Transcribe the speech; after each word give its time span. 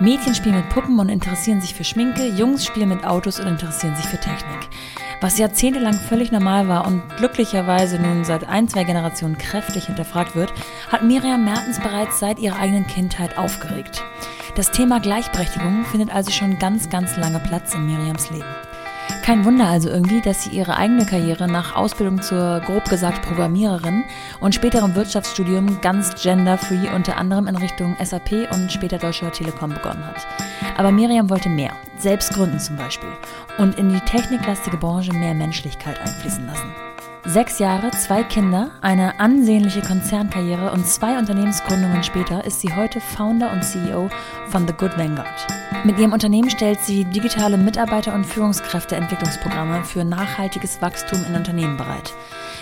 Mädchen 0.00 0.34
spielen 0.34 0.54
mit 0.54 0.68
Puppen 0.68 1.00
und 1.00 1.08
interessieren 1.08 1.60
sich 1.60 1.74
für 1.74 1.82
Schminke, 1.82 2.26
Jungs 2.28 2.64
spielen 2.64 2.90
mit 2.90 3.04
Autos 3.04 3.40
und 3.40 3.48
interessieren 3.48 3.96
sich 3.96 4.06
für 4.06 4.20
Technik. 4.20 4.68
Was 5.20 5.38
jahrzehntelang 5.38 5.94
völlig 5.94 6.30
normal 6.30 6.68
war 6.68 6.86
und 6.86 7.02
glücklicherweise 7.16 7.98
nun 7.98 8.24
seit 8.24 8.48
ein, 8.48 8.68
zwei 8.68 8.84
Generationen 8.84 9.36
kräftig 9.36 9.86
hinterfragt 9.86 10.36
wird, 10.36 10.52
hat 10.92 11.02
Miriam 11.02 11.44
Mertens 11.44 11.80
bereits 11.80 12.20
seit 12.20 12.38
ihrer 12.38 12.60
eigenen 12.60 12.86
Kindheit 12.86 13.36
aufgeregt. 13.36 14.04
Das 14.54 14.70
Thema 14.70 15.00
Gleichberechtigung 15.00 15.84
findet 15.86 16.14
also 16.14 16.30
schon 16.30 16.60
ganz, 16.60 16.88
ganz 16.88 17.16
lange 17.16 17.40
Platz 17.40 17.74
in 17.74 17.86
Miriams 17.86 18.30
Leben. 18.30 18.67
Kein 19.22 19.44
Wunder 19.44 19.68
also 19.68 19.90
irgendwie, 19.90 20.22
dass 20.22 20.44
sie 20.44 20.50
ihre 20.50 20.76
eigene 20.76 21.04
Karriere 21.04 21.48
nach 21.48 21.76
Ausbildung 21.76 22.22
zur 22.22 22.60
grob 22.60 22.88
gesagt 22.88 23.20
Programmiererin 23.22 24.04
und 24.40 24.54
späterem 24.54 24.94
Wirtschaftsstudium 24.94 25.80
ganz 25.82 26.14
genderfree 26.22 26.88
unter 26.94 27.18
anderem 27.18 27.46
in 27.46 27.56
Richtung 27.56 27.94
SAP 28.02 28.50
und 28.52 28.72
später 28.72 28.96
Deutscher 28.96 29.30
Telekom 29.30 29.74
begonnen 29.74 30.06
hat. 30.06 30.26
Aber 30.78 30.92
Miriam 30.92 31.28
wollte 31.28 31.50
mehr, 31.50 31.72
selbst 31.98 32.32
gründen 32.32 32.58
zum 32.58 32.76
Beispiel 32.76 33.10
und 33.58 33.78
in 33.78 33.90
die 33.90 34.00
techniklastige 34.00 34.78
Branche 34.78 35.12
mehr 35.12 35.34
Menschlichkeit 35.34 36.00
einfließen 36.00 36.46
lassen. 36.46 36.87
Sechs 37.24 37.58
Jahre, 37.58 37.90
zwei 37.90 38.22
Kinder, 38.22 38.70
eine 38.80 39.18
ansehnliche 39.18 39.82
Konzernkarriere 39.82 40.70
und 40.70 40.86
zwei 40.86 41.18
Unternehmensgründungen 41.18 42.02
später 42.02 42.44
ist 42.44 42.60
sie 42.60 42.74
heute 42.74 43.00
Founder 43.00 43.52
und 43.52 43.62
CEO 43.64 44.08
von 44.48 44.66
The 44.66 44.72
Good 44.72 44.96
Vanguard. 44.96 45.46
Mit 45.84 45.98
ihrem 45.98 46.12
Unternehmen 46.12 46.48
stellt 46.48 46.80
sie 46.80 47.04
digitale 47.04 47.58
Mitarbeiter- 47.58 48.14
und 48.14 48.24
Führungskräfteentwicklungsprogramme 48.24 49.84
für 49.84 50.04
nachhaltiges 50.04 50.80
Wachstum 50.80 51.22
in 51.28 51.34
Unternehmen 51.34 51.76
bereit. 51.76 52.14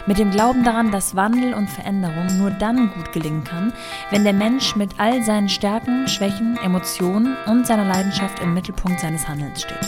Mit 0.07 0.19
dem 0.19 0.31
Glauben 0.31 0.65
daran, 0.65 0.91
dass 0.91 1.15
Wandel 1.15 1.55
und 1.55 1.69
Veränderung 1.69 2.39
nur 2.39 2.51
dann 2.51 2.91
gut 2.93 3.13
gelingen 3.13 3.45
kann, 3.45 3.73
wenn 4.11 4.25
der 4.25 4.33
Mensch 4.33 4.75
mit 4.75 4.99
all 4.99 5.23
seinen 5.23 5.49
Stärken, 5.49 6.09
Schwächen, 6.09 6.59
Emotionen 6.65 7.37
und 7.47 7.67
seiner 7.67 7.85
Leidenschaft 7.85 8.41
im 8.41 8.55
Mittelpunkt 8.55 9.01
seines 9.01 9.29
Handelns 9.29 9.63
steht. 9.63 9.87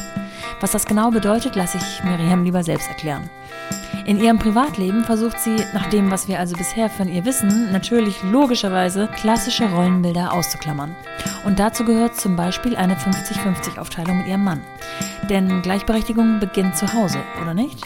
Was 0.61 0.73
das 0.73 0.87
genau 0.87 1.11
bedeutet, 1.11 1.57
lasse 1.57 1.79
ich 1.79 2.05
Miriam 2.05 2.45
lieber 2.45 2.63
selbst 2.63 2.89
erklären. 2.89 3.31
In 4.09 4.21
ihrem 4.21 4.39
Privatleben 4.39 5.05
versucht 5.05 5.39
sie, 5.39 5.57
nach 5.75 5.85
dem, 5.91 6.11
was 6.11 6.29
wir 6.29 6.39
also 6.39 6.57
bisher 6.57 6.89
von 6.89 7.13
ihr 7.13 7.27
wissen, 7.27 7.71
natürlich 7.73 8.23
logischerweise 8.23 9.07
klassische 9.15 9.71
Rollenbilder 9.71 10.33
auszuklammern. 10.33 10.97
Und 11.45 11.59
dazu 11.59 11.85
gehört 11.85 12.17
zum 12.19 12.35
Beispiel 12.35 12.75
eine 12.75 12.95
50-50-Aufteilung 12.95 14.17
mit 14.17 14.29
ihrem 14.29 14.45
Mann. 14.45 14.63
Denn 15.29 15.61
Gleichberechtigung 15.61 16.41
beginnt 16.41 16.75
zu 16.75 16.91
Hause, 16.95 17.19
oder 17.43 17.53
nicht? 17.53 17.85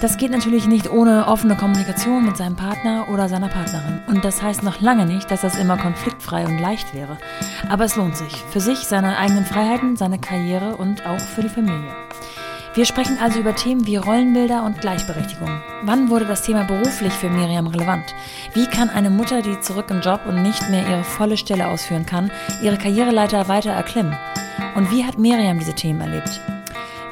Das 0.00 0.18
geht 0.18 0.30
natürlich 0.30 0.68
nicht 0.68 0.88
ohne 0.88 1.26
offene 1.26 1.56
Kommunikation 1.56 2.24
mit 2.24 2.36
seinem 2.36 2.54
Partner 2.54 3.08
oder 3.08 3.28
seiner 3.28 3.48
Partnerin. 3.48 4.00
Und 4.06 4.24
das 4.24 4.40
heißt 4.40 4.62
noch 4.62 4.80
lange 4.80 5.04
nicht, 5.04 5.28
dass 5.32 5.40
das 5.40 5.58
immer 5.58 5.78
konfliktfrei 5.78 6.46
und 6.46 6.60
leicht 6.60 6.94
wäre. 6.94 7.18
Aber 7.68 7.86
es 7.86 7.96
lohnt 7.96 8.16
sich. 8.16 8.36
Für 8.52 8.60
sich, 8.60 8.78
seine 8.86 9.16
eigenen 9.18 9.44
Freiheiten, 9.44 9.96
seine 9.96 10.20
Karriere 10.20 10.76
und 10.76 11.04
auch 11.06 11.18
für 11.18 11.42
die 11.42 11.48
Familie. 11.48 11.90
Wir 12.78 12.84
sprechen 12.84 13.18
also 13.20 13.40
über 13.40 13.56
Themen 13.56 13.88
wie 13.88 13.96
Rollenbilder 13.96 14.62
und 14.62 14.80
Gleichberechtigung. 14.80 15.50
Wann 15.82 16.10
wurde 16.10 16.26
das 16.26 16.42
Thema 16.42 16.62
beruflich 16.62 17.12
für 17.12 17.28
Miriam 17.28 17.66
relevant? 17.66 18.14
Wie 18.54 18.66
kann 18.66 18.88
eine 18.88 19.10
Mutter, 19.10 19.42
die 19.42 19.58
zurück 19.58 19.86
im 19.90 20.00
Job 20.00 20.20
und 20.28 20.44
nicht 20.44 20.70
mehr 20.70 20.88
ihre 20.88 21.02
volle 21.02 21.36
Stelle 21.36 21.66
ausführen 21.66 22.06
kann, 22.06 22.30
ihre 22.62 22.78
Karriereleiter 22.78 23.48
weiter 23.48 23.72
erklimmen? 23.72 24.16
Und 24.76 24.92
wie 24.92 25.04
hat 25.04 25.18
Miriam 25.18 25.58
diese 25.58 25.74
Themen 25.74 26.00
erlebt? 26.00 26.40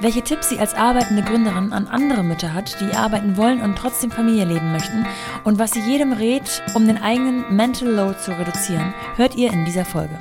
Welche 0.01 0.23
Tipps 0.23 0.51
sie 0.51 0.61
als 0.61 0.73
arbeitende 0.73 1.25
Gründerin 1.25 1.73
an 1.73 1.89
andere 1.89 2.23
Mütter 2.23 2.55
hat, 2.55 2.77
die 2.81 2.95
arbeiten 2.95 3.37
wollen 3.37 3.61
und 3.61 3.77
trotzdem 3.77 4.13
Familie 4.13 4.45
leben 4.45 4.71
möchten 4.71 5.05
und 5.43 5.59
was 5.59 5.73
sie 5.73 5.81
jedem 5.81 6.13
rät, 6.13 6.63
um 6.77 6.87
den 6.87 7.03
eigenen 7.03 7.45
Mental 7.57 7.89
Load 7.89 8.21
zu 8.21 8.31
reduzieren, 8.39 8.95
hört 9.17 9.35
ihr 9.35 9.53
in 9.53 9.65
dieser 9.65 9.85
Folge. 9.85 10.15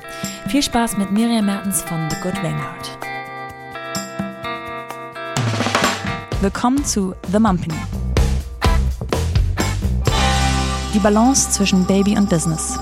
Viel 0.48 0.64
Spaß 0.64 0.98
mit 0.98 1.12
Miriam 1.12 1.46
Mertens 1.46 1.84
von 1.84 2.10
The 2.10 2.16
Good 2.24 2.42
Vanguard. 2.42 3.15
Willkommen 6.42 6.84
zu 6.84 7.16
The 7.32 7.40
Mumpany. 7.40 7.74
Die 10.94 11.00
Balance 11.00 11.50
zwischen 11.52 11.86
Baby 11.88 12.18
und 12.18 12.30
Business. 12.30 12.78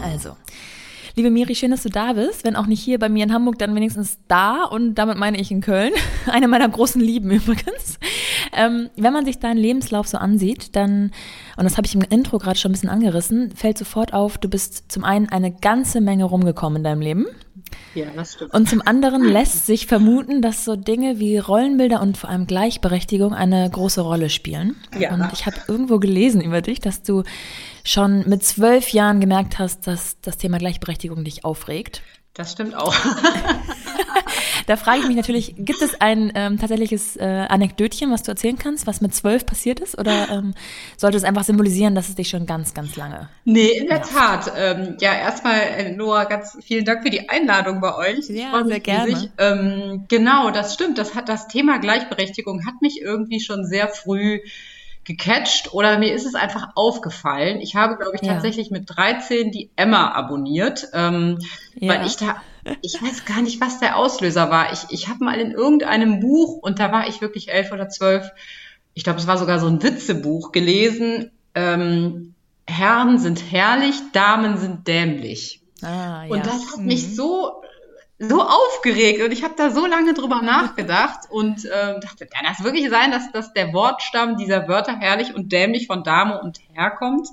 Also, 0.00 0.36
liebe 1.16 1.30
Miri, 1.30 1.56
schön, 1.56 1.72
dass 1.72 1.82
du 1.82 1.88
da 1.88 2.12
bist. 2.12 2.44
Wenn 2.44 2.54
auch 2.54 2.66
nicht 2.66 2.80
hier 2.80 3.00
bei 3.00 3.08
mir 3.08 3.24
in 3.24 3.32
Hamburg, 3.32 3.58
dann 3.58 3.74
wenigstens 3.74 4.18
da 4.28 4.62
und 4.62 4.94
damit 4.94 5.18
meine 5.18 5.40
ich 5.40 5.50
in 5.50 5.62
Köln. 5.62 5.92
Eine 6.26 6.46
meiner 6.46 6.68
großen 6.68 7.00
Lieben 7.00 7.32
übrigens. 7.32 7.98
Ähm, 8.52 8.88
wenn 8.96 9.12
man 9.12 9.24
sich 9.24 9.40
deinen 9.40 9.58
Lebenslauf 9.58 10.06
so 10.06 10.18
ansieht, 10.18 10.76
dann, 10.76 11.10
und 11.56 11.64
das 11.64 11.76
habe 11.76 11.88
ich 11.88 11.94
im 11.96 12.02
Intro 12.02 12.38
gerade 12.38 12.58
schon 12.58 12.70
ein 12.70 12.74
bisschen 12.74 12.88
angerissen, 12.88 13.50
fällt 13.50 13.78
sofort 13.78 14.14
auf, 14.14 14.38
du 14.38 14.48
bist 14.48 14.92
zum 14.92 15.02
einen 15.02 15.28
eine 15.28 15.50
ganze 15.50 16.00
Menge 16.00 16.24
rumgekommen 16.24 16.76
in 16.76 16.84
deinem 16.84 17.00
Leben. 17.00 17.26
Ja, 17.94 18.06
das 18.14 18.34
stimmt. 18.34 18.52
Und 18.52 18.68
zum 18.68 18.82
anderen 18.84 19.24
lässt 19.24 19.66
sich 19.66 19.86
vermuten, 19.86 20.42
dass 20.42 20.64
so 20.64 20.76
Dinge 20.76 21.18
wie 21.18 21.38
Rollenbilder 21.38 22.00
und 22.00 22.16
vor 22.16 22.30
allem 22.30 22.46
Gleichberechtigung 22.46 23.32
eine 23.32 23.68
große 23.70 24.00
Rolle 24.00 24.30
spielen. 24.30 24.76
Ja. 24.98 25.14
Und 25.14 25.32
ich 25.32 25.46
habe 25.46 25.56
irgendwo 25.68 25.98
gelesen 25.98 26.40
über 26.40 26.60
dich, 26.60 26.80
dass 26.80 27.02
du 27.02 27.22
schon 27.84 28.28
mit 28.28 28.42
zwölf 28.42 28.88
Jahren 28.90 29.20
gemerkt 29.20 29.58
hast, 29.58 29.86
dass 29.86 30.20
das 30.20 30.36
Thema 30.38 30.58
Gleichberechtigung 30.58 31.24
dich 31.24 31.44
aufregt. 31.44 32.02
Das 32.34 32.52
stimmt 32.52 32.74
auch. 32.74 32.94
da 34.66 34.76
frage 34.76 35.00
ich 35.00 35.06
mich 35.06 35.16
natürlich, 35.16 35.54
gibt 35.56 35.82
es 35.82 36.00
ein 36.00 36.32
ähm, 36.34 36.58
tatsächliches 36.58 37.16
äh, 37.16 37.46
Anekdötchen, 37.48 38.10
was 38.10 38.22
du 38.22 38.30
erzählen 38.30 38.58
kannst, 38.58 38.86
was 38.86 39.00
mit 39.00 39.14
zwölf 39.14 39.46
passiert 39.46 39.80
ist? 39.80 39.98
Oder 39.98 40.28
ähm, 40.30 40.54
sollte 40.96 41.16
es 41.16 41.24
einfach 41.24 41.44
symbolisieren, 41.44 41.94
dass 41.94 42.08
es 42.08 42.14
dich 42.14 42.28
schon 42.28 42.46
ganz, 42.46 42.74
ganz 42.74 42.96
lange. 42.96 43.28
Nee, 43.44 43.70
in 43.70 43.88
der 43.88 44.02
Tat. 44.02 44.52
Ähm, 44.56 44.96
ja, 45.00 45.14
erstmal, 45.14 45.60
äh, 45.60 45.92
Noah, 45.92 46.24
ganz 46.26 46.56
vielen 46.62 46.84
Dank 46.84 47.02
für 47.02 47.10
die 47.10 47.28
Einladung 47.28 47.80
bei 47.80 47.94
euch. 47.94 48.28
Ich 48.28 48.36
ja, 48.36 48.64
sehr 48.64 48.80
gerne. 48.80 49.30
Ähm, 49.38 50.04
genau, 50.08 50.50
das 50.50 50.74
stimmt. 50.74 50.98
Das 50.98 51.14
hat 51.14 51.28
das 51.28 51.48
Thema 51.48 51.78
Gleichberechtigung 51.78 52.66
hat 52.66 52.80
mich 52.80 53.00
irgendwie 53.00 53.40
schon 53.40 53.64
sehr 53.64 53.88
früh 53.88 54.40
gecatcht 55.04 55.72
oder 55.72 55.98
mir 55.98 56.14
ist 56.14 56.26
es 56.26 56.34
einfach 56.34 56.68
aufgefallen. 56.74 57.60
Ich 57.60 57.76
habe, 57.76 57.96
glaube 57.96 58.16
ich, 58.16 58.22
ja. 58.22 58.34
tatsächlich 58.34 58.70
mit 58.70 58.84
13 58.86 59.50
die 59.50 59.70
Emma 59.76 60.10
abonniert, 60.12 60.88
ähm, 60.94 61.38
ja. 61.74 61.94
weil 61.94 62.06
ich 62.06 62.16
da, 62.16 62.36
ich 62.82 63.02
weiß 63.02 63.24
gar 63.24 63.42
nicht, 63.42 63.60
was 63.60 63.80
der 63.80 63.96
Auslöser 63.96 64.50
war. 64.50 64.72
Ich, 64.72 64.86
ich 64.90 65.08
habe 65.08 65.24
mal 65.24 65.38
in 65.38 65.52
irgendeinem 65.52 66.20
Buch, 66.20 66.58
und 66.62 66.78
da 66.78 66.92
war 66.92 67.08
ich 67.08 67.20
wirklich 67.20 67.50
elf 67.50 67.72
oder 67.72 67.88
zwölf, 67.88 68.30
ich 68.94 69.04
glaube, 69.04 69.18
es 69.18 69.26
war 69.26 69.38
sogar 69.38 69.58
so 69.58 69.66
ein 69.66 69.82
Witzebuch 69.82 70.52
gelesen, 70.52 71.30
ähm, 71.54 72.34
Herren 72.66 73.18
sind 73.18 73.50
herrlich, 73.50 73.96
Damen 74.12 74.56
sind 74.56 74.86
dämlich. 74.86 75.60
Ah, 75.82 76.24
ja. 76.24 76.30
Und 76.30 76.46
das 76.46 76.72
hat 76.72 76.78
mhm. 76.78 76.86
mich 76.86 77.14
so 77.14 77.63
so 78.18 78.40
aufgeregt 78.42 79.22
und 79.22 79.32
ich 79.32 79.42
habe 79.42 79.54
da 79.56 79.70
so 79.70 79.86
lange 79.86 80.14
drüber 80.14 80.40
nachgedacht 80.40 81.20
und 81.30 81.64
äh, 81.64 81.98
dachte, 82.00 82.26
kann 82.26 82.44
das 82.46 82.62
wirklich 82.62 82.88
sein, 82.88 83.10
dass, 83.10 83.32
dass 83.32 83.52
der 83.52 83.72
Wortstamm 83.72 84.36
dieser 84.36 84.68
Wörter 84.68 84.96
herrlich 84.96 85.34
und 85.34 85.50
dämlich 85.50 85.88
von 85.88 86.04
Dame 86.04 86.40
und 86.40 86.60
Herr 86.72 86.90
kommt? 86.90 87.28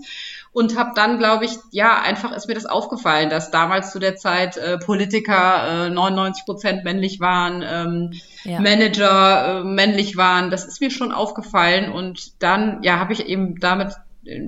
Und 0.53 0.77
habe 0.77 0.91
dann, 0.95 1.17
glaube 1.17 1.45
ich, 1.45 1.51
ja, 1.71 2.01
einfach 2.01 2.33
ist 2.33 2.49
mir 2.49 2.55
das 2.55 2.65
aufgefallen, 2.65 3.29
dass 3.29 3.51
damals 3.51 3.93
zu 3.93 3.99
der 3.99 4.17
Zeit 4.17 4.57
äh, 4.57 4.77
Politiker 4.79 5.85
äh, 5.85 5.89
99 5.89 6.43
Prozent 6.43 6.83
männlich 6.83 7.21
waren, 7.21 7.63
ähm, 7.65 8.19
ja. 8.43 8.59
Manager 8.59 9.61
äh, 9.61 9.63
männlich 9.63 10.17
waren. 10.17 10.51
Das 10.51 10.65
ist 10.65 10.81
mir 10.81 10.91
schon 10.91 11.13
aufgefallen 11.13 11.89
und 11.89 12.43
dann, 12.43 12.83
ja, 12.83 12.99
habe 12.99 13.13
ich 13.13 13.27
eben 13.27 13.59
damit 13.61 13.93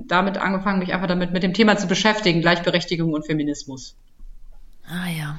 damit 0.06 0.38
angefangen, 0.38 0.78
mich 0.78 0.92
einfach 0.92 1.08
damit 1.08 1.32
mit 1.32 1.42
dem 1.42 1.52
Thema 1.52 1.76
zu 1.76 1.88
beschäftigen, 1.88 2.40
Gleichberechtigung 2.40 3.12
und 3.12 3.26
Feminismus. 3.26 3.96
Ah 4.86 5.08
ja 5.08 5.36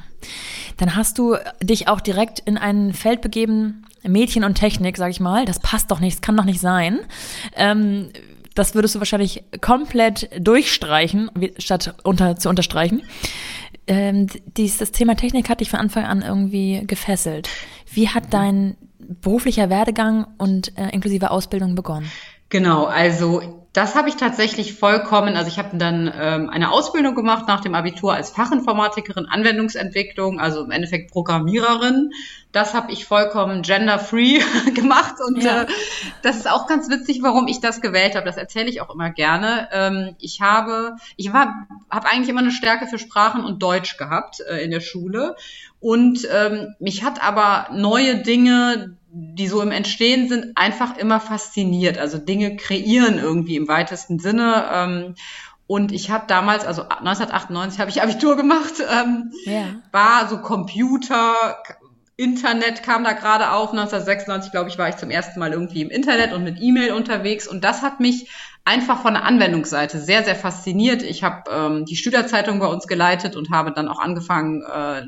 dann 0.78 0.96
hast 0.96 1.18
du 1.18 1.36
dich 1.62 1.88
auch 1.88 2.02
direkt 2.02 2.40
in 2.40 2.58
ein 2.58 2.94
Feld 2.94 3.22
begeben, 3.22 3.86
Mädchen 4.04 4.44
und 4.44 4.56
Technik, 4.56 4.98
sag 4.98 5.10
ich 5.10 5.20
mal. 5.20 5.46
Das 5.46 5.60
passt 5.60 5.92
doch 5.92 6.00
nicht, 6.00 6.18
das 6.18 6.22
kann 6.22 6.38
doch 6.38 6.46
nicht 6.46 6.60
sein. 6.60 7.00
Ähm, 7.56 8.10
das 8.54 8.76
würdest 8.76 8.96
du 8.96 9.00
wahrscheinlich 9.00 9.44
komplett 9.62 10.30
durchstreichen, 10.40 11.30
statt 11.58 11.96
unter, 12.04 12.38
zu 12.38 12.50
unterstreichen. 12.50 13.04
Ähm, 13.88 14.28
dies, 14.58 14.78
das 14.78 14.92
Thema 14.92 15.16
Technik 15.16 15.50
hat 15.50 15.60
dich 15.60 15.70
von 15.70 15.80
Anfang 15.80 16.06
an 16.06 16.22
irgendwie 16.22 16.84
gefesselt. 16.86 17.50
Wie 17.92 18.10
hat 18.10 18.34
dein 18.34 18.76
beruflicher 18.98 19.70
Werdegang 19.70 20.28
und 20.38 20.78
äh, 20.78 20.90
inklusive 20.90 21.32
Ausbildung 21.32 21.76
begonnen? 21.76 22.10
Genau, 22.50 22.86
also 22.86 23.65
das 23.76 23.94
habe 23.96 24.08
ich 24.08 24.16
tatsächlich 24.16 24.74
vollkommen, 24.74 25.36
also 25.36 25.50
ich 25.50 25.60
habe 25.60 25.76
dann 25.78 26.10
ähm, 26.18 26.50
eine 26.50 26.72
Ausbildung 26.72 27.14
gemacht 27.14 27.46
nach 27.50 27.60
dem 27.60 27.76
Abitur 27.76 28.14
als 28.14 28.30
Fachinformatikerin 28.30 29.26
Anwendungsentwicklung, 29.26 30.40
also 30.40 30.64
im 30.64 30.72
Endeffekt 30.72 31.12
Programmiererin. 31.12 32.12
Das 32.54 32.74
habe 32.74 32.94
ich 32.94 33.04
vollkommen 33.04 33.64
gender-free 33.64 34.40
gemacht 34.74 35.16
und 35.28 35.44
ja. 35.44 35.64
äh, 35.64 35.68
das 36.22 36.38
ist 36.38 36.50
auch 36.50 36.68
ganz 36.68 36.90
witzig, 36.90 37.22
warum 37.22 37.48
ich 37.48 37.60
das 37.60 37.82
gewählt 37.82 38.16
habe. 38.16 38.26
Das 38.26 38.38
erzähle 38.38 38.70
ich 38.70 38.80
auch 38.80 38.90
immer 38.94 39.10
gerne. 39.10 39.68
Ähm, 39.74 40.16
ich 40.20 40.40
habe, 40.40 40.96
ich 41.18 41.34
war, 41.34 41.68
habe 41.90 42.08
eigentlich 42.08 42.30
immer 42.30 42.40
eine 42.40 42.52
Stärke 42.52 42.88
für 42.88 42.98
Sprachen 42.98 43.44
und 43.44 43.62
Deutsch 43.62 43.98
gehabt 43.98 44.40
äh, 44.40 44.64
in 44.64 44.72
der 44.72 44.80
Schule 44.80 45.36
und 45.86 46.28
ähm, 46.34 46.74
mich 46.80 47.04
hat 47.04 47.24
aber 47.24 47.68
neue 47.72 48.24
Dinge 48.24 48.98
die 49.18 49.48
so 49.48 49.62
im 49.62 49.72
Entstehen 49.72 50.28
sind, 50.28 50.58
einfach 50.58 50.98
immer 50.98 51.22
fasziniert. 51.22 51.98
Also 51.98 52.18
Dinge 52.18 52.58
kreieren 52.58 53.18
irgendwie 53.18 53.56
im 53.56 53.70
weitesten 53.70 54.20
Sinne. 54.20 54.66
Ähm, 54.74 55.16
Und 55.68 55.94
ich 55.94 56.12
habe 56.12 56.26
damals, 56.28 56.66
also 56.66 56.82
1998 56.82 57.80
habe 57.80 57.90
ich 57.90 58.02
Abitur 58.02 58.36
gemacht, 58.36 58.74
ähm, 58.82 59.32
ja. 59.46 59.76
war 59.94 60.28
so 60.28 60.40
Computer, 60.40 61.34
Internet 62.18 62.84
kam 62.84 63.06
da 63.06 63.14
gerade 63.14 63.52
auf. 63.52 63.70
1996, 63.70 64.52
glaube 64.52 64.70
ich, 64.70 64.78
war 64.78 64.90
ich 64.90 64.98
zum 64.98 65.12
ersten 65.12 65.40
Mal 65.40 65.54
irgendwie 65.54 65.82
im 65.82 65.90
Internet 65.90 66.34
und 66.34 66.44
mit 66.44 66.62
E-Mail 66.62 66.92
unterwegs. 66.92 67.48
Und 67.48 67.64
das 67.64 67.84
hat 67.84 68.02
mich 68.02 68.30
einfach 68.66 69.02
von 69.02 69.14
der 69.14 69.24
Anwendungsseite 69.24 70.00
sehr, 70.00 70.26
sehr 70.26 70.36
fasziniert. 70.36 71.04
Ich 71.04 71.24
habe 71.24 71.50
ähm, 71.50 71.86
die 71.86 71.96
Schülerzeitung 71.96 72.60
bei 72.60 72.68
uns 72.68 72.86
geleitet 72.86 73.38
und 73.38 73.50
habe 73.50 73.72
dann 73.72 73.88
auch 73.88 74.00
angefangen, 74.00 74.62
äh, 74.62 75.04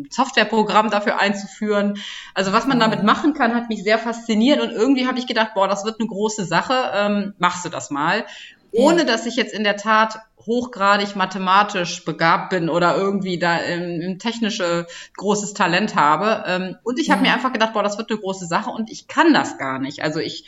ein 0.00 0.08
Softwareprogramm 0.10 0.90
dafür 0.90 1.18
einzuführen. 1.18 1.98
Also 2.34 2.52
was 2.52 2.66
man 2.66 2.80
damit 2.80 3.02
machen 3.02 3.34
kann, 3.34 3.54
hat 3.54 3.68
mich 3.68 3.82
sehr 3.82 3.98
fasziniert 3.98 4.60
und 4.60 4.70
irgendwie 4.70 5.06
habe 5.06 5.18
ich 5.18 5.26
gedacht, 5.26 5.54
boah, 5.54 5.68
das 5.68 5.84
wird 5.84 6.00
eine 6.00 6.08
große 6.08 6.44
Sache, 6.44 6.74
ähm, 6.94 7.34
machst 7.38 7.64
du 7.64 7.68
das 7.68 7.90
mal. 7.90 8.24
Ohne 8.72 9.00
ja. 9.00 9.04
dass 9.04 9.26
ich 9.26 9.36
jetzt 9.36 9.54
in 9.54 9.64
der 9.64 9.76
Tat 9.76 10.18
hochgradig 10.46 11.16
mathematisch 11.16 12.04
begabt 12.04 12.50
bin 12.50 12.68
oder 12.68 12.96
irgendwie 12.96 13.38
da 13.38 13.60
ähm, 13.62 14.00
ein 14.02 14.18
technische 14.18 14.86
großes 15.16 15.54
Talent 15.54 15.94
habe. 15.94 16.44
Ähm, 16.46 16.76
und 16.82 16.98
ich 16.98 17.10
habe 17.10 17.22
mir 17.22 17.32
einfach 17.32 17.52
gedacht, 17.52 17.72
boah, 17.72 17.82
das 17.82 17.98
wird 17.98 18.10
eine 18.10 18.20
große 18.20 18.46
Sache 18.46 18.70
und 18.70 18.90
ich 18.90 19.06
kann 19.08 19.32
das 19.32 19.58
gar 19.58 19.78
nicht. 19.78 20.02
Also 20.02 20.20
ich 20.20 20.46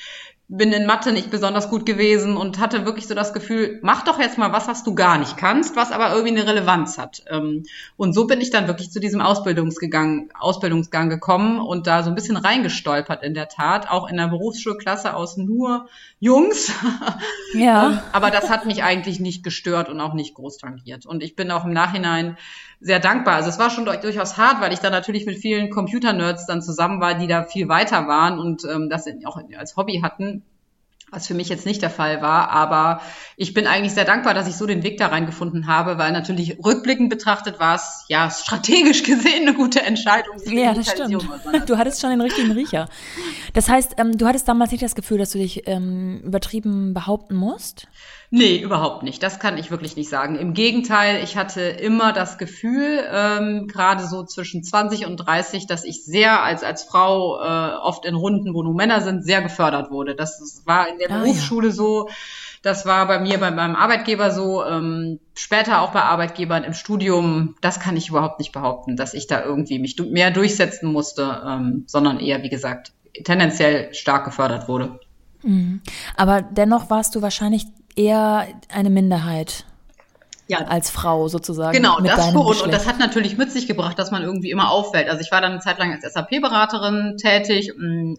bin 0.49 0.73
in 0.73 0.87
Mathe 0.87 1.13
nicht 1.13 1.31
besonders 1.31 1.71
gut 1.71 1.85
gewesen 1.85 2.37
und 2.37 2.61
hatte 2.61 2.85
wirklich 2.85 3.09
so 3.09 3.15
das 3.15 3.33
Gefühl, 3.33 3.81
mach 3.83 4.05
doch 4.05 4.21
jetzt 4.21 4.39
mal 4.39 4.53
was, 4.53 4.69
was 4.69 4.85
du 4.85 4.95
gar 4.95 5.19
nicht 5.19 5.37
kannst, 5.37 5.75
was 5.75 5.91
aber 5.91 6.15
irgendwie 6.15 6.39
eine 6.39 6.49
Relevanz 6.49 6.99
hat. 6.99 7.25
Ähm, 7.29 7.65
und 7.97 8.13
so 8.13 8.29
bin 8.29 8.41
ich 8.41 8.51
dann 8.51 8.69
wirklich 8.69 8.93
zu 8.93 9.01
diesem 9.01 9.21
Ausbildungsgang, 9.21 10.31
Ausbildungsgang 10.39 11.09
gekommen 11.09 11.59
und 11.59 11.89
da 11.89 12.05
so 12.05 12.11
ein 12.11 12.15
bisschen 12.15 12.37
reingestolpert 12.37 13.25
in 13.25 13.35
der 13.35 13.49
Tat, 13.49 13.91
auch 13.91 14.09
in 14.09 14.17
der 14.17 14.29
Berufsschulklasse 14.29 15.15
aus 15.15 15.37
nur 15.37 15.89
Jungs. 16.21 16.73
Ja. 17.55 17.77
Ähm, 17.87 17.99
aber 18.13 18.31
das 18.31 18.49
hat 18.49 18.65
mich 18.65 18.83
eigentlich 18.83 19.21
nicht 19.21 19.43
gestört 19.43 19.89
und 19.89 20.01
auch 20.01 20.15
nicht 20.15 20.35
groß 20.35 20.59
tangiert. 20.59 21.05
Und 21.05 21.23
ich 21.23 21.37
bin 21.37 21.51
auch 21.51 21.65
im 21.65 21.73
Nachhinein 21.73 22.37
sehr 22.81 23.01
dankbar. 23.01 23.37
Also 23.37 23.49
es 23.49 23.59
war 23.59 23.71
schon 23.71 23.85
durchaus 23.85 24.37
hart, 24.37 24.61
weil 24.61 24.73
ich 24.73 24.81
da 24.81 24.91
natürlich 24.91 25.27
mit 25.27 25.39
vielen 25.39 25.71
Computer-Nerds 25.71 26.47
dann 26.47 26.63
zusammen 26.63 27.01
war, 27.01 27.15
die 27.15 27.27
da 27.27 27.45
viel 27.45 27.69
weiter 27.69 28.07
waren 28.07 28.39
und 28.39 28.65
ähm, 28.65 28.89
das 28.91 29.07
auch 29.25 29.39
als 29.57 29.77
Hobby 29.77 30.01
hatten 30.03 30.43
was 31.11 31.29
für 31.29 31.35
mich 31.35 31.49
jetzt 31.49 31.67
nicht 31.67 31.83
der 31.83 31.91
Fall 31.91 32.21
war. 32.21 32.51
Aber 32.51 33.01
ich 33.37 33.55
bin 33.55 33.67
eigentlich 33.67 33.93
sehr 33.93 34.05
dankbar, 34.05 34.35
dass 34.35 34.49
ich 34.49 34.57
so 34.57 34.67
den 34.67 34.83
Weg 34.83 34.99
da 34.99 35.07
reingefunden 35.07 35.69
habe, 35.69 35.99
weil 35.99 36.11
natürlich 36.13 36.59
rückblickend 36.65 37.11
betrachtet 37.11 37.61
war 37.61 37.77
es 37.77 38.05
ja 38.09 38.29
strategisch 38.31 39.03
gesehen 39.05 39.47
eine 39.47 39.55
gute 39.55 39.83
Entscheidung. 39.83 40.37
Ja, 40.47 40.75
das 40.75 40.91
stimmt. 40.91 41.29
Du 41.67 41.79
hattest 41.79 42.01
schon 42.01 42.11
den 42.11 42.21
richtigen 42.21 42.51
Riecher. 42.51 42.89
Das 43.55 43.69
heißt, 43.69 43.95
ähm, 43.99 44.19
du 44.19 44.27
hattest 44.27 44.49
damals 44.49 44.73
nicht 44.73 44.83
das 44.83 44.95
Gefühl, 44.95 45.19
dass 45.19 45.31
du 45.31 45.39
dich 45.39 45.67
ähm, 45.67 46.23
übertrieben 46.25 46.93
behaupten 46.93 47.37
musst? 47.37 47.87
Nee, 48.37 48.59
überhaupt 48.59 49.03
nicht. 49.03 49.23
Das 49.23 49.39
kann 49.39 49.57
ich 49.57 49.71
wirklich 49.71 49.97
nicht 49.97 50.11
sagen. 50.11 50.37
Im 50.37 50.53
Gegenteil, 50.53 51.25
ich 51.25 51.39
hatte 51.39 51.63
immer 51.63 52.13
das 52.13 52.37
Gefühl, 52.37 53.03
ähm, 53.11 53.67
gerade 53.67 54.07
so 54.07 54.25
zwischen 54.25 54.63
20 54.63 55.07
und 55.07 55.17
30, 55.17 55.67
dass 55.67 55.85
ich 55.85 56.05
sehr 56.05 56.43
als, 56.43 56.63
als 56.63 56.85
Frau 56.85 57.41
äh, 57.41 57.77
oft 57.77 58.05
in 58.05 58.15
Runden, 58.15 58.53
wo 58.53 58.63
nur 58.63 58.75
Männer 58.75 59.01
sind, 59.01 59.25
sehr 59.25 59.41
gefördert 59.41 59.91
wurde. 59.91 60.15
Das 60.15 60.61
war 60.67 60.87
in 60.87 60.99
der 60.99 61.11
ah, 61.13 61.21
Berufsschule 61.21 61.69
ja. 61.69 61.73
so. 61.73 62.11
Das 62.61 62.85
war 62.85 63.07
bei 63.07 63.21
mir, 63.21 63.41
bei 63.41 63.51
meinem 63.51 63.75
Arbeitgeber 63.75 64.31
so, 64.31 64.63
ähm, 64.63 65.19
später 65.35 65.81
auch 65.81 65.93
bei 65.93 66.03
Arbeitgebern 66.03 66.63
im 66.63 66.75
Studium. 66.75 67.55
Das 67.63 67.81
kann 67.81 67.97
ich 67.97 68.11
überhaupt 68.11 68.39
nicht 68.39 68.53
behaupten, 68.53 68.97
dass 68.97 69.15
ich 69.15 69.29
da 69.29 69.43
irgendwie 69.43 69.79
mich 69.79 69.97
mehr 69.99 70.31
durchsetzen 70.31 70.93
musste, 70.93 71.43
ähm, 71.47 71.85
sondern 71.87 72.21
eher, 72.21 72.43
wie 72.43 72.51
gesagt, 72.51 72.93
tendenziell 73.25 73.95
stark 73.95 74.27
gefördert 74.27 74.69
wurde. 74.69 75.01
Mhm. 75.43 75.81
Aber 76.19 76.43
dennoch 76.43 76.91
warst 76.91 77.15
du 77.15 77.23
wahrscheinlich 77.23 77.65
eher 77.97 78.47
eine 78.73 78.91
Minderheit. 78.91 79.65
Ja. 80.49 80.59
als 80.59 80.91
Frau 80.91 81.27
sozusagen. 81.27 81.77
Genau, 81.77 81.99
das 81.99 82.31
schon. 82.31 82.37
Und 82.37 82.73
das 82.73 82.87
hat 82.87 83.01
natürlich 83.01 83.37
mit 83.37 83.51
sich 83.51 83.67
gebracht, 83.67 83.99
dass 83.99 84.13
man 84.13 84.23
irgendwie 84.23 84.53
immer 84.53 84.71
auffällt. 84.71 85.09
Also 85.09 85.21
ich 85.21 85.33
war 85.33 85.41
dann 85.41 85.51
eine 85.51 85.61
Zeit 85.61 85.81
lang 85.81 85.93
als 85.93 86.13
SAP-Beraterin 86.13 87.17
tätig, 87.21 87.73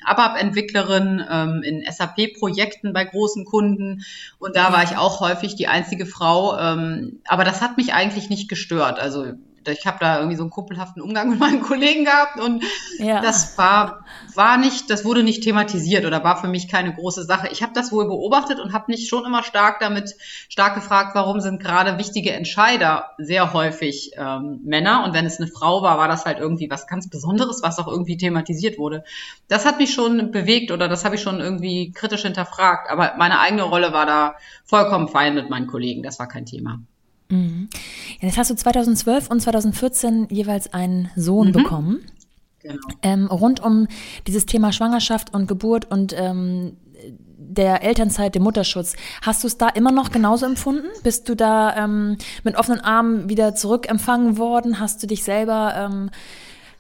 ABAP-Entwicklerin 0.03 1.23
ähm, 1.31 1.63
in 1.63 1.85
SAP-Projekten 1.89 2.91
bei 2.91 3.05
großen 3.05 3.45
Kunden. 3.45 4.03
Und 4.39 4.57
da 4.57 4.73
war 4.73 4.83
ich 4.83 4.97
auch 4.97 5.21
häufig 5.21 5.55
die 5.55 5.69
einzige 5.69 6.05
Frau. 6.05 6.57
Ähm, 6.59 7.21
aber 7.25 7.45
das 7.45 7.61
hat 7.61 7.77
mich 7.77 7.93
eigentlich 7.93 8.29
nicht 8.29 8.49
gestört. 8.49 8.99
Also 8.99 9.27
ich 9.71 9.85
habe 9.85 9.97
da 9.99 10.17
irgendwie 10.17 10.35
so 10.35 10.43
einen 10.43 10.49
kumpelhaften 10.49 11.01
Umgang 11.01 11.29
mit 11.31 11.39
meinen 11.39 11.61
Kollegen 11.61 12.05
gehabt 12.05 12.39
und 12.39 12.63
ja. 12.99 13.21
das 13.21 13.57
war, 13.57 14.05
war 14.35 14.57
nicht, 14.57 14.89
das 14.89 15.05
wurde 15.05 15.23
nicht 15.23 15.43
thematisiert 15.43 16.05
oder 16.05 16.23
war 16.23 16.37
für 16.37 16.47
mich 16.47 16.67
keine 16.67 16.93
große 16.93 17.23
Sache. 17.23 17.49
Ich 17.51 17.63
habe 17.63 17.73
das 17.73 17.91
wohl 17.91 18.05
beobachtet 18.05 18.59
und 18.59 18.73
habe 18.73 18.85
mich 18.87 19.07
schon 19.07 19.25
immer 19.25 19.43
stark 19.43 19.79
damit, 19.79 20.15
stark 20.49 20.75
gefragt, 20.75 21.11
warum 21.15 21.39
sind 21.39 21.61
gerade 21.61 21.97
wichtige 21.97 22.33
Entscheider 22.33 23.11
sehr 23.17 23.53
häufig 23.53 24.11
ähm, 24.17 24.59
Männer 24.63 25.03
und 25.05 25.13
wenn 25.13 25.25
es 25.25 25.39
eine 25.39 25.47
Frau 25.47 25.81
war, 25.81 25.97
war 25.97 26.07
das 26.07 26.25
halt 26.25 26.39
irgendwie 26.39 26.69
was 26.69 26.87
ganz 26.87 27.09
Besonderes, 27.09 27.61
was 27.63 27.79
auch 27.79 27.87
irgendwie 27.87 28.17
thematisiert 28.17 28.77
wurde. 28.77 29.03
Das 29.47 29.65
hat 29.65 29.77
mich 29.77 29.93
schon 29.93 30.31
bewegt 30.31 30.71
oder 30.71 30.87
das 30.87 31.05
habe 31.05 31.15
ich 31.15 31.21
schon 31.21 31.39
irgendwie 31.39 31.91
kritisch 31.91 32.23
hinterfragt, 32.23 32.89
aber 32.89 33.13
meine 33.17 33.39
eigene 33.39 33.63
Rolle 33.63 33.93
war 33.93 34.05
da 34.05 34.35
vollkommen 34.65 35.07
fein 35.07 35.35
mit 35.35 35.49
meinen 35.49 35.67
Kollegen, 35.67 36.03
das 36.03 36.19
war 36.19 36.27
kein 36.27 36.45
Thema. 36.45 36.79
Mhm. 37.29 37.69
Ja, 38.19 38.27
jetzt 38.27 38.37
hast 38.37 38.51
du 38.51 38.55
2012 38.55 39.29
und 39.29 39.41
2014 39.41 40.27
jeweils 40.29 40.73
einen 40.73 41.09
Sohn 41.15 41.49
mhm. 41.49 41.53
bekommen. 41.53 41.99
Genau. 42.59 42.75
Ähm, 43.01 43.27
rund 43.27 43.61
um 43.61 43.87
dieses 44.25 44.45
Thema 44.45 44.71
Schwangerschaft 44.71 45.33
und 45.33 45.47
Geburt 45.47 45.89
und 45.89 46.13
ähm, 46.17 46.77
der 47.37 47.83
Elternzeit, 47.83 48.35
dem 48.35 48.43
Mutterschutz. 48.43 48.95
Hast 49.21 49.43
du 49.43 49.47
es 49.47 49.57
da 49.57 49.69
immer 49.69 49.91
noch 49.91 50.11
genauso 50.11 50.45
empfunden? 50.45 50.87
Bist 51.03 51.29
du 51.29 51.35
da 51.35 51.75
ähm, 51.75 52.17
mit 52.43 52.55
offenen 52.55 52.81
Armen 52.81 53.29
wieder 53.29 53.55
zurückempfangen 53.55 54.37
worden? 54.37 54.79
Hast 54.79 55.01
du 55.01 55.07
dich 55.07 55.23
selber 55.23 55.73
ähm, 55.75 56.09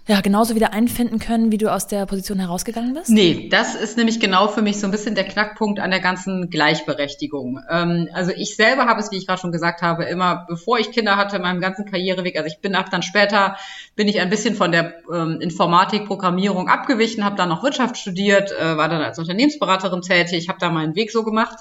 ja, 0.07 0.21
genauso 0.21 0.55
wieder 0.55 0.71
einfinden 0.71 1.19
können, 1.19 1.51
wie 1.51 1.57
du 1.57 1.71
aus 1.71 1.85
der 1.87 2.05
Position 2.05 2.39
herausgegangen 2.39 2.93
bist? 2.93 3.09
Nee, 3.09 3.49
das 3.51 3.75
ist 3.75 3.97
nämlich 3.97 4.21
genau 4.21 4.47
für 4.47 4.61
mich 4.61 4.79
so 4.79 4.87
ein 4.87 4.91
bisschen 4.91 5.15
der 5.15 5.25
Knackpunkt 5.25 5.81
an 5.81 5.91
der 5.91 5.99
ganzen 5.99 6.49
Gleichberechtigung. 6.49 7.59
Ähm, 7.69 8.07
also 8.13 8.31
ich 8.31 8.55
selber 8.55 8.85
habe 8.85 9.01
es, 9.01 9.11
wie 9.11 9.17
ich 9.17 9.27
gerade 9.27 9.41
schon 9.41 9.51
gesagt 9.51 9.81
habe, 9.81 10.05
immer, 10.05 10.45
bevor 10.47 10.79
ich 10.79 10.91
Kinder 10.91 11.17
hatte, 11.17 11.35
in 11.35 11.41
meinem 11.41 11.59
ganzen 11.59 11.85
Karriereweg, 11.85 12.37
also 12.37 12.47
ich 12.47 12.59
bin 12.59 12.73
auch 12.75 12.87
dann 12.87 13.03
später, 13.03 13.57
bin 13.97 14.07
ich 14.07 14.21
ein 14.21 14.29
bisschen 14.29 14.55
von 14.55 14.71
der 14.71 14.93
ähm, 15.13 15.41
Informatik, 15.41 16.05
Programmierung 16.05 16.69
abgewichen, 16.69 17.25
habe 17.25 17.35
dann 17.35 17.49
noch 17.49 17.61
Wirtschaft 17.61 17.97
studiert, 17.97 18.53
äh, 18.53 18.77
war 18.77 18.87
dann 18.87 19.01
als 19.01 19.19
Unternehmensberaterin 19.19 20.01
tätig, 20.01 20.47
habe 20.47 20.59
da 20.59 20.69
meinen 20.69 20.95
Weg 20.95 21.11
so 21.11 21.23
gemacht. 21.23 21.57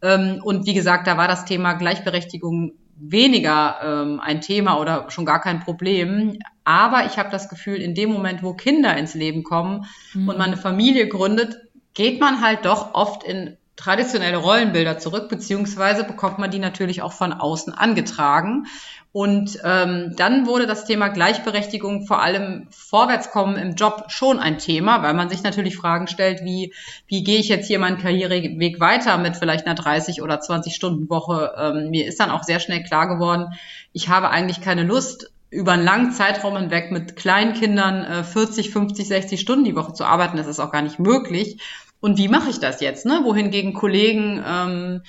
Ähm, 0.00 0.40
und 0.44 0.64
wie 0.64 0.74
gesagt, 0.74 1.08
da 1.08 1.16
war 1.16 1.26
das 1.26 1.44
Thema 1.44 1.72
Gleichberechtigung 1.72 2.72
weniger 3.00 3.76
ähm, 3.82 4.20
ein 4.20 4.40
Thema 4.40 4.78
oder 4.78 5.10
schon 5.10 5.24
gar 5.24 5.40
kein 5.40 5.60
Problem. 5.60 6.38
Aber 6.64 7.06
ich 7.06 7.18
habe 7.18 7.30
das 7.30 7.48
Gefühl, 7.48 7.76
in 7.76 7.94
dem 7.94 8.12
Moment, 8.12 8.42
wo 8.42 8.52
Kinder 8.52 8.96
ins 8.96 9.14
Leben 9.14 9.42
kommen 9.42 9.86
mhm. 10.14 10.28
und 10.28 10.38
man 10.38 10.48
eine 10.48 10.56
Familie 10.56 11.08
gründet, 11.08 11.56
geht 11.94 12.20
man 12.20 12.40
halt 12.40 12.64
doch 12.64 12.94
oft 12.94 13.24
in 13.24 13.56
traditionelle 13.76 14.36
Rollenbilder 14.36 14.98
zurück, 14.98 15.30
beziehungsweise 15.30 16.04
bekommt 16.04 16.38
man 16.38 16.50
die 16.50 16.58
natürlich 16.58 17.00
auch 17.00 17.14
von 17.14 17.32
außen 17.32 17.72
angetragen. 17.72 18.66
Und 19.12 19.58
ähm, 19.64 20.14
dann 20.16 20.46
wurde 20.46 20.68
das 20.68 20.84
Thema 20.84 21.08
Gleichberechtigung, 21.08 22.06
vor 22.06 22.22
allem 22.22 22.68
Vorwärtskommen 22.70 23.56
im 23.56 23.74
Job, 23.74 24.04
schon 24.06 24.38
ein 24.38 24.58
Thema, 24.58 25.02
weil 25.02 25.14
man 25.14 25.28
sich 25.28 25.42
natürlich 25.42 25.76
Fragen 25.76 26.06
stellt, 26.06 26.44
wie, 26.44 26.72
wie 27.08 27.24
gehe 27.24 27.40
ich 27.40 27.48
jetzt 27.48 27.66
hier 27.66 27.80
meinen 27.80 27.98
Karriereweg 27.98 28.78
weiter 28.78 29.18
mit 29.18 29.36
vielleicht 29.36 29.66
einer 29.66 29.74
30 29.74 30.22
oder 30.22 30.38
20 30.38 30.76
Stunden 30.76 31.10
Woche. 31.10 31.52
Ähm, 31.58 31.90
mir 31.90 32.06
ist 32.06 32.20
dann 32.20 32.30
auch 32.30 32.44
sehr 32.44 32.60
schnell 32.60 32.84
klar 32.84 33.08
geworden, 33.08 33.54
ich 33.92 34.08
habe 34.08 34.30
eigentlich 34.30 34.60
keine 34.60 34.84
Lust, 34.84 35.32
über 35.50 35.72
einen 35.72 35.84
langen 35.84 36.12
Zeitraum 36.12 36.56
hinweg 36.56 36.92
mit 36.92 37.16
Kleinkindern 37.16 38.04
äh, 38.04 38.22
40, 38.22 38.70
50, 38.70 39.08
60 39.08 39.40
Stunden 39.40 39.64
die 39.64 39.74
Woche 39.74 39.92
zu 39.92 40.04
arbeiten. 40.04 40.36
Das 40.36 40.46
ist 40.46 40.60
auch 40.60 40.70
gar 40.70 40.82
nicht 40.82 41.00
möglich. 41.00 41.60
Und 42.00 42.16
wie 42.16 42.28
mache 42.28 42.50
ich 42.50 42.60
das 42.60 42.80
jetzt? 42.80 43.04
Ne? 43.04 43.20
Wohingegen 43.24 43.74
Kollegen 43.74 44.42
ähm, 44.46 45.02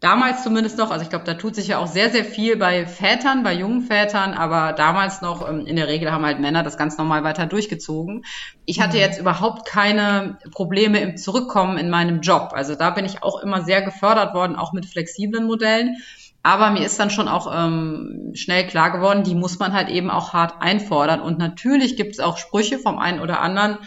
damals 0.00 0.42
zumindest 0.42 0.78
noch, 0.78 0.90
also 0.90 1.02
ich 1.02 1.10
glaube, 1.10 1.24
da 1.24 1.34
tut 1.34 1.54
sich 1.54 1.68
ja 1.68 1.78
auch 1.78 1.86
sehr, 1.86 2.10
sehr 2.10 2.24
viel 2.24 2.56
bei 2.56 2.86
Vätern, 2.86 3.42
bei 3.42 3.54
jungen 3.54 3.82
Vätern, 3.82 4.34
aber 4.34 4.72
damals 4.72 5.22
noch, 5.22 5.48
ähm, 5.48 5.66
in 5.66 5.76
der 5.76 5.88
Regel 5.88 6.12
haben 6.12 6.24
halt 6.24 6.38
Männer 6.38 6.62
das 6.62 6.76
ganz 6.76 6.98
normal 6.98 7.24
weiter 7.24 7.46
durchgezogen. 7.46 8.24
Ich 8.66 8.80
hatte 8.80 8.96
mhm. 8.96 9.02
jetzt 9.02 9.18
überhaupt 9.18 9.66
keine 9.66 10.38
Probleme 10.52 11.00
im 11.00 11.16
Zurückkommen 11.16 11.78
in 11.78 11.90
meinem 11.90 12.20
Job. 12.20 12.50
Also 12.52 12.74
da 12.74 12.90
bin 12.90 13.04
ich 13.04 13.22
auch 13.22 13.42
immer 13.42 13.62
sehr 13.62 13.82
gefördert 13.82 14.34
worden, 14.34 14.56
auch 14.56 14.72
mit 14.72 14.86
flexiblen 14.86 15.46
Modellen. 15.46 15.96
Aber 16.42 16.70
mir 16.70 16.86
ist 16.86 17.00
dann 17.00 17.10
schon 17.10 17.26
auch 17.26 17.52
ähm, 17.52 18.30
schnell 18.34 18.68
klar 18.68 18.92
geworden, 18.92 19.24
die 19.24 19.34
muss 19.34 19.58
man 19.58 19.72
halt 19.72 19.88
eben 19.88 20.10
auch 20.10 20.32
hart 20.32 20.62
einfordern. 20.62 21.20
Und 21.20 21.38
natürlich 21.38 21.96
gibt 21.96 22.12
es 22.12 22.20
auch 22.20 22.38
Sprüche 22.38 22.78
vom 22.78 22.98
einen 22.98 23.20
oder 23.20 23.40
anderen, 23.40 23.78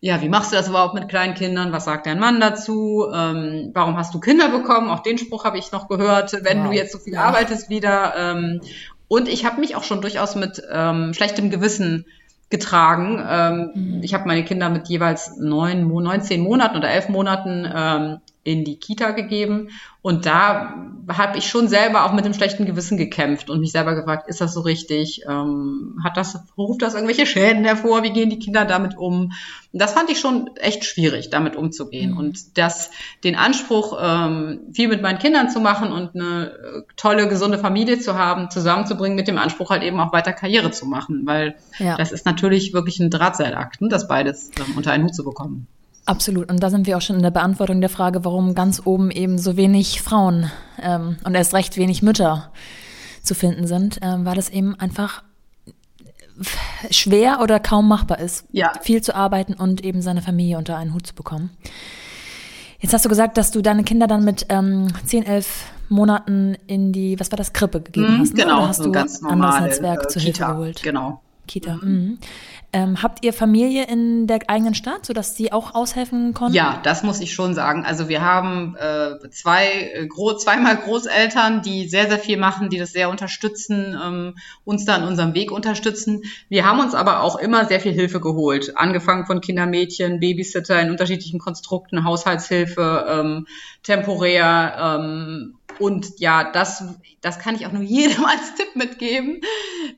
ja, 0.00 0.22
wie 0.22 0.28
machst 0.28 0.52
du 0.52 0.56
das 0.56 0.68
überhaupt 0.68 0.94
mit 0.94 1.08
kleinen 1.08 1.34
Kindern? 1.34 1.72
Was 1.72 1.84
sagt 1.84 2.06
dein 2.06 2.20
Mann 2.20 2.40
dazu? 2.40 3.06
Ähm, 3.12 3.70
warum 3.74 3.96
hast 3.96 4.14
du 4.14 4.20
Kinder 4.20 4.48
bekommen? 4.48 4.90
Auch 4.90 5.00
den 5.00 5.18
Spruch 5.18 5.44
habe 5.44 5.58
ich 5.58 5.72
noch 5.72 5.88
gehört, 5.88 6.32
wenn 6.44 6.60
wow. 6.60 6.68
du 6.68 6.76
jetzt 6.76 6.92
so 6.92 6.98
viel 6.98 7.14
ja. 7.14 7.24
arbeitest 7.24 7.68
wieder. 7.68 8.14
Ähm, 8.16 8.60
und 9.08 9.28
ich 9.28 9.44
habe 9.44 9.60
mich 9.60 9.74
auch 9.74 9.82
schon 9.82 10.00
durchaus 10.00 10.36
mit 10.36 10.62
ähm, 10.70 11.14
schlechtem 11.14 11.50
Gewissen 11.50 12.06
getragen. 12.50 13.24
Ähm, 13.28 13.70
mhm. 13.74 14.02
Ich 14.02 14.14
habe 14.14 14.26
meine 14.26 14.44
Kinder 14.44 14.68
mit 14.68 14.88
jeweils 14.88 15.36
neun, 15.36 15.88
19 15.88 16.40
Monaten 16.40 16.76
oder 16.76 16.90
elf 16.90 17.08
Monaten 17.08 17.68
ähm, 17.74 18.18
in 18.44 18.64
die 18.64 18.76
Kita 18.76 19.10
gegeben. 19.10 19.68
Und 20.00 20.24
da 20.24 20.74
habe 21.08 21.36
ich 21.36 21.48
schon 21.48 21.68
selber 21.68 22.04
auch 22.04 22.12
mit 22.12 22.24
dem 22.24 22.32
schlechten 22.32 22.64
Gewissen 22.64 22.96
gekämpft 22.96 23.50
und 23.50 23.60
mich 23.60 23.72
selber 23.72 23.94
gefragt, 23.94 24.28
ist 24.28 24.40
das 24.40 24.54
so 24.54 24.60
richtig? 24.60 25.22
Ähm, 25.28 26.00
hat 26.02 26.16
das, 26.16 26.38
ruft 26.56 26.82
das 26.82 26.94
irgendwelche 26.94 27.26
Schäden 27.26 27.64
hervor? 27.64 28.02
Wie 28.04 28.12
gehen 28.12 28.30
die 28.30 28.38
Kinder 28.38 28.64
damit 28.64 28.96
um? 28.96 29.32
Und 29.72 29.82
das 29.82 29.92
fand 29.92 30.08
ich 30.08 30.20
schon 30.20 30.50
echt 30.56 30.84
schwierig, 30.84 31.30
damit 31.30 31.56
umzugehen. 31.56 32.12
Mhm. 32.12 32.16
Und 32.16 32.58
das, 32.58 32.90
den 33.24 33.34
Anspruch, 33.34 33.98
ähm, 34.00 34.60
viel 34.72 34.88
mit 34.88 35.02
meinen 35.02 35.18
Kindern 35.18 35.50
zu 35.50 35.60
machen 35.60 35.92
und 35.92 36.14
eine 36.14 36.52
äh, 36.52 36.82
tolle, 36.96 37.28
gesunde 37.28 37.58
Familie 37.58 37.98
zu 37.98 38.14
haben, 38.14 38.50
zusammenzubringen 38.50 39.16
mit 39.16 39.28
dem 39.28 39.36
Anspruch 39.36 39.70
halt 39.70 39.82
eben 39.82 40.00
auch 40.00 40.12
weiter 40.12 40.32
Karriere 40.32 40.70
zu 40.70 40.86
machen. 40.86 41.26
Weil 41.26 41.56
ja. 41.78 41.96
das 41.96 42.12
ist 42.12 42.24
natürlich 42.24 42.72
wirklich 42.72 43.00
ein 43.00 43.10
Drahtseilakt, 43.10 43.80
ne, 43.80 43.88
das 43.88 44.08
beides 44.08 44.50
ähm, 44.58 44.76
unter 44.76 44.92
einen 44.92 45.04
Hut 45.04 45.14
zu 45.14 45.24
bekommen. 45.24 45.66
Absolut. 46.08 46.50
Und 46.50 46.62
da 46.62 46.70
sind 46.70 46.86
wir 46.86 46.96
auch 46.96 47.02
schon 47.02 47.16
in 47.16 47.22
der 47.22 47.30
Beantwortung 47.30 47.82
der 47.82 47.90
Frage, 47.90 48.24
warum 48.24 48.54
ganz 48.54 48.80
oben 48.86 49.10
eben 49.10 49.36
so 49.36 49.58
wenig 49.58 50.00
Frauen 50.00 50.50
ähm, 50.80 51.18
und 51.22 51.34
erst 51.34 51.52
recht 51.52 51.76
wenig 51.76 52.02
Mütter 52.02 52.50
zu 53.22 53.34
finden 53.34 53.66
sind, 53.66 53.98
ähm, 54.00 54.24
weil 54.24 54.38
es 54.38 54.48
eben 54.48 54.74
einfach 54.80 55.22
schwer 56.90 57.40
oder 57.42 57.60
kaum 57.60 57.88
machbar 57.88 58.20
ist, 58.20 58.46
ja. 58.52 58.72
viel 58.80 59.02
zu 59.02 59.14
arbeiten 59.14 59.52
und 59.52 59.84
eben 59.84 60.00
seine 60.00 60.22
Familie 60.22 60.56
unter 60.56 60.78
einen 60.78 60.94
Hut 60.94 61.06
zu 61.06 61.14
bekommen. 61.14 61.50
Jetzt 62.78 62.94
hast 62.94 63.04
du 63.04 63.10
gesagt, 63.10 63.36
dass 63.36 63.50
du 63.50 63.60
deine 63.60 63.84
Kinder 63.84 64.06
dann 64.06 64.24
mit 64.24 64.46
ähm, 64.48 64.88
10, 65.04 65.26
11 65.26 65.66
Monaten 65.90 66.56
in 66.66 66.92
die, 66.92 67.20
was 67.20 67.30
war 67.30 67.36
das, 67.36 67.52
Krippe 67.52 67.82
gegeben 67.82 68.14
mhm, 68.14 68.20
hast? 68.20 68.34
Ne? 68.34 68.44
Genau, 68.44 68.58
Oder 68.58 68.68
hast 68.68 68.78
so 68.78 68.84
du 68.84 68.92
ganz 68.92 69.20
normal, 69.20 69.58
anderes 69.58 69.80
Netzwerk 69.80 70.04
äh, 70.04 70.08
zur 70.08 70.22
Kita, 70.22 70.46
Hilfe 70.46 70.52
geholt? 70.54 70.82
Genau. 70.82 71.20
Kita. 71.48 71.78
Mhm. 71.82 72.18
Ähm, 72.70 73.02
habt 73.02 73.24
ihr 73.24 73.32
Familie 73.32 73.86
in 73.86 74.26
der 74.26 74.40
eigenen 74.48 74.74
Stadt, 74.74 75.06
sodass 75.06 75.34
sie 75.34 75.52
auch 75.52 75.74
aushelfen 75.74 76.34
konnten? 76.34 76.54
Ja, 76.54 76.78
das 76.82 77.02
muss 77.02 77.18
ich 77.20 77.32
schon 77.32 77.54
sagen. 77.54 77.84
Also 77.86 78.10
wir 78.10 78.20
haben 78.20 78.76
äh, 78.76 79.30
zwei, 79.30 79.90
äh, 79.94 80.06
gro 80.06 80.36
zweimal 80.36 80.76
Großeltern, 80.76 81.62
die 81.62 81.88
sehr, 81.88 82.08
sehr 82.08 82.18
viel 82.18 82.36
machen, 82.36 82.68
die 82.68 82.78
das 82.78 82.92
sehr 82.92 83.08
unterstützen, 83.08 83.98
ähm, 84.00 84.34
uns 84.64 84.84
da 84.84 84.96
in 84.96 85.04
unserem 85.04 85.34
Weg 85.34 85.50
unterstützen. 85.50 86.22
Wir 86.50 86.66
haben 86.66 86.78
uns 86.78 86.94
aber 86.94 87.22
auch 87.22 87.36
immer 87.36 87.64
sehr 87.64 87.80
viel 87.80 87.92
Hilfe 87.92 88.20
geholt. 88.20 88.76
Angefangen 88.76 89.24
von 89.24 89.40
Kindermädchen, 89.40 90.20
Babysitter 90.20 90.80
in 90.80 90.90
unterschiedlichen 90.90 91.40
Konstrukten, 91.40 92.04
Haushaltshilfe, 92.04 93.06
ähm, 93.08 93.46
temporär 93.82 94.98
ähm, 95.00 95.57
und 95.78 96.18
ja, 96.18 96.50
das, 96.50 96.84
das 97.20 97.38
kann 97.38 97.54
ich 97.54 97.66
auch 97.66 97.72
nur 97.72 97.82
jedem 97.82 98.24
als 98.24 98.54
Tipp 98.54 98.74
mitgeben. 98.74 99.40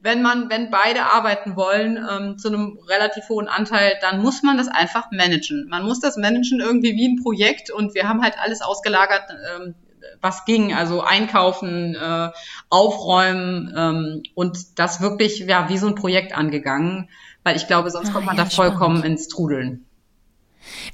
Wenn 0.03 0.23
man, 0.23 0.51
wenn 0.51 0.71
beide 0.71 1.05
arbeiten 1.05 1.57
wollen, 1.57 1.97
ähm, 1.97 2.39
zu 2.39 2.49
einem 2.49 2.79
relativ 2.89 3.29
hohen 3.29 3.49
Anteil, 3.49 3.95
dann 4.01 4.23
muss 4.23 4.43
man 4.43 4.59
das 4.59 4.69
einfach 4.69 5.11
managen. 5.11 5.67
Man 5.69 5.85
muss 5.85 6.01
das 6.01 6.17
managen 6.17 6.61
irgendwie 6.61 6.95
wie 6.95 7.09
ein 7.09 7.23
Projekt 7.23 7.71
und 7.71 7.95
wir 7.95 8.09
haben 8.09 8.23
halt 8.23 8.35
alles 8.39 8.63
ausgelagert, 8.63 9.25
ähm, 9.55 9.75
was 10.21 10.45
ging, 10.45 10.75
also 10.75 11.03
einkaufen, 11.03 11.95
äh, 11.95 12.31
aufräumen 12.69 13.73
ähm, 13.77 14.23
und 14.35 14.79
das 14.79 15.01
wirklich 15.01 15.41
ja 15.41 15.69
wie 15.69 15.79
so 15.79 15.87
ein 15.87 15.95
Projekt 15.95 16.37
angegangen, 16.37 17.09
weil 17.43 17.57
ich 17.57 17.67
glaube, 17.67 17.91
sonst 17.91 18.11
ah, 18.11 18.13
kommt 18.13 18.27
man 18.27 18.37
ja, 18.37 18.45
da 18.45 18.51
vollkommen 18.51 18.99
spannend. 18.99 19.19
ins 19.19 19.29
Trudeln. 19.29 19.87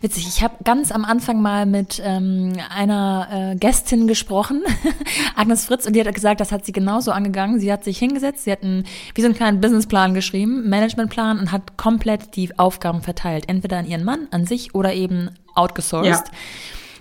Witzig, 0.00 0.26
ich 0.28 0.42
habe 0.42 0.54
ganz 0.64 0.92
am 0.92 1.04
Anfang 1.04 1.40
mal 1.40 1.66
mit 1.66 2.00
ähm, 2.04 2.52
einer 2.74 3.28
äh, 3.52 3.56
Gästin 3.56 4.06
gesprochen, 4.06 4.62
Agnes 5.36 5.66
Fritz, 5.66 5.86
und 5.86 5.94
die 5.94 6.00
hat 6.00 6.14
gesagt, 6.14 6.40
das 6.40 6.52
hat 6.52 6.64
sie 6.64 6.72
genauso 6.72 7.12
angegangen. 7.12 7.60
Sie 7.60 7.72
hat 7.72 7.84
sich 7.84 7.98
hingesetzt, 7.98 8.44
sie 8.44 8.52
hat 8.52 8.62
einen, 8.62 8.84
wie 9.14 9.20
so 9.20 9.26
einen 9.26 9.36
kleinen 9.36 9.60
Businessplan 9.60 10.14
geschrieben, 10.14 10.68
Managementplan 10.68 11.38
und 11.38 11.52
hat 11.52 11.76
komplett 11.76 12.36
die 12.36 12.58
Aufgaben 12.58 13.02
verteilt. 13.02 13.44
Entweder 13.48 13.78
an 13.78 13.86
ihren 13.86 14.04
Mann, 14.04 14.28
an 14.30 14.46
sich 14.46 14.74
oder 14.74 14.92
eben 14.92 15.30
outgesourced. 15.54 16.28
Ja. 16.28 16.32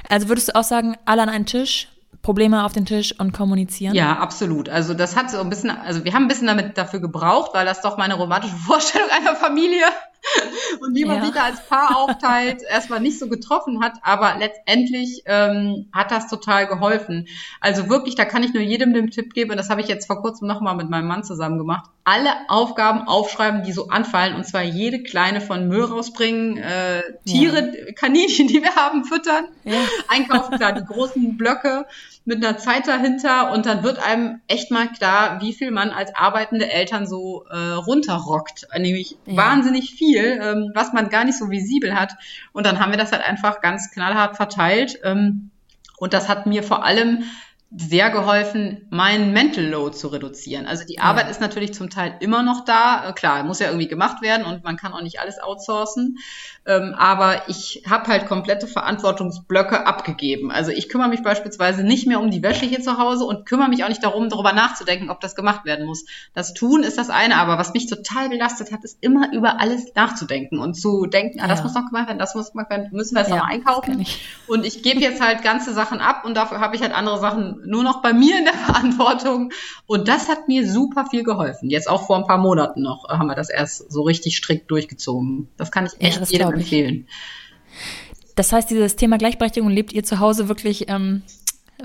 Also 0.10 0.30
würdest 0.30 0.50
du 0.50 0.56
auch 0.56 0.64
sagen, 0.64 0.96
alle 1.06 1.24
an 1.24 1.30
einen 1.30 1.46
Tisch, 1.46 1.90
Probleme 2.22 2.66
auf 2.66 2.74
den 2.74 2.86
Tisch 2.86 3.18
und 3.20 3.34
kommunizieren? 3.34 3.94
Ja, 3.94 4.18
absolut. 4.18 4.68
Also 4.68 4.96
das 4.96 5.16
hat 5.16 5.30
so 5.30 5.40
ein 5.40 5.50
bisschen, 5.50 5.70
also 5.70 6.06
wir 6.06 6.14
haben 6.14 6.24
ein 6.24 6.28
bisschen 6.28 6.48
damit 6.48 6.76
dafür 6.78 7.00
gebraucht, 7.00 7.52
weil 7.54 7.66
das 7.66 7.82
doch 7.82 7.98
meine 7.98 8.16
romantische 8.16 8.56
Vorstellung 8.68 9.08
einer 9.16 9.36
Familie 9.36 9.86
und 10.82 10.96
wie 10.96 11.06
man 11.06 11.18
ja. 11.18 11.26
sich 11.26 11.34
da 11.34 11.44
als 11.44 11.66
Paar 11.68 11.98
aufteilt, 11.98 12.62
erstmal 12.70 13.00
nicht 13.00 13.20
so 13.20 13.28
getroffen 13.28 13.84
hat, 13.84 13.94
aber 14.02 14.36
letztendlich 14.38 15.24
ähm, 15.26 15.88
hat 15.94 16.12
das 16.12 16.28
total 16.28 16.68
geholfen. 16.68 17.28
Also 17.62 17.90
wirklich, 17.90 18.16
da 18.16 18.26
kann 18.26 18.44
ich 18.44 18.54
nur 18.54 18.64
jedem 18.64 18.94
den 18.94 19.12
Tipp 19.12 19.34
geben, 19.34 19.52
und 19.52 19.58
das 19.58 19.70
habe 19.70 19.82
ich 19.82 19.88
jetzt 19.88 20.08
vor 20.08 20.22
kurzem 20.22 20.48
nochmal 20.48 20.76
mit 20.76 20.90
meinem 20.90 21.08
Mann 21.08 21.24
zusammen 21.24 21.58
gemacht, 21.58 21.90
alle 22.04 22.30
Aufgaben 22.48 23.08
aufschreiben, 23.08 23.64
die 23.64 23.72
so 23.72 23.90
anfallen, 23.90 24.36
und 24.36 24.46
zwar 24.46 24.64
jede 24.64 25.02
kleine 25.04 25.42
von 25.42 25.68
Müll 25.68 25.84
rausbringen, 25.84 26.58
äh, 26.58 27.02
Tiere, 27.26 27.72
ja. 27.76 27.94
Kaninchen, 27.94 28.48
die 28.48 28.62
wir 28.62 28.76
haben, 28.76 29.06
füttern, 29.06 29.46
ja. 29.64 29.74
einkaufen, 30.08 30.58
klar, 30.58 30.74
die 30.74 30.86
großen 30.86 31.38
Blöcke 31.38 31.86
mit 32.26 32.44
einer 32.44 32.58
Zeit 32.58 32.88
dahinter 32.88 33.52
und 33.52 33.68
dann 33.68 33.84
wird 33.84 34.00
einem 34.00 34.42
echt 34.48 34.72
mal 34.72 34.88
klar, 34.88 35.42
wie 35.42 35.54
viel 35.54 35.70
man 35.70 35.92
als 35.92 36.16
arbeitende 36.16 36.70
Eltern 36.72 37.06
so 37.06 37.46
äh, 37.50 37.56
runterrockt. 37.56 38.68
Nämlich 38.78 39.18
ja. 39.28 39.38
wahnsinnig 39.38 39.92
viel, 39.92 40.40
ähm, 40.42 40.72
was 40.74 40.92
man 40.92 41.10
gar 41.10 41.24
nicht 41.24 41.38
so 41.38 41.52
visibel 41.52 41.94
hat. 41.94 42.16
Und 42.52 42.66
dann 42.66 42.80
haben 42.80 42.92
wir 42.92 42.98
das 42.98 43.12
halt 43.12 43.24
einfach 43.24 43.62
ganz 43.62 43.92
knallhart 43.92 44.38
verteilt. 44.38 45.00
Ähm, 45.04 45.52
und 45.98 46.14
das 46.14 46.28
hat 46.28 46.48
mir 46.48 46.64
vor 46.64 46.84
allem 46.84 47.24
sehr 47.78 48.10
geholfen, 48.10 48.88
meinen 48.90 49.34
Mental 49.34 49.66
Load 49.66 49.98
zu 49.98 50.08
reduzieren. 50.08 50.66
Also 50.66 50.86
die 50.86 51.00
Arbeit 51.00 51.26
ja. 51.26 51.32
ist 51.32 51.42
natürlich 51.42 51.74
zum 51.74 51.90
Teil 51.90 52.16
immer 52.20 52.44
noch 52.44 52.64
da. 52.64 53.12
Klar, 53.14 53.44
muss 53.44 53.60
ja 53.60 53.68
irgendwie 53.68 53.88
gemacht 53.88 54.22
werden 54.22 54.46
und 54.46 54.64
man 54.64 54.78
kann 54.78 54.94
auch 54.94 55.02
nicht 55.02 55.20
alles 55.20 55.42
outsourcen. 55.42 56.18
Ähm, 56.68 56.96
aber 56.98 57.50
ich 57.50 57.84
habe 57.90 58.08
halt 58.08 58.28
komplette 58.28 58.68
Verantwortungsblöcke 58.68 59.86
abgegeben. 59.86 60.52
Also 60.52 60.72
ich 60.72 60.90
kümmere 60.90 61.10
mich 61.10 61.22
beispielsweise 61.22 61.84
nicht 61.84 62.08
mehr 62.08 62.20
um 62.20 62.32
die 62.32 62.42
Wäsche 62.42 62.66
hier 62.66 62.82
zu 62.82 62.98
Hause 62.98 63.26
und 63.26 63.46
kümmere 63.46 63.68
mich 63.68 63.84
auch 63.84 63.90
nicht 63.90 64.04
darum, 64.04 64.30
darüber 64.30 64.54
nachzudenken, 64.54 65.10
ob 65.10 65.20
das 65.20 65.36
gemacht 65.36 65.66
werden 65.66 65.86
muss. 65.86 66.06
Das 66.34 66.54
Tun 66.54 66.84
ist 66.84 66.98
das 66.98 67.10
eine, 67.10 67.36
aber 67.36 67.58
was 67.58 67.74
mich 67.74 67.88
total 67.88 68.30
belastet 68.30 68.72
hat, 68.72 68.84
ist 68.84 69.00
immer 69.02 69.34
über 69.34 69.60
alles 69.60 69.94
nachzudenken 69.96 70.60
und 70.60 70.76
zu 70.76 71.08
denken, 71.08 71.42
ah, 71.42 71.48
das 71.48 71.60
ja. 71.60 71.66
muss 71.66 71.74
noch 71.74 71.86
gemacht 71.88 72.08
werden, 72.08 72.20
das 72.20 72.36
muss 72.36 72.52
gemacht 72.52 72.70
werden, 72.70 72.90
müssen 72.92 73.16
wir 73.16 73.22
jetzt 73.22 73.32
ja, 73.32 73.38
noch 73.38 73.48
einkaufen. 73.48 74.00
Ich. 74.00 74.26
Und 74.48 74.66
ich 74.66 74.82
gebe 74.82 75.02
jetzt 75.02 75.22
halt 75.22 75.44
ganze 75.44 75.74
Sachen 75.74 76.00
ab 76.00 76.24
und 76.26 76.36
dafür 76.36 76.60
habe 76.60 76.76
ich 76.76 76.82
halt 76.82 76.94
andere 76.94 77.20
Sachen 77.20 77.62
nur 77.66 77.84
noch 77.84 78.02
bei 78.02 78.14
mir 78.14 78.38
in 78.38 78.46
der 78.46 78.54
Verantwortung. 78.66 79.52
Und 79.86 80.08
das 80.08 80.30
hat 80.30 80.48
mir 80.48 80.70
super 80.70 81.06
viel 81.10 81.24
geholfen. 81.24 81.70
Jetzt 81.70 81.90
auch 81.90 82.06
vor 82.06 82.18
ein 82.18 82.26
paar 82.26 82.38
Monaten 82.38 82.82
noch 82.82 83.08
haben 83.10 83.28
wir 83.28 83.36
das 83.36 83.50
erst 83.50 83.92
so 83.92 84.04
richtig 84.04 84.38
strikt 84.38 84.70
durchgezogen. 84.72 85.48
Das 85.58 85.72
kann 85.72 85.86
ich 85.86 85.94
echt 86.00 86.20
ja, 86.20 86.26
jedem 86.26 86.54
empfehlen. 86.54 87.08
Das 88.36 88.52
heißt, 88.52 88.70
dieses 88.70 88.96
Thema 88.96 89.18
Gleichberechtigung 89.18 89.70
lebt 89.70 89.94
ihr 89.94 90.04
zu 90.04 90.20
Hause 90.20 90.50
wirklich 90.50 90.90
ähm, 90.90 91.24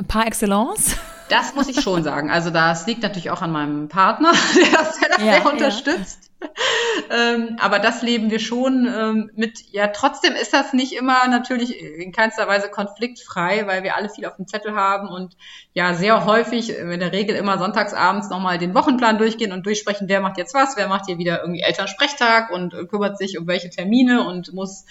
par 0.09 0.27
excellence? 0.27 0.97
Das 1.29 1.55
muss 1.55 1.69
ich 1.69 1.81
schon 1.81 2.03
sagen. 2.03 2.31
Also 2.31 2.51
das 2.51 2.87
liegt 2.87 3.03
natürlich 3.03 3.31
auch 3.31 3.43
an 3.43 3.53
meinem 3.53 3.89
Partner, 3.89 4.33
der 4.57 4.71
das, 4.73 4.99
das 4.99 5.25
ja, 5.25 5.33
sehr 5.33 5.47
unterstützt 5.47 6.30
ähm, 7.11 7.56
aber 7.61 7.78
das 7.78 8.02
leben 8.02 8.30
wir 8.30 8.38
schon 8.38 8.87
ähm, 8.87 9.30
mit, 9.35 9.61
ja, 9.73 9.88
trotzdem 9.88 10.35
ist 10.35 10.52
das 10.52 10.73
nicht 10.73 10.92
immer 10.92 11.28
natürlich 11.28 11.78
in 11.78 12.12
keinster 12.12 12.49
Weise 12.49 12.68
konfliktfrei, 12.70 13.66
weil 13.66 13.82
wir 13.82 13.97
alle 13.97 14.09
viel 14.09 14.26
auf 14.26 14.37
dem 14.37 14.47
Zettel 14.47 14.75
haben 14.75 15.09
und 15.09 15.37
ja, 15.75 15.94
sehr 15.94 16.25
häufig, 16.25 16.70
in 16.70 17.00
der 17.00 17.12
Regel 17.12 17.37
immer 17.37 17.59
sonntagsabends 17.59 18.30
nochmal 18.30 18.59
den 18.59 18.75
Wochenplan 18.75 19.18
durchgehen 19.18 19.52
und 19.52 19.66
durchsprechen, 19.66 20.09
wer 20.09 20.20
macht 20.20 20.38
jetzt 20.38 20.54
was, 20.54 20.76
wer 20.76 20.88
macht 20.88 21.06
hier 21.06 21.18
wieder 21.18 21.40
irgendwie 21.42 21.62
Elternsprechtag 21.62 22.50
und 22.50 22.75
äh, 22.75 22.87
kümmert 22.87 23.18
sich 23.18 23.38
um 23.38 23.47
welche 23.47 23.70
Termine 23.70 24.26
und 24.26 24.52
muss 24.52 24.87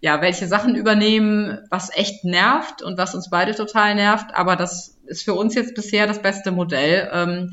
ja 0.00 0.20
welche 0.20 0.46
Sachen 0.46 0.74
übernehmen, 0.74 1.58
was 1.70 1.94
echt 1.94 2.24
nervt 2.24 2.82
und 2.82 2.98
was 2.98 3.14
uns 3.14 3.30
beide 3.30 3.54
total 3.54 3.94
nervt, 3.94 4.34
aber 4.34 4.56
das 4.56 4.98
ist 5.06 5.24
für 5.24 5.34
uns 5.34 5.54
jetzt 5.54 5.74
bisher 5.74 6.06
das 6.06 6.22
beste 6.22 6.50
Modell. 6.50 7.10
Ähm, 7.12 7.50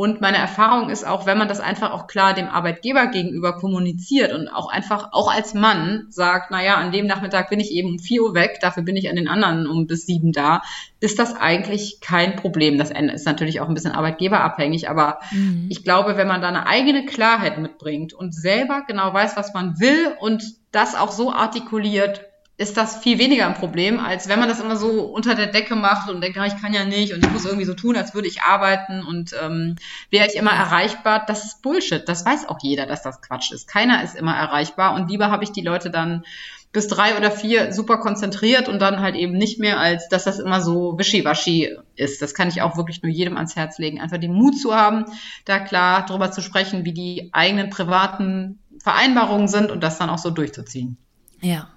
und 0.00 0.22
meine 0.22 0.38
Erfahrung 0.38 0.88
ist 0.88 1.06
auch, 1.06 1.26
wenn 1.26 1.36
man 1.36 1.46
das 1.46 1.60
einfach 1.60 1.92
auch 1.92 2.06
klar 2.06 2.32
dem 2.32 2.48
Arbeitgeber 2.48 3.08
gegenüber 3.08 3.52
kommuniziert 3.52 4.32
und 4.32 4.48
auch 4.48 4.72
einfach, 4.72 5.12
auch 5.12 5.30
als 5.30 5.52
Mann 5.52 6.06
sagt, 6.08 6.50
na 6.50 6.64
ja, 6.64 6.76
an 6.76 6.90
dem 6.90 7.06
Nachmittag 7.06 7.50
bin 7.50 7.60
ich 7.60 7.70
eben 7.70 7.90
um 7.90 7.98
vier 7.98 8.22
Uhr 8.22 8.34
weg, 8.34 8.60
dafür 8.62 8.82
bin 8.82 8.96
ich 8.96 9.10
an 9.10 9.16
den 9.16 9.28
anderen 9.28 9.66
um 9.66 9.86
bis 9.86 10.06
sieben 10.06 10.32
da, 10.32 10.62
ist 11.00 11.18
das 11.18 11.36
eigentlich 11.36 12.00
kein 12.00 12.34
Problem. 12.34 12.78
Das 12.78 12.90
ist 12.90 13.26
natürlich 13.26 13.60
auch 13.60 13.68
ein 13.68 13.74
bisschen 13.74 13.92
arbeitgeberabhängig, 13.92 14.88
aber 14.88 15.18
mhm. 15.32 15.66
ich 15.68 15.84
glaube, 15.84 16.16
wenn 16.16 16.28
man 16.28 16.40
da 16.40 16.48
eine 16.48 16.66
eigene 16.66 17.04
Klarheit 17.04 17.58
mitbringt 17.58 18.14
und 18.14 18.34
selber 18.34 18.84
genau 18.86 19.12
weiß, 19.12 19.36
was 19.36 19.52
man 19.52 19.80
will 19.80 20.14
und 20.18 20.42
das 20.72 20.94
auch 20.94 21.10
so 21.10 21.30
artikuliert, 21.30 22.22
ist 22.60 22.76
das 22.76 22.98
viel 22.98 23.18
weniger 23.18 23.46
ein 23.46 23.54
Problem, 23.54 23.98
als 23.98 24.28
wenn 24.28 24.38
man 24.38 24.46
das 24.46 24.60
immer 24.60 24.76
so 24.76 25.00
unter 25.00 25.34
der 25.34 25.46
Decke 25.46 25.76
macht 25.76 26.10
und 26.10 26.20
denkt, 26.20 26.36
ah, 26.36 26.44
ich 26.44 26.60
kann 26.60 26.74
ja 26.74 26.84
nicht 26.84 27.14
und 27.14 27.24
ich 27.24 27.32
muss 27.32 27.46
irgendwie 27.46 27.64
so 27.64 27.72
tun, 27.72 27.96
als 27.96 28.12
würde 28.12 28.28
ich 28.28 28.42
arbeiten 28.42 29.02
und 29.02 29.34
ähm, 29.42 29.76
wäre 30.10 30.26
ich 30.26 30.34
immer 30.34 30.50
erreichbar. 30.50 31.24
Das 31.26 31.42
ist 31.46 31.62
Bullshit. 31.62 32.06
Das 32.06 32.26
weiß 32.26 32.50
auch 32.50 32.58
jeder, 32.60 32.84
dass 32.84 33.00
das 33.00 33.22
Quatsch 33.22 33.50
ist. 33.50 33.66
Keiner 33.66 34.04
ist 34.04 34.14
immer 34.14 34.36
erreichbar 34.36 34.94
und 34.94 35.10
lieber 35.10 35.30
habe 35.30 35.42
ich 35.42 35.52
die 35.52 35.62
Leute 35.62 35.90
dann 35.90 36.22
bis 36.70 36.86
drei 36.86 37.16
oder 37.16 37.30
vier 37.30 37.72
super 37.72 37.96
konzentriert 37.96 38.68
und 38.68 38.78
dann 38.78 39.00
halt 39.00 39.16
eben 39.16 39.32
nicht 39.32 39.58
mehr, 39.58 39.80
als 39.80 40.10
dass 40.10 40.24
das 40.24 40.38
immer 40.38 40.60
so 40.60 40.98
wischiwaschi 40.98 41.78
ist. 41.96 42.20
Das 42.20 42.34
kann 42.34 42.48
ich 42.48 42.60
auch 42.60 42.76
wirklich 42.76 43.02
nur 43.02 43.10
jedem 43.10 43.38
ans 43.38 43.56
Herz 43.56 43.78
legen. 43.78 44.02
Einfach 44.02 44.18
den 44.18 44.34
Mut 44.34 44.60
zu 44.60 44.76
haben, 44.76 45.06
da 45.46 45.60
klar 45.60 46.04
drüber 46.04 46.30
zu 46.30 46.42
sprechen, 46.42 46.84
wie 46.84 46.92
die 46.92 47.30
eigenen 47.32 47.70
privaten 47.70 48.58
Vereinbarungen 48.82 49.48
sind 49.48 49.70
und 49.70 49.82
das 49.82 49.96
dann 49.96 50.10
auch 50.10 50.18
so 50.18 50.28
durchzuziehen. 50.28 50.98
Ja. 51.40 51.70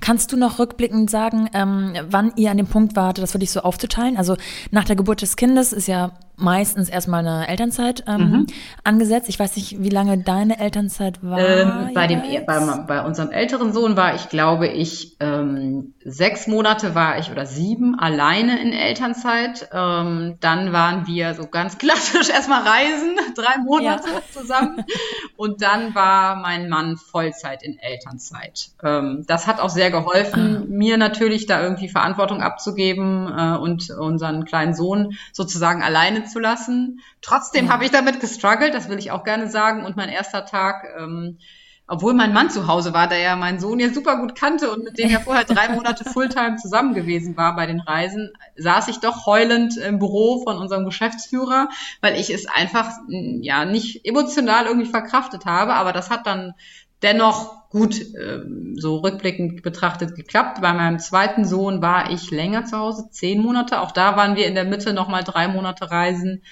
Kannst 0.00 0.32
du 0.32 0.36
noch 0.36 0.58
rückblickend 0.58 1.10
sagen, 1.10 1.48
ähm, 1.54 1.94
wann 2.08 2.32
ihr 2.36 2.50
an 2.50 2.56
dem 2.56 2.66
Punkt 2.66 2.96
wart, 2.96 3.18
das 3.18 3.34
wirklich 3.34 3.50
so 3.50 3.60
aufzuteilen? 3.60 4.16
Also 4.16 4.36
nach 4.70 4.84
der 4.84 4.96
Geburt 4.96 5.22
des 5.22 5.36
Kindes 5.36 5.72
ist 5.72 5.88
ja 5.88 6.12
meistens 6.36 6.88
erstmal 6.88 7.26
eine 7.26 7.48
Elternzeit 7.48 8.04
ähm, 8.06 8.30
mhm. 8.30 8.46
angesetzt. 8.84 9.28
Ich 9.28 9.38
weiß 9.38 9.56
nicht, 9.56 9.82
wie 9.82 9.88
lange 9.88 10.18
deine 10.18 10.58
Elternzeit 10.58 11.22
war. 11.22 11.38
Ähm, 11.38 11.90
bei, 11.94 12.06
dem, 12.06 12.22
bei, 12.46 12.58
bei, 12.86 13.04
unserem 13.04 13.30
älteren 13.30 13.72
Sohn 13.72 13.96
war 13.96 14.14
ich, 14.14 14.28
glaube 14.28 14.68
ich, 14.68 15.16
ähm, 15.20 15.94
sechs 16.04 16.46
Monate 16.46 16.94
war 16.94 17.18
ich 17.18 17.30
oder 17.30 17.46
sieben 17.46 17.98
alleine 17.98 18.60
in 18.60 18.72
Elternzeit. 18.72 19.68
Ähm, 19.72 20.36
dann 20.40 20.72
waren 20.72 21.06
wir 21.06 21.34
so 21.34 21.46
ganz 21.46 21.78
klassisch 21.82 22.30
erstmal 22.30 22.62
reisen, 22.62 23.16
drei 23.36 23.58
Monate 23.58 24.08
ja. 24.08 24.40
zusammen. 24.40 24.84
Und 25.36 25.62
dann 25.62 25.94
war 25.94 26.36
mein 26.36 26.68
Mann 26.68 26.96
Vollzeit 26.96 27.62
in 27.62 27.78
Elternzeit. 27.78 28.70
Ähm, 28.82 29.24
das 29.26 29.46
hat 29.46 29.60
auch 29.60 29.70
sehr 29.70 29.90
geholfen, 29.90 30.62
ah. 30.62 30.64
mir 30.68 30.96
natürlich 30.96 31.46
da 31.46 31.62
irgendwie 31.62 31.88
Verantwortung 31.88 32.42
abzugeben 32.42 33.26
äh, 33.26 33.56
und 33.56 33.90
unseren 33.90 34.44
kleinen 34.44 34.74
Sohn 34.74 35.16
sozusagen 35.32 35.82
alleine 35.82 36.21
zu 36.26 36.38
lassen. 36.38 37.00
Trotzdem 37.20 37.66
ja. 37.66 37.72
habe 37.72 37.84
ich 37.84 37.90
damit 37.90 38.20
gestruggelt, 38.20 38.74
das 38.74 38.88
will 38.88 38.98
ich 38.98 39.10
auch 39.10 39.24
gerne 39.24 39.48
sagen. 39.48 39.84
Und 39.84 39.96
mein 39.96 40.08
erster 40.08 40.44
Tag, 40.44 40.86
ähm, 40.98 41.38
obwohl 41.86 42.14
mein 42.14 42.32
Mann 42.32 42.48
zu 42.48 42.68
Hause 42.68 42.94
war, 42.94 43.08
der 43.08 43.18
ja 43.18 43.36
meinen 43.36 43.60
Sohn 43.60 43.78
ja 43.78 43.92
super 43.92 44.16
gut 44.16 44.34
kannte 44.34 44.70
und 44.70 44.84
mit 44.84 44.98
dem 44.98 45.10
er 45.10 45.20
vorher 45.20 45.44
drei 45.44 45.68
Monate 45.74 46.04
Fulltime 46.04 46.56
zusammen 46.56 46.94
gewesen 46.94 47.36
war 47.36 47.54
bei 47.56 47.66
den 47.66 47.80
Reisen, 47.80 48.32
saß 48.56 48.88
ich 48.88 49.00
doch 49.00 49.26
heulend 49.26 49.76
im 49.76 49.98
Büro 49.98 50.42
von 50.42 50.56
unserem 50.56 50.84
Geschäftsführer, 50.84 51.68
weil 52.00 52.18
ich 52.18 52.30
es 52.30 52.46
einfach 52.46 52.90
ja 53.08 53.64
nicht 53.64 54.06
emotional 54.06 54.66
irgendwie 54.66 54.88
verkraftet 54.88 55.44
habe. 55.44 55.74
Aber 55.74 55.92
das 55.92 56.08
hat 56.08 56.26
dann 56.26 56.54
dennoch 57.02 57.68
gut 57.72 57.96
ähm, 58.16 58.74
so 58.76 58.98
rückblickend 58.98 59.62
betrachtet 59.62 60.14
geklappt. 60.14 60.60
Bei 60.60 60.72
meinem 60.74 60.98
zweiten 60.98 61.44
Sohn 61.44 61.80
war 61.80 62.10
ich 62.10 62.30
länger 62.30 62.66
zu 62.66 62.76
Hause, 62.76 63.08
zehn 63.10 63.40
Monate. 63.40 63.80
Auch 63.80 63.92
da 63.92 64.16
waren 64.16 64.36
wir 64.36 64.46
in 64.46 64.54
der 64.54 64.64
Mitte 64.64 64.92
nochmal 64.92 65.24
drei 65.24 65.48
Monate 65.48 65.90
reisen. 65.90 66.42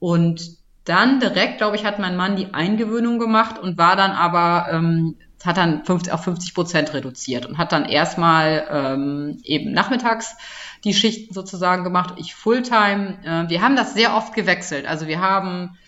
Und 0.00 0.58
dann 0.84 1.20
direkt, 1.20 1.58
glaube 1.58 1.76
ich, 1.76 1.84
hat 1.84 1.98
mein 1.98 2.16
Mann 2.16 2.36
die 2.36 2.52
Eingewöhnung 2.52 3.18
gemacht 3.18 3.58
und 3.58 3.78
war 3.78 3.96
dann 3.96 4.10
aber, 4.10 4.66
ähm, 4.70 5.16
hat 5.44 5.56
dann 5.56 5.84
50, 5.84 6.12
auf 6.12 6.24
50 6.24 6.54
Prozent 6.54 6.92
reduziert 6.92 7.46
und 7.46 7.56
hat 7.56 7.70
dann 7.72 7.84
erstmal 7.84 8.66
ähm, 8.70 9.40
eben 9.44 9.72
nachmittags 9.72 10.36
die 10.84 10.94
Schichten 10.94 11.32
sozusagen 11.34 11.84
gemacht. 11.84 12.14
Ich 12.16 12.34
Fulltime. 12.34 13.18
Äh, 13.24 13.48
wir 13.48 13.62
haben 13.62 13.76
das 13.76 13.94
sehr 13.94 14.16
oft 14.16 14.34
gewechselt. 14.34 14.86
Also 14.86 15.06
wir 15.06 15.20
haben 15.20 15.78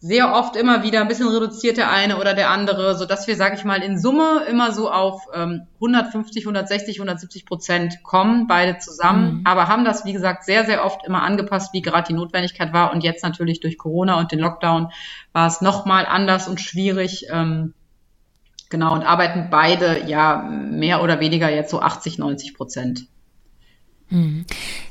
sehr 0.00 0.32
oft 0.32 0.54
immer 0.54 0.84
wieder 0.84 1.00
ein 1.00 1.08
bisschen 1.08 1.28
reduziert 1.28 1.76
der 1.76 1.90
eine 1.90 2.18
oder 2.18 2.34
der 2.34 2.50
andere, 2.50 2.96
so 2.96 3.04
dass 3.04 3.26
wir, 3.26 3.34
sage 3.34 3.56
ich 3.56 3.64
mal, 3.64 3.82
in 3.82 3.98
Summe 3.98 4.44
immer 4.48 4.70
so 4.70 4.90
auf 4.90 5.26
ähm, 5.34 5.66
150, 5.76 6.44
160, 6.44 6.98
170 6.98 7.46
Prozent 7.46 8.02
kommen, 8.04 8.46
beide 8.46 8.78
zusammen, 8.78 9.38
mhm. 9.38 9.40
aber 9.44 9.66
haben 9.66 9.84
das, 9.84 10.04
wie 10.04 10.12
gesagt, 10.12 10.44
sehr, 10.44 10.64
sehr 10.64 10.84
oft 10.84 11.04
immer 11.04 11.22
angepasst, 11.22 11.72
wie 11.72 11.82
gerade 11.82 12.06
die 12.06 12.14
Notwendigkeit 12.14 12.72
war 12.72 12.92
und 12.92 13.02
jetzt 13.02 13.24
natürlich 13.24 13.58
durch 13.58 13.76
Corona 13.76 14.20
und 14.20 14.30
den 14.30 14.38
Lockdown 14.38 14.92
war 15.32 15.48
es 15.48 15.60
nochmal 15.60 16.06
anders 16.06 16.46
und 16.46 16.60
schwierig. 16.60 17.26
Ähm, 17.32 17.74
genau, 18.70 18.94
und 18.94 19.02
arbeiten 19.02 19.48
beide 19.50 20.06
ja 20.06 20.36
mehr 20.48 21.02
oder 21.02 21.18
weniger 21.18 21.50
jetzt 21.50 21.70
so 21.70 21.80
80, 21.80 22.18
90 22.18 22.54
Prozent. 22.54 23.08
Mhm. 24.10 24.44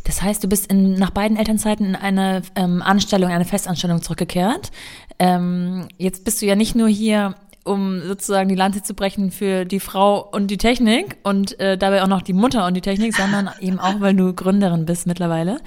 Das 0.04 0.22
heißt, 0.22 0.44
du 0.44 0.48
bist 0.48 0.68
in, 0.68 0.94
nach 0.94 1.10
beiden 1.10 1.38
Elternzeiten 1.38 1.86
in 1.86 1.96
eine 1.96 2.42
ähm, 2.56 2.82
Anstellung, 2.82 3.32
eine 3.32 3.46
Festanstellung 3.46 4.02
zurückgekehrt. 4.02 4.72
Ähm, 5.20 5.88
jetzt 5.98 6.24
bist 6.24 6.42
du 6.42 6.46
ja 6.46 6.56
nicht 6.56 6.76
nur 6.76 6.88
hier, 6.88 7.36
um 7.64 8.02
sozusagen 8.02 8.50
die 8.50 8.56
Lanze 8.56 8.82
zu 8.82 8.94
brechen 8.94 9.32
für 9.32 9.66
die 9.66 9.80
Frau 9.80 10.28
und 10.32 10.48
die 10.48 10.58
Technik 10.58 11.18
und 11.24 11.60
äh, 11.60 11.78
dabei 11.78 12.02
auch 12.04 12.08
noch 12.08 12.22
die 12.22 12.34
Mutter 12.34 12.66
und 12.66 12.76
die 12.76 12.82
Technik, 12.82 13.16
sondern 13.16 13.50
eben 13.60 13.80
auch, 13.80 14.00
weil 14.00 14.16
du 14.16 14.34
Gründerin 14.34 14.86
bist 14.86 15.08
mittlerweile. 15.08 15.60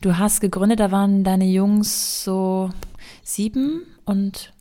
Du 0.00 0.18
hast 0.18 0.40
gegründet, 0.40 0.80
da 0.80 0.90
waren 0.90 1.24
deine 1.24 1.46
Jungs 1.46 2.24
so 2.24 2.70
sieben 3.22 3.82
und 4.04 4.52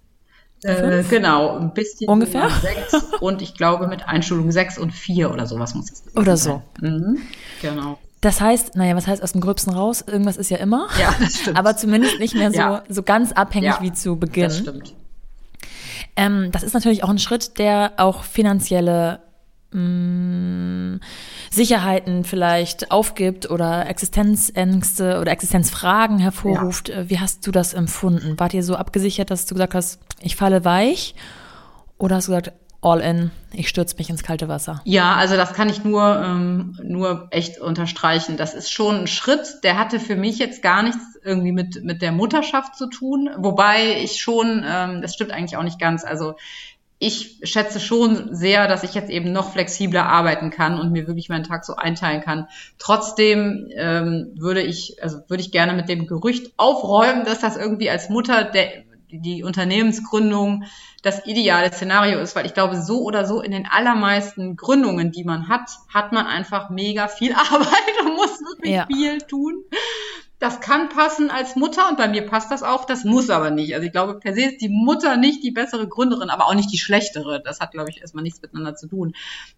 äh, 0.63 1.03
genau, 1.03 1.57
ein 1.57 1.73
bisschen 1.73 2.09
ungefähr 2.09 2.49
sechs 2.49 2.95
und 3.19 3.41
ich 3.41 3.53
glaube 3.53 3.87
mit 3.87 4.07
Einschulung 4.07 4.51
sechs 4.51 4.77
und 4.79 4.91
vier 4.91 5.31
oder 5.31 5.45
sowas 5.45 5.75
muss 5.75 5.91
es 5.91 6.03
Oder 6.15 6.37
so. 6.37 6.63
Mhm, 6.81 7.19
genau. 7.61 7.99
Das 8.25 8.41
heißt, 8.41 8.75
naja, 8.75 8.95
was 8.95 9.05
heißt 9.05 9.21
aus 9.21 9.33
dem 9.33 9.41
Gröbsten 9.41 9.71
raus? 9.71 10.03
Irgendwas 10.07 10.35
ist 10.35 10.49
ja 10.49 10.57
immer. 10.57 10.87
Ja, 10.99 11.13
das 11.19 11.35
stimmt. 11.41 11.59
Aber 11.59 11.77
zumindest 11.77 12.17
nicht 12.17 12.33
mehr 12.33 12.49
so, 12.49 12.57
ja. 12.57 12.83
so 12.89 13.03
ganz 13.03 13.31
abhängig 13.31 13.69
ja, 13.69 13.81
wie 13.83 13.93
zu 13.93 14.15
Beginn. 14.15 14.45
Das 14.45 14.57
stimmt. 14.57 14.95
Ähm, 16.15 16.49
das 16.51 16.63
ist 16.63 16.73
natürlich 16.73 17.03
auch 17.03 17.09
ein 17.09 17.19
Schritt, 17.19 17.59
der 17.59 17.91
auch 17.97 18.23
finanzielle 18.23 19.19
mh, 19.73 19.79
mm, 19.79 21.01
Sicherheiten 21.51 22.23
vielleicht 22.23 22.89
aufgibt 22.89 23.51
oder 23.51 23.87
Existenzängste 23.87 25.19
oder 25.19 25.31
Existenzfragen 25.31 26.17
hervorruft. 26.17 26.89
Ja. 26.89 27.07
Wie 27.07 27.19
hast 27.19 27.45
du 27.45 27.51
das 27.51 27.75
empfunden? 27.75 28.39
Wart 28.39 28.55
ihr 28.55 28.63
so 28.63 28.75
abgesichert, 28.75 29.29
dass 29.29 29.45
du 29.45 29.53
gesagt 29.53 29.75
hast, 29.75 29.99
ich 30.19 30.35
falle 30.35 30.65
weich? 30.65 31.13
Oder 31.99 32.15
hast 32.15 32.27
du 32.27 32.31
gesagt, 32.31 32.53
all 32.85 33.01
in, 33.01 33.31
ich 33.51 33.67
stürze 33.67 33.97
mich 33.97 34.09
ins 34.09 34.23
kalte 34.23 34.47
Wasser. 34.47 34.81
Ja, 34.85 35.15
also 35.15 35.35
das 35.35 35.53
kann 35.53 35.69
ich 35.69 35.83
nur, 35.83 36.21
ähm, 36.23 36.77
nur 36.83 37.27
echt 37.31 37.59
unterstreichen. 37.59 38.37
Das 38.37 38.53
ist 38.53 38.71
schon 38.71 39.01
ein 39.01 39.07
Schritt, 39.07 39.63
der 39.63 39.77
hatte 39.79 39.99
für 39.99 40.15
mich 40.15 40.37
jetzt 40.37 40.61
gar 40.61 40.83
nichts 40.83 41.03
irgendwie 41.23 41.51
mit, 41.51 41.83
mit 41.83 42.01
der 42.01 42.11
Mutterschaft 42.11 42.75
zu 42.75 42.87
tun. 42.87 43.29
Wobei 43.37 44.01
ich 44.01 44.21
schon, 44.21 44.63
ähm, 44.65 45.01
das 45.01 45.15
stimmt 45.15 45.31
eigentlich 45.31 45.57
auch 45.57 45.63
nicht 45.63 45.79
ganz. 45.79 46.05
Also 46.05 46.35
ich 46.97 47.41
schätze 47.43 47.79
schon 47.79 48.33
sehr, 48.33 48.67
dass 48.67 48.83
ich 48.83 48.93
jetzt 48.93 49.09
eben 49.09 49.31
noch 49.33 49.51
flexibler 49.51 50.05
arbeiten 50.05 50.49
kann 50.49 50.79
und 50.79 50.91
mir 50.91 51.07
wirklich 51.07 51.27
meinen 51.27 51.43
Tag 51.43 51.65
so 51.65 51.75
einteilen 51.75 52.21
kann. 52.21 52.47
Trotzdem 52.77 53.67
ähm, 53.75 54.31
würde 54.37 54.61
ich, 54.61 55.03
also 55.03 55.19
würde 55.27 55.41
ich 55.41 55.51
gerne 55.51 55.73
mit 55.73 55.89
dem 55.89 56.07
Gerücht 56.07 56.53
aufräumen, 56.55 57.25
dass 57.25 57.41
das 57.41 57.57
irgendwie 57.57 57.89
als 57.89 58.09
Mutter 58.09 58.45
der, 58.45 58.84
die 59.19 59.43
Unternehmensgründung 59.43 60.65
das 61.01 61.25
ideale 61.27 61.71
Szenario 61.71 62.19
ist, 62.19 62.35
weil 62.35 62.45
ich 62.45 62.53
glaube, 62.53 62.81
so 62.81 63.01
oder 63.03 63.25
so 63.25 63.41
in 63.41 63.51
den 63.51 63.67
allermeisten 63.67 64.55
Gründungen, 64.55 65.11
die 65.11 65.23
man 65.23 65.47
hat, 65.49 65.69
hat 65.93 66.11
man 66.11 66.25
einfach 66.25 66.69
mega 66.69 67.07
viel 67.07 67.33
Arbeit 67.35 68.01
und 68.01 68.15
muss 68.15 68.41
wirklich 68.41 68.73
ja. 68.73 68.87
viel 68.87 69.19
tun. 69.19 69.63
Das 70.45 70.59
kann 70.59 70.89
passen 70.89 71.31
als 71.31 71.55
Mutter 71.55 71.89
und 71.89 71.97
bei 71.97 72.07
mir 72.07 72.23
passt 72.23 72.51
das 72.51 72.61
auch, 72.61 72.85
das 72.85 73.03
muss 73.03 73.31
aber 73.31 73.49
nicht. 73.49 73.73
Also 73.73 73.87
ich 73.87 73.91
glaube, 73.91 74.19
per 74.19 74.35
se 74.35 74.41
ist 74.41 74.61
die 74.61 74.69
Mutter 74.69 75.17
nicht 75.17 75.43
die 75.43 75.49
bessere 75.49 75.87
Gründerin, 75.87 76.29
aber 76.29 76.45
auch 76.45 76.53
nicht 76.53 76.71
die 76.71 76.77
schlechtere. 76.77 77.41
Das 77.41 77.59
hat, 77.59 77.71
glaube 77.71 77.89
ich, 77.89 78.01
erstmal 78.01 78.21
nichts 78.21 78.43
miteinander 78.43 78.75
zu 78.75 78.87
tun. 78.87 79.15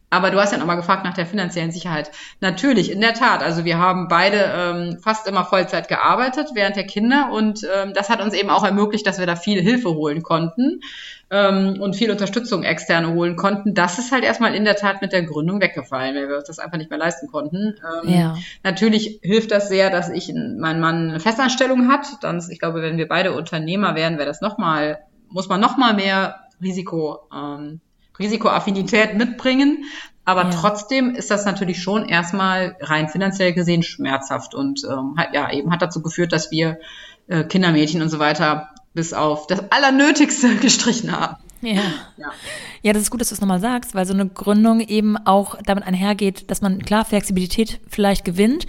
Aber 0.09 0.31
du 0.31 0.39
hast 0.39 0.53
ja 0.53 0.57
nochmal 0.57 0.77
gefragt 0.77 1.03
nach 1.03 1.13
der 1.13 1.25
finanziellen 1.25 1.73
Sicherheit. 1.73 2.11
Natürlich, 2.39 2.89
in 2.89 3.01
der 3.01 3.13
Tat. 3.13 3.43
Also 3.43 3.65
wir 3.65 3.77
haben 3.77 4.07
beide 4.07 4.37
ähm, 4.37 4.99
fast 5.03 5.27
immer 5.27 5.43
Vollzeit 5.43 5.89
gearbeitet 5.89 6.51
während 6.53 6.77
der 6.77 6.85
Kinder 6.85 7.31
und 7.33 7.67
ähm, 7.75 7.91
das 7.93 8.07
hat 8.07 8.21
uns 8.21 8.33
eben 8.33 8.49
auch 8.49 8.63
ermöglicht, 8.63 9.05
dass 9.05 9.19
wir 9.19 9.25
da 9.25 9.35
viel 9.35 9.61
Hilfe 9.61 9.89
holen 9.89 10.23
konnten 10.23 10.79
ähm, 11.29 11.81
und 11.81 11.95
viel 11.95 12.09
Unterstützung 12.11 12.63
externe 12.63 13.13
holen 13.13 13.35
konnten. 13.35 13.73
Das 13.73 13.99
ist 13.99 14.11
halt 14.11 14.23
erstmal 14.23 14.55
in 14.55 14.63
der 14.63 14.75
Tat 14.75 15.01
mit 15.01 15.11
der 15.11 15.23
Gründung 15.23 15.61
weggefallen, 15.61 16.15
weil 16.15 16.29
wir 16.29 16.37
uns 16.37 16.47
das 16.47 16.59
einfach 16.59 16.77
nicht 16.77 16.89
mehr 16.89 16.99
leisten 16.99 17.27
konnten. 17.27 17.75
Ähm, 18.03 18.09
ja. 18.09 18.37
Natürlich 18.63 19.19
hilft 19.21 19.51
das 19.51 19.67
sehr, 19.67 19.89
dass 19.89 20.09
ich 20.09 20.33
mein 20.33 20.79
Mann 20.79 21.09
eine 21.09 21.19
Festanstellung 21.19 21.89
hat. 21.89 22.07
Dann, 22.21 22.41
ich 22.49 22.59
glaube, 22.59 22.81
wenn 22.81 22.97
wir 22.97 23.07
beide 23.07 23.33
Unternehmer 23.33 23.95
wären, 23.95 24.17
wäre 24.17 24.27
das 24.27 24.41
nochmal, 24.41 24.99
muss 25.29 25.49
man 25.49 25.59
nochmal 25.59 25.93
mehr 25.93 26.35
Risiko, 26.61 27.19
ähm, 27.35 27.81
Risikoaffinität 28.17 29.15
mitbringen. 29.15 29.83
Aber 30.23 30.43
ja. 30.43 30.49
trotzdem 30.49 31.13
ist 31.15 31.31
das 31.31 31.45
natürlich 31.45 31.81
schon 31.81 32.07
erstmal 32.07 32.75
rein 32.81 33.09
finanziell 33.09 33.53
gesehen 33.53 33.83
schmerzhaft 33.83 34.55
und 34.55 34.83
ähm, 34.83 35.15
hat, 35.17 35.33
ja 35.33 35.51
eben 35.51 35.71
hat 35.71 35.81
dazu 35.81 36.01
geführt, 36.01 36.33
dass 36.33 36.51
wir 36.51 36.79
äh, 37.27 37.43
Kindermädchen 37.43 38.01
und 38.01 38.09
so 38.09 38.19
weiter 38.19 38.69
bis 38.97 39.13
auf 39.13 39.45
das 39.45 39.61
Allernötigste 39.69 40.55
gestrichen 40.61 41.11
haben. 41.11 41.37
Ja. 41.61 41.73
ja. 42.17 42.31
Ja, 42.81 42.93
das 42.93 43.03
ist 43.03 43.11
gut, 43.11 43.21
dass 43.21 43.29
du 43.29 43.35
es 43.35 43.41
nochmal 43.41 43.59
sagst, 43.59 43.93
weil 43.95 44.05
so 44.05 44.13
eine 44.13 44.27
Gründung 44.27 44.79
eben 44.79 45.17
auch 45.17 45.55
damit 45.65 45.85
einhergeht, 45.85 46.49
dass 46.49 46.61
man 46.61 46.83
klar 46.83 47.05
Flexibilität 47.05 47.79
vielleicht 47.87 48.25
gewinnt, 48.25 48.65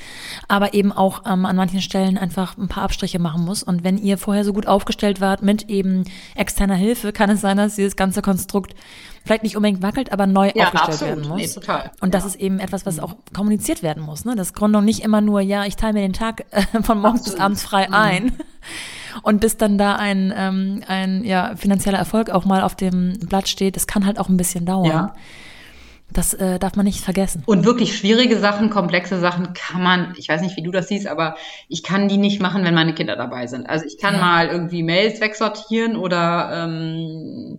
aber 0.49 0.75
eben 0.75 0.93
auch 0.93 1.23
ähm, 1.27 1.47
an 1.47 1.57
manchen 1.57 1.81
Stellen 1.81 2.19
einfach 2.19 2.59
ein 2.59 2.69
paar 2.69 2.85
Abstriche 2.85 3.19
machen 3.19 3.45
muss. 3.45 3.63
Und 3.63 3.85
wenn 3.85 3.97
ihr 3.97 4.19
vorher 4.19 4.45
so 4.45 4.53
gut 4.53 4.67
aufgestellt 4.67 5.21
wart 5.21 5.43
mit 5.43 5.71
eben 5.71 6.05
externer 6.35 6.75
Hilfe, 6.75 7.13
kann 7.13 7.31
es 7.31 7.41
sein, 7.41 7.57
dass 7.57 7.77
dieses 7.77 7.97
ganze 7.97 8.21
Konstrukt 8.23 8.75
vielleicht 9.25 9.45
nicht 9.45 9.57
unbedingt 9.57 9.83
wackelt, 9.83 10.13
aber 10.13 10.27
neu 10.27 10.51
ja, 10.55 10.67
aufgestellt 10.67 10.89
absolut. 10.89 11.17
werden 11.17 11.29
muss. 11.29 11.41
Nee, 11.41 11.49
total. 11.49 11.91
Und 12.01 12.13
das 12.13 12.25
ja. 12.25 12.29
ist 12.31 12.37
eben 12.37 12.59
etwas, 12.59 12.85
was 12.85 12.99
auch 12.99 13.17
kommuniziert 13.35 13.83
werden 13.83 14.03
muss. 14.03 14.25
Ne? 14.25 14.37
Dass 14.37 14.53
Gründung 14.53 14.85
nicht 14.85 15.05
immer 15.05 15.21
nur, 15.21 15.41
ja, 15.41 15.65
ich 15.65 15.77
teile 15.77 15.95
mir 15.95 16.01
den 16.01 16.13
Tag 16.13 16.45
äh, 16.51 16.83
von 16.83 17.01
morgens 17.01 17.21
absolut. 17.21 17.37
bis 17.37 17.45
abends 17.45 17.63
frei 17.63 17.89
mhm. 17.89 17.95
ein 17.95 18.33
und 19.23 19.41
bis 19.41 19.57
dann 19.57 19.79
da 19.79 19.97
ein, 19.97 20.33
ähm, 20.37 20.83
ein 20.87 21.25
ja, 21.25 21.57
finanzieller 21.57 21.99
Erfolg 21.99 22.31
auch 22.31 22.45
mal 22.45 22.63
auf 22.63 22.75
dem 22.75 23.19
Blatt 23.21 23.49
steht, 23.49 23.77
das 23.77 23.87
kann 23.87 24.07
halt 24.07 24.19
auch 24.19 24.29
ein 24.29 24.37
bisschen 24.37 24.65
dauern. 24.65 24.87
Ja. 24.87 25.15
Das 26.11 26.33
äh, 26.33 26.59
darf 26.59 26.75
man 26.75 26.87
nicht 26.87 27.01
vergessen. 27.01 27.43
Und 27.45 27.67
wirklich 27.67 27.97
schwierige 27.97 28.39
Sachen, 28.39 28.71
komplexe 28.71 29.21
Sachen 29.21 29.53
kann 29.53 29.83
man, 29.83 30.15
ich 30.17 30.29
weiß 30.29 30.41
nicht, 30.41 30.57
wie 30.57 30.63
du 30.63 30.71
das 30.71 30.89
siehst, 30.89 31.07
aber 31.07 31.37
ich 31.69 31.83
kann 31.83 32.09
die 32.09 32.17
nicht 32.17 32.41
machen, 32.41 32.65
wenn 32.65 32.75
meine 32.75 32.95
Kinder 32.95 33.15
dabei 33.15 33.47
sind. 33.47 33.69
Also 33.69 33.85
ich 33.85 33.99
kann 33.99 34.15
ja. 34.15 34.21
mal 34.21 34.47
irgendwie 34.49 34.83
Mails 34.83 35.21
wegsortieren 35.21 35.97
oder 35.97 36.65
ähm, 36.65 37.59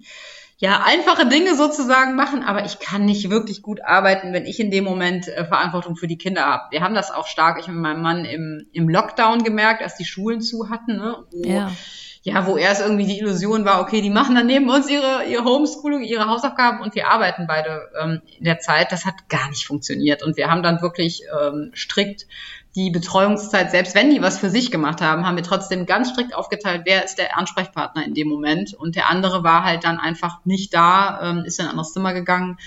ja, 0.62 0.84
einfache 0.86 1.26
Dinge 1.26 1.56
sozusagen 1.56 2.16
machen, 2.16 2.44
aber 2.44 2.66
ich 2.66 2.80
kann 2.80 3.06
nicht 3.06 3.30
wirklich 3.30 3.62
gut 3.62 3.82
arbeiten, 3.82 4.34
wenn 4.34 4.46
ich 4.46 4.60
in 4.60 4.72
dem 4.72 4.84
Moment 4.84 5.30
äh, 5.30 5.46
Verantwortung 5.46 5.96
für 5.96 6.08
die 6.08 6.18
Kinder 6.18 6.46
habe. 6.46 6.64
Wir 6.72 6.82
haben 6.82 6.94
das 6.94 7.12
auch 7.12 7.28
stark, 7.28 7.60
ich 7.62 7.68
mit 7.70 7.78
meinem 7.78 8.02
Mann 8.02 8.26
im, 8.26 8.68
im 8.74 8.90
Lockdown 8.90 9.44
gemerkt, 9.44 9.82
als 9.82 9.96
die 9.96 10.04
Schulen 10.04 10.42
zu 10.42 10.70
hatten, 10.70 10.98
ne? 10.98 11.24
Wo, 11.32 11.48
ja. 11.48 11.72
ja, 12.24 12.46
wo 12.46 12.58
erst 12.58 12.82
irgendwie 12.82 13.06
die 13.06 13.20
Illusion 13.20 13.64
war, 13.64 13.80
okay, 13.80 14.02
die 14.02 14.10
machen 14.10 14.36
dann 14.36 14.48
neben 14.48 14.70
uns 14.70 14.90
ihre, 14.90 15.24
ihre 15.30 15.46
Homeschooling, 15.46 16.04
ihre 16.04 16.28
Hausaufgaben 16.28 16.82
und 16.82 16.94
wir 16.94 17.08
arbeiten 17.08 17.48
beide 17.48 17.90
ähm, 17.98 18.22
in 18.38 18.44
der 18.44 18.60
Zeit. 18.60 18.92
Das 18.92 19.06
hat 19.06 19.30
gar 19.30 19.48
nicht 19.48 19.66
funktioniert 19.66 20.24
und 20.24 20.36
wir 20.36 20.52
haben 20.52 20.62
dann 20.62 20.82
wirklich 20.82 21.22
ähm, 21.42 21.72
strikt 21.74 22.28
die 22.76 22.92
Betreuungszeit, 22.92 23.72
selbst 23.72 23.96
wenn 23.96 24.12
die 24.12 24.22
was 24.22 24.38
für 24.38 24.50
sich 24.50 24.70
gemacht 24.70 25.02
haben, 25.02 25.26
haben 25.26 25.36
wir 25.36 25.44
trotzdem 25.44 25.88
ganz 25.88 26.12
strikt 26.12 26.36
aufgeteilt, 26.36 26.84
wer 26.86 27.04
ist 27.04 27.18
der 27.18 27.36
Ansprechpartner 27.36 28.06
in 28.06 28.14
dem 28.14 28.28
Moment. 28.28 28.76
Und 28.76 28.96
der 28.96 29.10
andere 29.10 29.44
war 29.44 29.64
halt 29.64 29.84
dann 29.84 30.00
einfach 30.00 30.46
nicht 30.46 30.74
da, 30.74 31.20
ähm, 31.24 31.46
ist 31.46 31.60
in 31.60 31.66
ein 31.66 31.72
anderes 31.72 31.94
Zimmer 31.94 32.14
gegangen. 32.14 32.58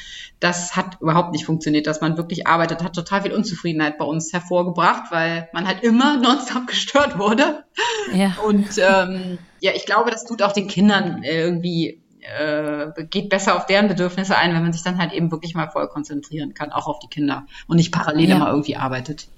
Das 0.40 0.74
hat 0.74 1.00
überhaupt 1.00 1.30
nicht 1.30 1.44
funktioniert, 1.44 1.86
dass 1.86 2.00
man 2.00 2.16
wirklich 2.16 2.48
arbeitet, 2.48 2.82
hat 2.82 2.96
total 2.96 3.22
viel 3.22 3.32
Unzufriedenheit 3.32 3.96
bei 3.96 4.04
uns 4.04 4.32
hervorgebracht, 4.32 5.12
weil 5.12 5.48
man 5.52 5.68
halt 5.68 5.84
immer 5.84 6.16
nonstop 6.20 6.66
gestört 6.66 7.18
wurde. 7.18 7.64
Ja. 8.12 8.36
Und 8.44 8.78
ähm, 8.78 9.38
ja, 9.60 9.70
ich 9.72 9.86
glaube, 9.86 10.10
das 10.10 10.24
tut 10.24 10.42
auch 10.42 10.52
den 10.52 10.66
Kindern 10.66 11.22
irgendwie 11.22 12.02
äh, 12.22 13.04
geht 13.04 13.28
besser 13.28 13.56
auf 13.56 13.66
deren 13.66 13.88
Bedürfnisse 13.88 14.36
ein, 14.36 14.54
wenn 14.54 14.62
man 14.62 14.72
sich 14.72 14.82
dann 14.82 14.98
halt 14.98 15.12
eben 15.12 15.30
wirklich 15.30 15.54
mal 15.54 15.68
voll 15.70 15.88
konzentrieren 15.88 16.54
kann, 16.54 16.72
auch 16.72 16.86
auf 16.86 16.98
die 16.98 17.08
Kinder 17.08 17.46
und 17.66 17.76
nicht 17.76 17.92
parallel 17.92 18.28
ja. 18.28 18.36
immer 18.36 18.50
irgendwie 18.50 18.76
arbeitet. 18.76 19.28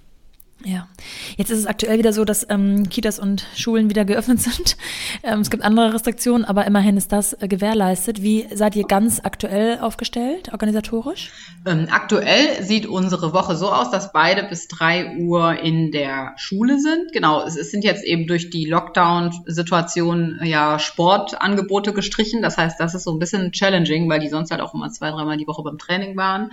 Ja, 0.66 0.88
jetzt 1.36 1.50
ist 1.50 1.58
es 1.58 1.66
aktuell 1.66 1.98
wieder 1.98 2.14
so, 2.14 2.24
dass 2.24 2.46
ähm, 2.48 2.88
Kitas 2.88 3.18
und 3.18 3.44
Schulen 3.54 3.90
wieder 3.90 4.04
geöffnet 4.04 4.40
sind. 4.40 4.76
Ähm, 5.22 5.40
es 5.40 5.50
gibt 5.50 5.62
andere 5.62 5.94
Restriktionen, 5.94 6.44
aber 6.44 6.66
immerhin 6.66 6.96
ist 6.96 7.12
das 7.12 7.34
äh, 7.34 7.48
gewährleistet. 7.48 8.22
Wie 8.22 8.46
seid 8.52 8.76
ihr 8.76 8.84
ganz 8.84 9.20
aktuell 9.22 9.78
aufgestellt, 9.78 10.50
organisatorisch? 10.52 11.30
Ähm, 11.66 11.88
aktuell 11.90 12.62
sieht 12.62 12.86
unsere 12.86 13.32
Woche 13.32 13.56
so 13.56 13.70
aus, 13.70 13.90
dass 13.90 14.12
beide 14.12 14.42
bis 14.42 14.68
drei 14.68 15.16
Uhr 15.16 15.58
in 15.60 15.92
der 15.92 16.34
Schule 16.36 16.78
sind. 16.78 17.12
Genau, 17.12 17.42
es, 17.46 17.56
es 17.56 17.70
sind 17.70 17.84
jetzt 17.84 18.04
eben 18.04 18.26
durch 18.26 18.50
die 18.50 18.66
Lockdown-Situation 18.66 20.40
ja 20.42 20.78
Sportangebote 20.78 21.92
gestrichen. 21.92 22.42
Das 22.42 22.58
heißt, 22.58 22.78
das 22.78 22.94
ist 22.94 23.04
so 23.04 23.12
ein 23.12 23.18
bisschen 23.18 23.52
challenging, 23.52 24.08
weil 24.10 24.20
die 24.20 24.28
sonst 24.28 24.50
halt 24.50 24.60
auch 24.60 24.74
immer 24.74 24.90
zwei, 24.90 25.10
dreimal 25.10 25.38
die 25.38 25.46
Woche 25.46 25.62
beim 25.62 25.78
Training 25.78 26.16
waren. 26.16 26.50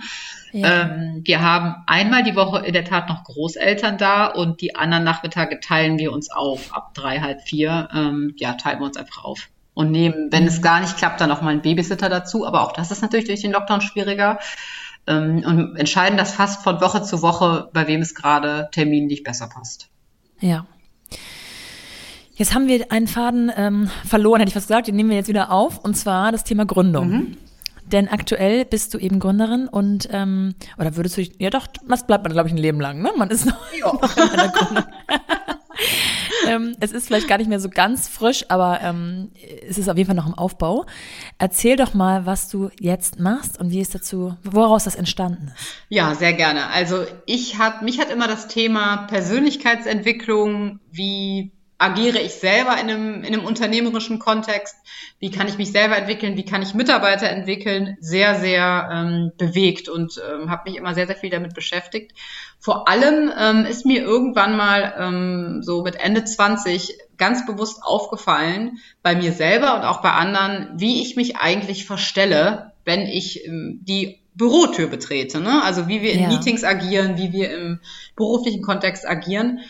Ja. 0.52 0.82
Ähm, 0.82 1.22
wir 1.24 1.40
haben 1.40 1.82
einmal 1.86 2.22
die 2.22 2.36
Woche 2.36 2.64
in 2.64 2.74
der 2.74 2.84
Tat 2.84 3.08
noch 3.08 3.24
Großeltern 3.24 3.96
da 4.02 4.26
und 4.26 4.60
die 4.60 4.74
anderen 4.74 5.04
Nachmittage 5.04 5.60
teilen 5.60 5.98
wir 5.98 6.12
uns 6.12 6.30
auf. 6.30 6.74
Ab 6.74 6.92
drei, 6.94 7.20
halb 7.20 7.40
vier, 7.42 7.88
ähm, 7.94 8.34
ja, 8.36 8.54
teilen 8.54 8.80
wir 8.80 8.86
uns 8.86 8.96
einfach 8.96 9.24
auf. 9.24 9.48
Und 9.74 9.90
nehmen, 9.90 10.28
wenn 10.30 10.46
es 10.46 10.60
gar 10.60 10.80
nicht 10.80 10.98
klappt, 10.98 11.20
dann 11.20 11.30
auch 11.30 11.40
mal 11.40 11.50
einen 11.50 11.62
Babysitter 11.62 12.08
dazu. 12.08 12.46
Aber 12.46 12.62
auch 12.62 12.72
das 12.72 12.90
ist 12.90 13.00
natürlich 13.00 13.26
durch 13.26 13.40
den 13.40 13.52
Lockdown 13.52 13.80
schwieriger. 13.80 14.38
Ähm, 15.06 15.42
und 15.46 15.76
entscheiden 15.76 16.18
das 16.18 16.34
fast 16.34 16.62
von 16.62 16.80
Woche 16.80 17.02
zu 17.02 17.22
Woche, 17.22 17.70
bei 17.72 17.86
wem 17.86 18.02
es 18.02 18.14
gerade 18.14 18.68
terminlich 18.72 19.22
besser 19.22 19.48
passt. 19.48 19.88
Ja. 20.40 20.66
Jetzt 22.34 22.54
haben 22.54 22.66
wir 22.66 22.90
einen 22.90 23.06
Faden 23.06 23.50
ähm, 23.56 23.90
verloren, 24.04 24.40
hätte 24.40 24.50
ich 24.50 24.54
fast 24.54 24.68
gesagt. 24.68 24.88
Den 24.88 24.96
nehmen 24.96 25.10
wir 25.10 25.16
jetzt 25.16 25.28
wieder 25.28 25.50
auf. 25.50 25.78
Und 25.78 25.96
zwar 25.96 26.32
das 26.32 26.44
Thema 26.44 26.66
Gründung. 26.66 27.08
Mhm. 27.08 27.36
Denn 27.86 28.08
aktuell 28.08 28.64
bist 28.64 28.94
du 28.94 28.98
eben 28.98 29.18
Gründerin 29.18 29.68
und 29.68 30.08
ähm, 30.12 30.54
oder 30.78 30.96
würdest 30.96 31.18
du 31.18 31.22
ja 31.38 31.50
doch, 31.50 31.66
was 31.86 32.06
bleibt 32.06 32.24
man, 32.24 32.32
glaube 32.32 32.48
ich, 32.48 32.54
ein 32.54 32.58
Leben 32.58 32.80
lang, 32.80 33.02
ne? 33.02 33.10
Man 33.16 33.30
ist 33.30 33.46
noch, 33.46 33.56
noch 34.02 34.16
in 34.16 34.22
einer 34.22 34.48
Gründung. 34.48 34.84
ähm, 36.48 36.76
es 36.80 36.92
ist 36.92 37.06
vielleicht 37.06 37.28
gar 37.28 37.38
nicht 37.38 37.48
mehr 37.48 37.60
so 37.60 37.68
ganz 37.68 38.08
frisch, 38.08 38.44
aber 38.48 38.80
ähm, 38.82 39.30
es 39.68 39.78
ist 39.78 39.88
auf 39.88 39.96
jeden 39.96 40.06
Fall 40.06 40.16
noch 40.16 40.26
im 40.26 40.34
Aufbau. 40.34 40.86
Erzähl 41.38 41.76
doch 41.76 41.94
mal, 41.94 42.26
was 42.26 42.48
du 42.48 42.70
jetzt 42.80 43.18
machst 43.18 43.58
und 43.58 43.70
wie 43.70 43.80
es 43.80 43.90
dazu, 43.90 44.36
woraus 44.42 44.84
das 44.84 44.94
entstanden 44.94 45.52
ist. 45.54 45.74
Ja, 45.88 46.14
sehr 46.14 46.32
gerne. 46.32 46.68
Also 46.68 47.04
ich 47.26 47.58
hat, 47.58 47.82
mich 47.82 48.00
hat 48.00 48.10
immer 48.10 48.28
das 48.28 48.48
Thema 48.48 49.06
Persönlichkeitsentwicklung, 49.08 50.80
wie 50.90 51.52
agiere 51.82 52.20
ich 52.20 52.34
selber 52.34 52.72
in 52.80 52.88
einem, 52.88 53.24
in 53.24 53.34
einem 53.34 53.44
unternehmerischen 53.44 54.18
Kontext? 54.18 54.76
Wie 55.18 55.30
kann 55.30 55.48
ich 55.48 55.58
mich 55.58 55.72
selber 55.72 55.96
entwickeln? 55.96 56.36
Wie 56.36 56.44
kann 56.44 56.62
ich 56.62 56.74
Mitarbeiter 56.74 57.28
entwickeln? 57.28 57.96
Sehr, 58.00 58.38
sehr 58.38 58.88
ähm, 58.92 59.32
bewegt 59.36 59.88
und 59.88 60.20
ähm, 60.30 60.50
habe 60.50 60.70
mich 60.70 60.78
immer 60.78 60.94
sehr, 60.94 61.06
sehr 61.06 61.16
viel 61.16 61.30
damit 61.30 61.54
beschäftigt. 61.54 62.12
Vor 62.58 62.88
allem 62.88 63.32
ähm, 63.38 63.66
ist 63.66 63.84
mir 63.84 64.02
irgendwann 64.02 64.56
mal 64.56 64.94
ähm, 64.98 65.62
so 65.62 65.82
mit 65.82 65.96
Ende 65.96 66.24
20 66.24 66.96
ganz 67.18 67.44
bewusst 67.46 67.82
aufgefallen, 67.82 68.78
bei 69.02 69.14
mir 69.14 69.32
selber 69.32 69.74
und 69.74 69.82
auch 69.82 70.02
bei 70.02 70.12
anderen, 70.12 70.68
wie 70.76 71.02
ich 71.02 71.16
mich 71.16 71.36
eigentlich 71.36 71.84
verstelle, 71.84 72.72
wenn 72.84 73.02
ich 73.02 73.46
ähm, 73.46 73.80
die 73.82 74.20
Bürotür 74.34 74.86
betrete. 74.86 75.40
Ne? 75.40 75.62
Also 75.62 75.88
wie 75.88 76.02
wir 76.02 76.12
in 76.12 76.22
ja. 76.22 76.28
Meetings 76.28 76.64
agieren, 76.64 77.18
wie 77.18 77.32
wir 77.32 77.52
im 77.52 77.80
beruflichen 78.16 78.62
Kontext 78.62 79.06
agieren. 79.06 79.60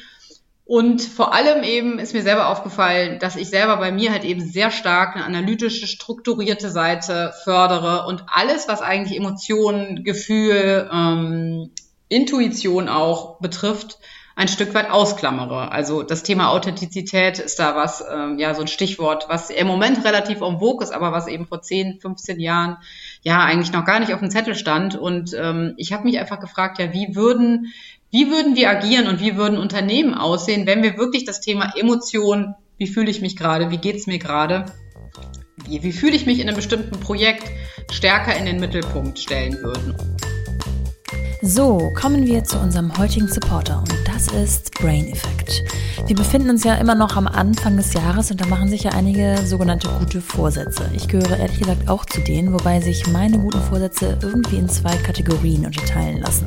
Und 0.72 1.02
vor 1.02 1.34
allem 1.34 1.64
eben 1.64 1.98
ist 1.98 2.14
mir 2.14 2.22
selber 2.22 2.48
aufgefallen, 2.48 3.18
dass 3.18 3.36
ich 3.36 3.50
selber 3.50 3.76
bei 3.76 3.92
mir 3.92 4.10
halt 4.10 4.24
eben 4.24 4.40
sehr 4.40 4.70
stark 4.70 5.14
eine 5.14 5.26
analytische, 5.26 5.86
strukturierte 5.86 6.70
Seite 6.70 7.34
fördere 7.44 8.06
und 8.06 8.24
alles, 8.26 8.68
was 8.68 8.80
eigentlich 8.80 9.18
Emotionen, 9.18 10.02
Gefühl, 10.02 10.88
ähm, 10.90 11.72
Intuition 12.08 12.88
auch 12.88 13.38
betrifft, 13.38 13.98
ein 14.34 14.48
Stück 14.48 14.72
weit 14.72 14.90
ausklammere. 14.90 15.70
Also 15.70 16.02
das 16.02 16.22
Thema 16.22 16.48
Authentizität 16.48 17.38
ist 17.38 17.58
da 17.58 17.76
was, 17.76 18.02
ähm, 18.10 18.38
ja, 18.38 18.54
so 18.54 18.62
ein 18.62 18.66
Stichwort, 18.66 19.26
was 19.28 19.50
im 19.50 19.66
Moment 19.66 20.06
relativ 20.06 20.40
en 20.40 20.58
vogue 20.58 20.82
ist, 20.82 20.94
aber 20.94 21.12
was 21.12 21.26
eben 21.26 21.46
vor 21.46 21.60
10, 21.60 22.00
15 22.00 22.40
Jahren 22.40 22.78
ja 23.20 23.44
eigentlich 23.44 23.72
noch 23.72 23.84
gar 23.84 24.00
nicht 24.00 24.14
auf 24.14 24.20
dem 24.20 24.30
Zettel 24.30 24.54
stand. 24.54 24.96
Und 24.96 25.34
ähm, 25.34 25.74
ich 25.76 25.92
habe 25.92 26.04
mich 26.04 26.18
einfach 26.18 26.40
gefragt, 26.40 26.78
ja, 26.78 26.94
wie 26.94 27.14
würden 27.14 27.74
wie 28.12 28.30
würden 28.30 28.54
wir 28.54 28.68
agieren 28.68 29.08
und 29.08 29.20
wie 29.20 29.36
würden 29.36 29.58
Unternehmen 29.58 30.12
aussehen, 30.12 30.66
wenn 30.66 30.82
wir 30.82 30.98
wirklich 30.98 31.24
das 31.24 31.40
Thema 31.40 31.72
Emotion, 31.74 32.54
wie 32.76 32.86
fühle 32.86 33.10
ich 33.10 33.22
mich 33.22 33.36
gerade, 33.36 33.70
wie 33.70 33.78
geht's 33.78 34.06
mir 34.06 34.18
gerade, 34.18 34.66
wie, 35.66 35.82
wie 35.82 35.92
fühle 35.92 36.14
ich 36.14 36.26
mich 36.26 36.38
in 36.38 36.46
einem 36.46 36.56
bestimmten 36.56 37.00
Projekt 37.00 37.44
stärker 37.90 38.36
in 38.36 38.44
den 38.44 38.60
Mittelpunkt 38.60 39.18
stellen 39.18 39.54
würden? 39.62 39.96
So, 41.44 41.92
kommen 41.96 42.24
wir 42.24 42.44
zu 42.44 42.56
unserem 42.60 42.96
heutigen 42.98 43.26
Supporter 43.26 43.80
und 43.80 43.92
das 44.06 44.28
ist 44.28 44.70
Brain 44.74 45.08
Effect. 45.08 45.64
Wir 46.06 46.14
befinden 46.14 46.50
uns 46.50 46.62
ja 46.62 46.74
immer 46.74 46.94
noch 46.94 47.16
am 47.16 47.26
Anfang 47.26 47.76
des 47.76 47.94
Jahres 47.94 48.30
und 48.30 48.40
da 48.40 48.46
machen 48.46 48.68
sich 48.68 48.84
ja 48.84 48.92
einige 48.92 49.36
sogenannte 49.44 49.88
gute 49.98 50.20
Vorsätze. 50.20 50.88
Ich 50.94 51.08
gehöre 51.08 51.36
ehrlich 51.36 51.58
gesagt 51.58 51.88
auch 51.88 52.04
zu 52.04 52.20
denen, 52.20 52.52
wobei 52.52 52.80
sich 52.80 53.08
meine 53.08 53.40
guten 53.40 53.60
Vorsätze 53.60 54.20
irgendwie 54.22 54.58
in 54.58 54.68
zwei 54.68 54.96
Kategorien 54.98 55.66
unterteilen 55.66 56.20
lassen. 56.20 56.46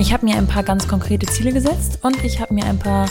Ich 0.00 0.12
habe 0.12 0.26
mir 0.26 0.34
ein 0.34 0.48
paar 0.48 0.64
ganz 0.64 0.88
konkrete 0.88 1.26
Ziele 1.26 1.52
gesetzt 1.52 2.00
und 2.02 2.24
ich 2.24 2.40
habe 2.40 2.52
mir 2.52 2.64
ein 2.64 2.80
paar, 2.80 3.08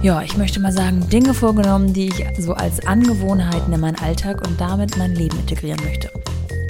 ja, 0.00 0.22
ich 0.22 0.38
möchte 0.38 0.58
mal 0.58 0.72
sagen, 0.72 1.06
Dinge 1.10 1.34
vorgenommen, 1.34 1.92
die 1.92 2.08
ich 2.08 2.24
so 2.38 2.54
als 2.54 2.86
Angewohnheiten 2.86 3.74
in 3.74 3.80
meinen 3.80 3.98
Alltag 3.98 4.40
und 4.48 4.58
damit 4.58 4.96
mein 4.96 5.14
Leben 5.14 5.38
integrieren 5.38 5.84
möchte. 5.84 6.10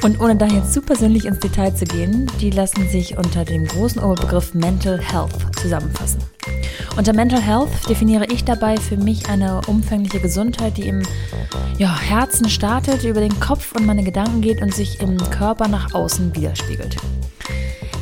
Und 0.02 0.18
ohne 0.18 0.34
da 0.34 0.46
jetzt 0.46 0.72
zu 0.72 0.80
persönlich 0.80 1.26
ins 1.26 1.40
Detail 1.40 1.74
zu 1.74 1.84
gehen, 1.84 2.30
die 2.40 2.50
lassen 2.50 2.88
sich 2.88 3.18
unter 3.18 3.44
dem 3.44 3.66
großen 3.66 4.02
Oberbegriff 4.02 4.54
Mental 4.54 4.98
Health 4.98 5.34
zusammenfassen. 5.60 6.20
Unter 6.96 7.12
Mental 7.12 7.40
Health 7.40 7.68
definiere 7.88 8.24
ich 8.26 8.44
dabei 8.44 8.78
für 8.78 8.96
mich 8.96 9.28
eine 9.28 9.60
umfängliche 9.66 10.20
Gesundheit, 10.20 10.78
die 10.78 10.88
im 10.88 11.02
ja, 11.76 11.98
Herzen 11.98 12.48
startet, 12.48 13.04
über 13.04 13.20
den 13.20 13.38
Kopf 13.40 13.72
und 13.72 13.84
meine 13.84 14.02
Gedanken 14.02 14.40
geht 14.40 14.62
und 14.62 14.74
sich 14.74 15.00
im 15.00 15.18
Körper 15.30 15.68
nach 15.68 15.92
außen 15.92 16.34
widerspiegelt. 16.34 16.96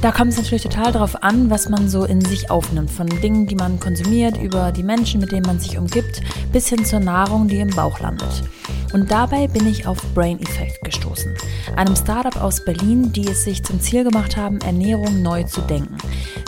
Da 0.01 0.13
kommt 0.13 0.31
es 0.31 0.37
natürlich 0.37 0.63
total 0.63 0.93
darauf 0.93 1.25
an, 1.25 1.51
was 1.51 1.69
man 1.69 1.89
so 1.89 2.05
in 2.05 2.21
sich 2.21 2.53
aufnimmt. 2.53 2.89
Von 2.89 3.09
Dingen, 3.09 3.49
die 3.49 3.57
man 3.57 3.81
konsumiert, 3.81 4.41
über 4.41 4.71
die 4.71 4.85
Menschen, 4.85 5.21
mit 5.21 5.33
denen 5.33 5.45
man 5.45 5.59
sich 5.59 5.77
umgibt, 5.77 6.21
bis 6.53 6.69
hin 6.69 6.85
zur 6.85 7.01
Nahrung, 7.01 7.49
die 7.49 7.59
im 7.59 7.71
Bauch 7.71 7.99
landet. 7.99 8.45
Und 8.93 9.11
dabei 9.11 9.49
bin 9.49 9.67
ich 9.67 9.89
auf 9.89 9.99
Brain 10.15 10.41
Effect 10.41 10.85
gestoßen, 10.85 11.35
einem 11.75 11.97
Startup 11.97 12.41
aus 12.41 12.65
Berlin, 12.65 13.13
die 13.13 13.27
es 13.27 13.43
sich 13.43 13.65
zum 13.65 13.81
Ziel 13.81 14.05
gemacht 14.05 14.37
haben, 14.37 14.61
Ernährung 14.61 15.21
neu 15.21 15.43
zu 15.43 15.63
denken. 15.63 15.99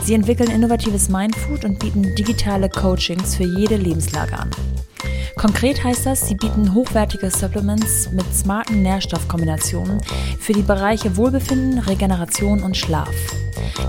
Sie 0.04 0.14
entwickeln 0.14 0.50
innovatives 0.50 1.08
Mindfood 1.08 1.64
und 1.64 1.80
bieten 1.80 2.14
digitale 2.14 2.68
Coachings 2.68 3.34
für 3.34 3.44
jede 3.44 3.76
Lebenslage 3.76 4.38
an. 4.38 4.50
Konkret 5.36 5.82
heißt 5.82 6.06
das, 6.06 6.26
sie 6.26 6.34
bieten 6.34 6.74
hochwertige 6.74 7.30
Supplements 7.30 8.10
mit 8.12 8.26
smarten 8.34 8.82
Nährstoffkombinationen 8.82 10.00
für 10.38 10.52
die 10.52 10.62
Bereiche 10.62 11.16
Wohlbefinden, 11.16 11.78
Regeneration 11.78 12.62
und 12.62 12.76
Schlaf. 12.76 13.14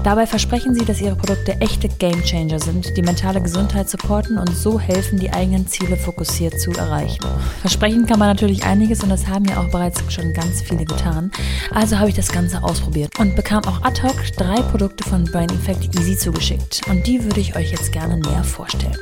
Dabei 0.03 0.25
versprechen 0.25 0.73
sie, 0.73 0.85
dass 0.85 1.01
ihre 1.01 1.15
Produkte 1.15 1.59
echte 1.59 1.87
Gamechanger 1.87 2.59
sind, 2.59 2.95
die 2.97 3.01
mentale 3.01 3.41
Gesundheit 3.41 3.89
supporten 3.89 4.37
und 4.37 4.55
so 4.55 4.79
helfen, 4.79 5.19
die 5.19 5.31
eigenen 5.31 5.67
Ziele 5.67 5.97
fokussiert 5.97 6.59
zu 6.59 6.71
erreichen. 6.71 7.23
Versprechen 7.61 8.05
kann 8.05 8.19
man 8.19 8.29
natürlich 8.29 8.63
einiges 8.63 9.03
und 9.03 9.09
das 9.09 9.27
haben 9.27 9.45
ja 9.45 9.59
auch 9.59 9.69
bereits 9.69 10.01
schon 10.11 10.33
ganz 10.33 10.61
viele 10.61 10.85
getan. 10.85 11.31
Also 11.71 11.99
habe 11.99 12.09
ich 12.09 12.15
das 12.15 12.31
Ganze 12.31 12.63
ausprobiert 12.63 13.19
und 13.19 13.35
bekam 13.35 13.63
auch 13.65 13.81
ad 13.83 14.01
hoc 14.01 14.15
drei 14.37 14.61
Produkte 14.61 15.07
von 15.07 15.25
Brain 15.25 15.49
Effect 15.49 15.95
Easy 15.99 16.17
zugeschickt. 16.17 16.81
Und 16.89 17.05
die 17.05 17.23
würde 17.23 17.39
ich 17.39 17.55
euch 17.55 17.71
jetzt 17.71 17.91
gerne 17.91 18.17
näher 18.17 18.43
vorstellen. 18.43 18.97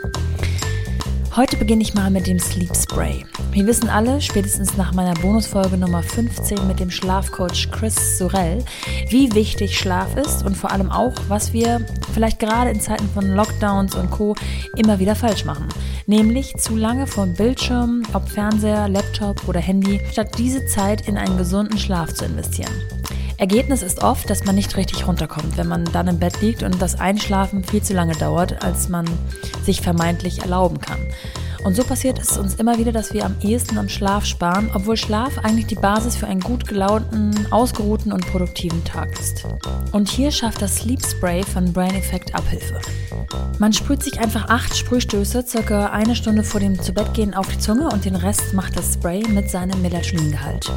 Heute 1.36 1.58
beginne 1.58 1.84
ich 1.84 1.94
mal 1.94 2.10
mit 2.10 2.26
dem 2.26 2.40
Sleep 2.40 2.76
Spray. 2.76 3.24
Wir 3.52 3.68
wissen 3.68 3.88
alle, 3.88 4.20
spätestens 4.20 4.78
nach 4.78 4.94
meiner 4.94 5.14
Bonusfolge 5.14 5.78
Nummer 5.78 6.02
15 6.02 6.68
mit 6.68 6.80
dem 6.80 6.90
Schlafcoach 6.90 7.70
Chris 7.72 8.18
Sorel, 8.18 8.66
wie 9.10 9.34
wichtig 9.36 9.78
Schlaf 9.78 10.18
ist 10.18 10.44
und 10.44 10.58
vor 10.58 10.72
allem 10.72 10.92
auch, 10.92 11.14
was 11.28 11.54
wir 11.54 11.86
vielleicht 12.14 12.40
gerade 12.40 12.72
in 12.72 12.82
Zeiten 12.82 13.08
von 13.14 13.28
Lockdowns 13.28 13.96
und 13.96 14.10
Co. 14.10 14.36
immer 14.76 14.98
wieder 15.00 15.16
falsch 15.16 15.46
machen. 15.46 15.68
Nämlich 16.08 16.58
zu 16.58 16.76
lange 16.76 17.06
vor 17.06 17.28
Bildschirm, 17.28 18.02
ob 18.14 18.28
Fernseher, 18.28 18.90
Laptop 18.90 19.48
oder 19.48 19.60
Handy, 19.60 20.02
statt 20.12 20.36
diese 20.38 20.66
Zeit 20.66 21.08
in 21.08 21.16
einen 21.16 21.38
gesunden 21.38 21.78
Schlaf 21.78 22.12
zu 22.12 22.26
investieren. 22.26 22.74
Ergebnis 23.40 23.84
ist 23.84 24.04
oft, 24.04 24.30
dass 24.30 24.44
man 24.44 24.56
nicht 24.56 24.76
richtig 24.76 25.08
runterkommt, 25.08 25.56
wenn 25.56 25.68
man 25.70 25.86
dann 25.86 26.10
im 26.10 26.20
Bett 26.20 26.42
liegt 26.42 26.62
und 26.62 26.82
das 26.82 27.00
Einschlafen 27.00 27.64
viel 27.64 27.82
zu 27.82 27.94
lange 27.94 28.14
dauert, 28.14 28.66
als 28.66 28.90
man 28.90 29.06
sich 29.64 29.80
vermeintlich 29.80 30.42
erlauben 30.42 30.82
kann. 30.82 31.00
Und 31.64 31.76
so 31.76 31.84
passiert 31.84 32.20
es 32.20 32.38
uns 32.38 32.56
immer 32.56 32.78
wieder, 32.78 32.92
dass 32.92 33.14
wir 33.14 33.26
am 33.26 33.36
ehesten 33.42 33.78
am 33.78 33.90
Schlaf 33.90 34.26
sparen, 34.26 34.70
obwohl 34.74 34.96
Schlaf 34.96 35.38
eigentlich 35.40 35.68
die 35.68 35.76
Basis 35.76 36.16
für 36.16 36.28
einen 36.28 36.40
gut 36.40 36.68
gelaunten, 36.68 37.34
ausgeruhten 37.52 38.12
und 38.12 38.26
produktiven 38.28 38.84
Tag 38.84 39.20
ist. 39.20 39.46
Und 39.92 40.10
hier 40.10 40.32
schafft 40.32 40.62
das 40.62 40.78
Sleep 40.78 41.06
Spray 41.06 41.44
von 41.44 41.72
Brain 41.74 41.96
Effect 41.96 42.34
Abhilfe. 42.34 42.80
Man 43.60 43.74
sprüht 43.74 44.04
sich 44.04 44.20
einfach 44.20 44.48
acht 44.48 44.76
Sprühstöße 44.78 45.44
circa 45.46 45.88
eine 45.88 46.16
Stunde 46.16 46.44
vor 46.44 46.62
dem 46.62 46.82
Zubettgehen 46.82 47.34
auf 47.34 47.48
die 47.50 47.60
Zunge 47.60 47.90
und 47.90 48.06
den 48.06 48.16
Rest 48.16 48.54
macht 48.54 48.78
das 48.78 48.94
Spray 48.94 49.22
mit 49.28 49.50
seinem 49.50 49.82
Melatoningehalt. 49.82 50.72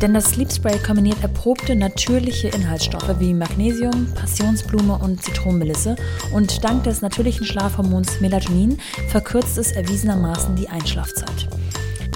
Denn 0.00 0.12
das 0.12 0.30
Sleep 0.30 0.50
Spray 0.50 0.78
kombiniert 0.78 1.22
erprobte 1.22 1.76
natürliche 1.76 2.48
Inhaltsstoffe 2.48 3.20
wie 3.20 3.32
Magnesium, 3.32 4.12
Passionsblume 4.14 4.98
und 4.98 5.22
Zitronenmelisse 5.22 5.94
und 6.32 6.64
dank 6.64 6.82
des 6.84 7.00
natürlichen 7.00 7.46
Schlafhormons 7.46 8.20
Melatonin 8.20 8.78
verkürzt 9.08 9.56
es 9.56 9.70
erwiesenermaßen 10.16 10.56
die 10.56 10.68
Einschlafzeit. 10.68 11.48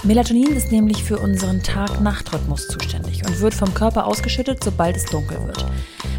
Melatonin 0.03 0.55
ist 0.55 0.71
nämlich 0.71 1.03
für 1.03 1.19
unseren 1.19 1.61
Tag-Nacht-Rhythmus 1.61 2.67
zuständig 2.67 3.23
und 3.25 3.39
wird 3.39 3.53
vom 3.53 3.73
Körper 3.73 4.07
ausgeschüttet, 4.07 4.63
sobald 4.63 4.97
es 4.97 5.05
dunkel 5.05 5.37
wird. 5.45 5.65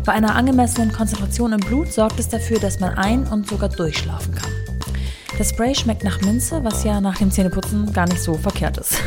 Bei 0.04 0.12
einer 0.12 0.36
angemessenen 0.36 0.92
Konzentration 0.92 1.52
im 1.52 1.60
Blut 1.60 1.92
sorgt 1.92 2.20
es 2.20 2.28
dafür, 2.28 2.60
dass 2.60 2.78
man 2.78 2.94
ein- 2.94 3.26
und 3.26 3.48
sogar 3.48 3.68
durchschlafen 3.68 4.34
kann. 4.34 4.50
Das 5.38 5.50
Spray 5.50 5.74
schmeckt 5.74 6.04
nach 6.04 6.20
Minze, 6.20 6.62
was 6.62 6.84
ja 6.84 7.00
nach 7.00 7.16
dem 7.16 7.30
Zähneputzen 7.30 7.92
gar 7.92 8.06
nicht 8.06 8.20
so 8.20 8.34
verkehrt 8.34 8.76
ist. 8.76 8.98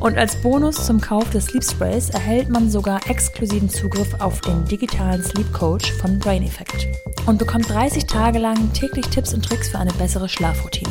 Und 0.00 0.18
als 0.18 0.36
Bonus 0.36 0.84
zum 0.84 1.00
Kauf 1.00 1.30
des 1.30 1.46
Sleep 1.46 1.64
Sprays 1.64 2.10
erhält 2.10 2.48
man 2.48 2.70
sogar 2.70 3.08
exklusiven 3.08 3.70
Zugriff 3.70 4.14
auf 4.18 4.40
den 4.40 4.64
digitalen 4.64 5.22
Sleep 5.22 5.50
Coach 5.52 5.92
von 5.92 6.18
Brain 6.18 6.42
Effect 6.42 6.88
und 7.26 7.38
bekommt 7.38 7.70
30 7.70 8.04
Tage 8.06 8.38
lang 8.38 8.72
täglich 8.72 9.06
Tipps 9.06 9.32
und 9.32 9.44
Tricks 9.44 9.68
für 9.68 9.78
eine 9.78 9.92
bessere 9.92 10.28
Schlafroutine. 10.28 10.90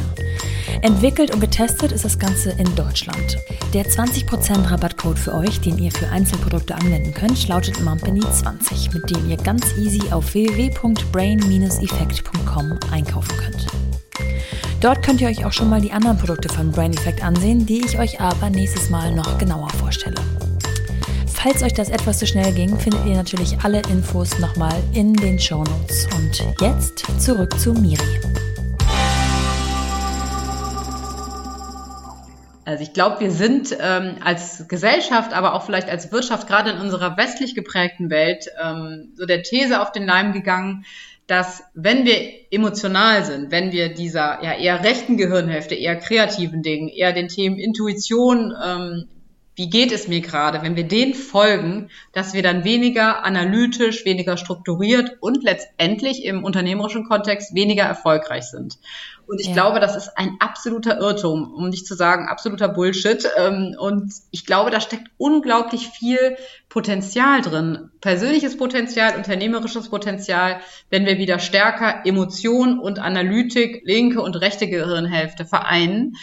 Entwickelt 0.81 1.33
und 1.33 1.39
getestet 1.39 1.91
ist 1.91 2.05
das 2.05 2.19
Ganze 2.19 2.51
in 2.51 2.75
Deutschland. 2.75 3.37
Der 3.73 3.85
20% 3.85 4.71
Rabattcode 4.71 5.19
für 5.19 5.33
euch, 5.33 5.59
den 5.61 5.77
ihr 5.77 5.91
für 5.91 6.09
Einzelprodukte 6.09 6.75
anwenden 6.75 7.13
könnt, 7.13 7.47
lautet 7.47 7.77
Mumpany20, 7.77 8.93
mit 8.93 9.09
dem 9.09 9.29
ihr 9.29 9.37
ganz 9.37 9.65
easy 9.77 10.01
auf 10.11 10.33
www.brain-effekt.com 10.33 12.79
einkaufen 12.91 13.37
könnt. 13.37 13.67
Dort 14.81 15.03
könnt 15.03 15.19
ihr 15.19 15.27
euch 15.27 15.43
auch 15.45 15.51
schon 15.51 15.69
mal 15.69 15.81
die 15.81 15.91
anderen 15.91 16.17
Produkte 16.17 16.47
von 16.47 16.71
Brain 16.71 16.93
Effect 16.93 17.21
ansehen, 17.23 17.65
die 17.65 17.85
ich 17.85 17.99
euch 17.99 18.21
aber 18.21 18.49
nächstes 18.49 18.89
Mal 18.89 19.13
noch 19.13 19.37
genauer 19.37 19.69
vorstelle. 19.71 20.15
Falls 21.27 21.61
euch 21.63 21.73
das 21.73 21.89
etwas 21.89 22.19
zu 22.19 22.27
schnell 22.27 22.53
ging, 22.53 22.77
findet 22.77 23.05
ihr 23.05 23.15
natürlich 23.15 23.57
alle 23.63 23.81
Infos 23.89 24.39
nochmal 24.39 24.81
in 24.93 25.13
den 25.13 25.37
Show 25.39 25.63
Notes. 25.63 26.07
Und 26.17 26.45
jetzt 26.61 27.05
zurück 27.17 27.59
zu 27.59 27.73
Miri. 27.73 28.38
Also 32.69 32.83
ich 32.83 32.93
glaube, 32.93 33.19
wir 33.19 33.31
sind 33.31 33.75
ähm, 33.81 34.17
als 34.23 34.67
Gesellschaft, 34.67 35.33
aber 35.33 35.55
auch 35.55 35.65
vielleicht 35.65 35.89
als 35.89 36.11
Wirtschaft, 36.11 36.47
gerade 36.47 36.69
in 36.69 36.77
unserer 36.77 37.17
westlich 37.17 37.55
geprägten 37.55 38.11
Welt, 38.11 38.45
ähm, 38.63 39.11
so 39.15 39.25
der 39.25 39.41
These 39.41 39.81
auf 39.81 39.91
den 39.91 40.05
Leim 40.05 40.33
gegangen, 40.33 40.85
dass 41.25 41.63
wenn 41.73 42.05
wir 42.05 42.21
emotional 42.51 43.25
sind, 43.25 43.49
wenn 43.49 43.71
wir 43.71 43.91
dieser 43.95 44.43
ja 44.43 44.53
eher 44.53 44.83
rechten 44.83 45.17
Gehirnhälfte, 45.17 45.73
eher 45.73 45.95
kreativen 45.95 46.61
Dingen, 46.61 46.89
eher 46.89 47.11
den 47.11 47.27
Themen 47.27 47.57
Intuition, 47.57 48.53
ähm, 48.63 49.05
wie 49.59 49.69
geht 49.69 49.91
es 49.91 50.07
mir 50.07 50.21
gerade, 50.21 50.61
wenn 50.61 50.77
wir 50.77 50.85
denen 50.85 51.13
folgen, 51.13 51.89
dass 52.13 52.33
wir 52.33 52.41
dann 52.41 52.63
weniger 52.63 53.25
analytisch, 53.25 54.05
weniger 54.05 54.37
strukturiert 54.37 55.17
und 55.19 55.43
letztendlich 55.43 56.23
im 56.23 56.45
unternehmerischen 56.45 57.03
Kontext 57.03 57.53
weniger 57.53 57.83
erfolgreich 57.83 58.45
sind. 58.45 58.77
Und 59.29 59.41
ich 59.41 59.47
ja. 59.47 59.53
glaube, 59.53 59.79
das 59.79 59.95
ist 59.95 60.17
ein 60.17 60.37
absoluter 60.39 60.97
Irrtum, 60.97 61.53
um 61.53 61.69
nicht 61.69 61.85
zu 61.85 61.93
sagen 61.93 62.27
absoluter 62.27 62.67
Bullshit. 62.67 63.29
Ähm, 63.37 63.75
und 63.77 64.11
ich 64.31 64.45
glaube, 64.45 64.71
da 64.71 64.81
steckt 64.81 65.11
unglaublich 65.17 65.89
viel 65.89 66.37
Potenzial 66.67 67.41
drin. 67.41 67.91
Persönliches 68.01 68.57
Potenzial, 68.57 69.17
unternehmerisches 69.17 69.89
Potenzial, 69.89 70.61
wenn 70.89 71.05
wir 71.05 71.19
wieder 71.19 71.37
stärker 71.37 72.05
Emotion 72.05 72.79
und 72.79 72.97
Analytik, 72.97 73.83
linke 73.85 74.21
und 74.21 74.35
rechte 74.35 74.67
Gehirnhälfte 74.67 75.45
vereinen. 75.45 76.15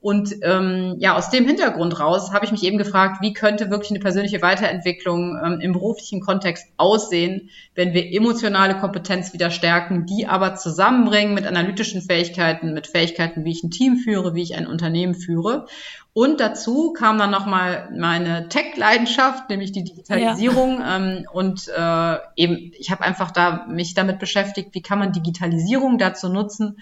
Und 0.00 0.32
ähm, 0.42 0.94
ja, 1.00 1.16
aus 1.16 1.30
dem 1.30 1.44
Hintergrund 1.44 1.98
raus 1.98 2.32
habe 2.32 2.44
ich 2.44 2.52
mich 2.52 2.62
eben 2.62 2.78
gefragt, 2.78 3.20
wie 3.20 3.32
könnte 3.32 3.68
wirklich 3.68 3.90
eine 3.90 3.98
persönliche 3.98 4.40
Weiterentwicklung 4.42 5.36
ähm, 5.44 5.60
im 5.60 5.72
beruflichen 5.72 6.20
Kontext 6.20 6.68
aussehen, 6.76 7.50
wenn 7.74 7.94
wir 7.94 8.12
emotionale 8.12 8.78
Kompetenz 8.78 9.32
wieder 9.32 9.50
stärken, 9.50 10.06
die 10.06 10.28
aber 10.28 10.54
zusammenbringen 10.54 11.34
mit 11.34 11.46
analytischen 11.46 12.00
Fähigkeiten, 12.00 12.74
mit 12.74 12.86
Fähigkeiten, 12.86 13.44
wie 13.44 13.50
ich 13.50 13.64
ein 13.64 13.72
Team 13.72 13.96
führe, 13.96 14.34
wie 14.34 14.42
ich 14.42 14.56
ein 14.56 14.68
Unternehmen 14.68 15.16
führe. 15.16 15.66
Und 16.12 16.40
dazu 16.40 16.92
kam 16.92 17.18
dann 17.18 17.30
nochmal 17.30 17.90
meine 17.96 18.48
Tech-Leidenschaft, 18.48 19.50
nämlich 19.50 19.72
die 19.72 19.84
Digitalisierung. 19.84 20.80
Ja. 20.80 20.96
Ähm, 20.96 21.26
und 21.32 21.68
äh, 21.68 22.16
eben, 22.36 22.72
ich 22.78 22.92
habe 22.92 23.02
einfach 23.02 23.32
da 23.32 23.66
mich 23.68 23.94
damit 23.94 24.20
beschäftigt, 24.20 24.74
wie 24.74 24.82
kann 24.82 24.98
man 25.00 25.12
Digitalisierung 25.12 25.98
dazu 25.98 26.28
nutzen, 26.28 26.78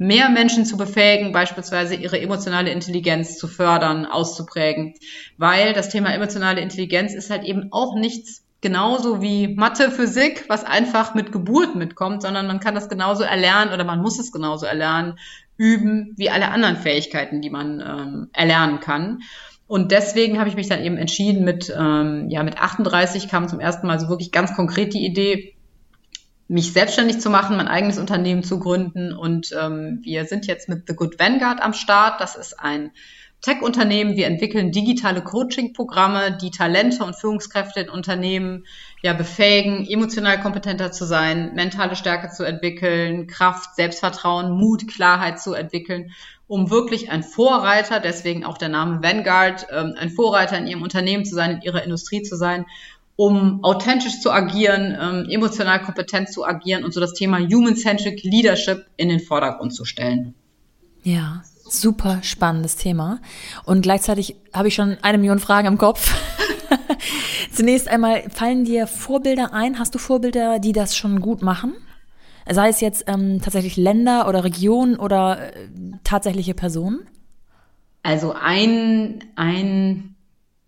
mehr 0.00 0.30
Menschen 0.30 0.64
zu 0.64 0.78
befähigen, 0.78 1.30
beispielsweise 1.30 1.94
ihre 1.94 2.18
emotionale 2.18 2.70
Intelligenz 2.70 3.36
zu 3.36 3.46
fördern, 3.46 4.06
auszuprägen. 4.06 4.94
Weil 5.36 5.74
das 5.74 5.90
Thema 5.90 6.14
emotionale 6.14 6.62
Intelligenz 6.62 7.12
ist 7.12 7.28
halt 7.28 7.44
eben 7.44 7.68
auch 7.70 7.94
nichts 7.94 8.42
genauso 8.62 9.20
wie 9.20 9.48
Mathe, 9.48 9.90
Physik, 9.90 10.46
was 10.48 10.64
einfach 10.64 11.14
mit 11.14 11.32
Geburt 11.32 11.76
mitkommt, 11.76 12.22
sondern 12.22 12.46
man 12.46 12.60
kann 12.60 12.74
das 12.74 12.88
genauso 12.88 13.24
erlernen 13.24 13.74
oder 13.74 13.84
man 13.84 14.00
muss 14.00 14.18
es 14.18 14.32
genauso 14.32 14.64
erlernen, 14.64 15.18
üben, 15.58 16.14
wie 16.16 16.30
alle 16.30 16.48
anderen 16.48 16.76
Fähigkeiten, 16.76 17.42
die 17.42 17.50
man 17.50 17.80
ähm, 17.80 18.28
erlernen 18.32 18.80
kann. 18.80 19.20
Und 19.66 19.92
deswegen 19.92 20.38
habe 20.38 20.48
ich 20.48 20.56
mich 20.56 20.68
dann 20.68 20.82
eben 20.82 20.96
entschieden, 20.96 21.44
mit, 21.44 21.70
ähm, 21.78 22.30
ja, 22.30 22.42
mit 22.42 22.56
38 22.58 23.28
kam 23.28 23.48
zum 23.48 23.60
ersten 23.60 23.86
Mal 23.86 24.00
so 24.00 24.08
wirklich 24.08 24.32
ganz 24.32 24.56
konkret 24.56 24.94
die 24.94 25.04
Idee, 25.04 25.54
mich 26.50 26.72
selbstständig 26.72 27.20
zu 27.20 27.30
machen, 27.30 27.56
mein 27.56 27.68
eigenes 27.68 27.96
Unternehmen 27.96 28.42
zu 28.42 28.58
gründen. 28.58 29.12
Und 29.12 29.54
ähm, 29.56 30.00
wir 30.02 30.24
sind 30.24 30.48
jetzt 30.48 30.68
mit 30.68 30.82
The 30.88 30.96
Good 30.96 31.20
Vanguard 31.20 31.62
am 31.62 31.72
Start. 31.72 32.20
Das 32.20 32.34
ist 32.34 32.58
ein 32.58 32.90
Tech-Unternehmen. 33.40 34.16
Wir 34.16 34.26
entwickeln 34.26 34.72
digitale 34.72 35.22
Coaching-Programme, 35.22 36.36
die 36.42 36.50
Talente 36.50 37.04
und 37.04 37.14
Führungskräfte 37.14 37.82
in 37.82 37.88
Unternehmen 37.88 38.66
ja 39.00 39.12
befähigen, 39.12 39.86
emotional 39.88 40.40
kompetenter 40.40 40.90
zu 40.90 41.04
sein, 41.04 41.54
mentale 41.54 41.94
Stärke 41.94 42.30
zu 42.30 42.42
entwickeln, 42.42 43.28
Kraft, 43.28 43.76
Selbstvertrauen, 43.76 44.50
Mut, 44.50 44.88
Klarheit 44.88 45.40
zu 45.40 45.54
entwickeln, 45.54 46.10
um 46.48 46.68
wirklich 46.68 47.12
ein 47.12 47.22
Vorreiter, 47.22 48.00
deswegen 48.00 48.44
auch 48.44 48.58
der 48.58 48.70
Name 48.70 49.04
Vanguard, 49.04 49.68
ähm, 49.70 49.94
ein 49.96 50.10
Vorreiter 50.10 50.58
in 50.58 50.66
ihrem 50.66 50.82
Unternehmen 50.82 51.24
zu 51.24 51.36
sein, 51.36 51.52
in 51.52 51.62
ihrer 51.62 51.84
Industrie 51.84 52.22
zu 52.22 52.34
sein 52.34 52.66
um 53.16 53.62
authentisch 53.62 54.20
zu 54.20 54.30
agieren, 54.30 54.96
ähm, 55.00 55.26
emotional 55.30 55.82
kompetent 55.82 56.32
zu 56.32 56.44
agieren 56.44 56.84
und 56.84 56.94
so 56.94 57.00
das 57.00 57.12
Thema 57.12 57.38
Human-Centric 57.38 58.22
Leadership 58.22 58.86
in 58.96 59.08
den 59.08 59.20
Vordergrund 59.20 59.74
zu 59.74 59.84
stellen. 59.84 60.34
Ja, 61.02 61.42
super 61.68 62.20
spannendes 62.22 62.76
Thema. 62.76 63.20
Und 63.64 63.82
gleichzeitig 63.82 64.36
habe 64.52 64.68
ich 64.68 64.74
schon 64.74 64.96
eine 65.02 65.18
Million 65.18 65.38
Fragen 65.38 65.68
im 65.68 65.78
Kopf. 65.78 66.14
Zunächst 67.52 67.88
einmal, 67.88 68.28
fallen 68.30 68.64
dir 68.64 68.86
Vorbilder 68.86 69.52
ein? 69.52 69.78
Hast 69.78 69.94
du 69.94 69.98
Vorbilder, 69.98 70.58
die 70.58 70.72
das 70.72 70.96
schon 70.96 71.20
gut 71.20 71.42
machen? 71.42 71.74
Sei 72.48 72.68
es 72.68 72.80
jetzt 72.80 73.04
ähm, 73.06 73.40
tatsächlich 73.42 73.76
Länder 73.76 74.28
oder 74.28 74.44
Regionen 74.44 74.96
oder 74.96 75.54
äh, 75.54 75.68
tatsächliche 76.04 76.54
Personen? 76.54 77.06
Also 78.02 78.32
ein, 78.32 79.24
ein 79.36 80.16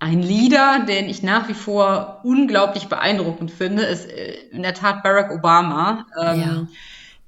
ein 0.03 0.21
Leader, 0.21 0.85
den 0.85 1.09
ich 1.09 1.23
nach 1.23 1.49
wie 1.49 1.55
vor 1.55 2.19
unglaublich 2.25 2.88
beeindruckend 2.88 3.53
finde, 3.53 3.85
ist 3.85 4.11
äh, 4.11 4.35
in 4.51 4.62
der 4.62 4.75
Tat 4.75 5.05
Barack 5.05 5.31
Obama, 5.31 6.07
ähm, 6.21 6.41
ja. 6.41 6.67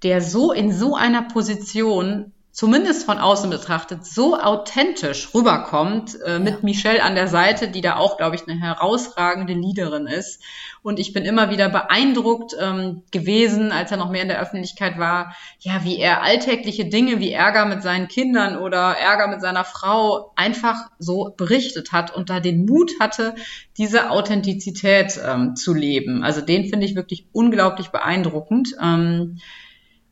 der 0.02 0.20
so 0.20 0.50
in 0.50 0.72
so 0.72 0.96
einer 0.96 1.22
Position 1.22 2.32
zumindest 2.54 3.04
von 3.04 3.18
außen 3.18 3.50
betrachtet, 3.50 4.06
so 4.06 4.38
authentisch 4.38 5.34
rüberkommt, 5.34 6.16
äh, 6.24 6.38
mit 6.38 6.62
Michelle 6.62 7.02
an 7.02 7.16
der 7.16 7.26
Seite, 7.26 7.66
die 7.66 7.80
da 7.80 7.96
auch, 7.96 8.16
glaube 8.16 8.36
ich, 8.36 8.46
eine 8.46 8.58
herausragende 8.58 9.54
Leaderin 9.54 10.06
ist. 10.06 10.40
Und 10.80 11.00
ich 11.00 11.12
bin 11.12 11.24
immer 11.24 11.50
wieder 11.50 11.68
beeindruckt 11.68 12.54
ähm, 12.60 13.02
gewesen, 13.10 13.72
als 13.72 13.90
er 13.90 13.96
noch 13.96 14.08
mehr 14.08 14.22
in 14.22 14.28
der 14.28 14.40
Öffentlichkeit 14.40 14.98
war, 14.98 15.34
ja, 15.58 15.82
wie 15.82 15.98
er 15.98 16.22
alltägliche 16.22 16.84
Dinge 16.84 17.18
wie 17.18 17.32
Ärger 17.32 17.64
mit 17.64 17.82
seinen 17.82 18.06
Kindern 18.06 18.56
oder 18.56 18.96
Ärger 18.98 19.26
mit 19.26 19.40
seiner 19.40 19.64
Frau 19.64 20.32
einfach 20.36 20.76
so 21.00 21.34
berichtet 21.36 21.90
hat 21.90 22.14
und 22.14 22.30
da 22.30 22.38
den 22.38 22.66
Mut 22.66 22.92
hatte, 23.00 23.34
diese 23.78 24.10
Authentizität 24.10 25.18
ähm, 25.26 25.56
zu 25.56 25.74
leben. 25.74 26.22
Also 26.22 26.40
den 26.40 26.68
finde 26.70 26.86
ich 26.86 26.94
wirklich 26.94 27.26
unglaublich 27.32 27.88
beeindruckend. 27.88 28.76
Ähm, 28.80 29.40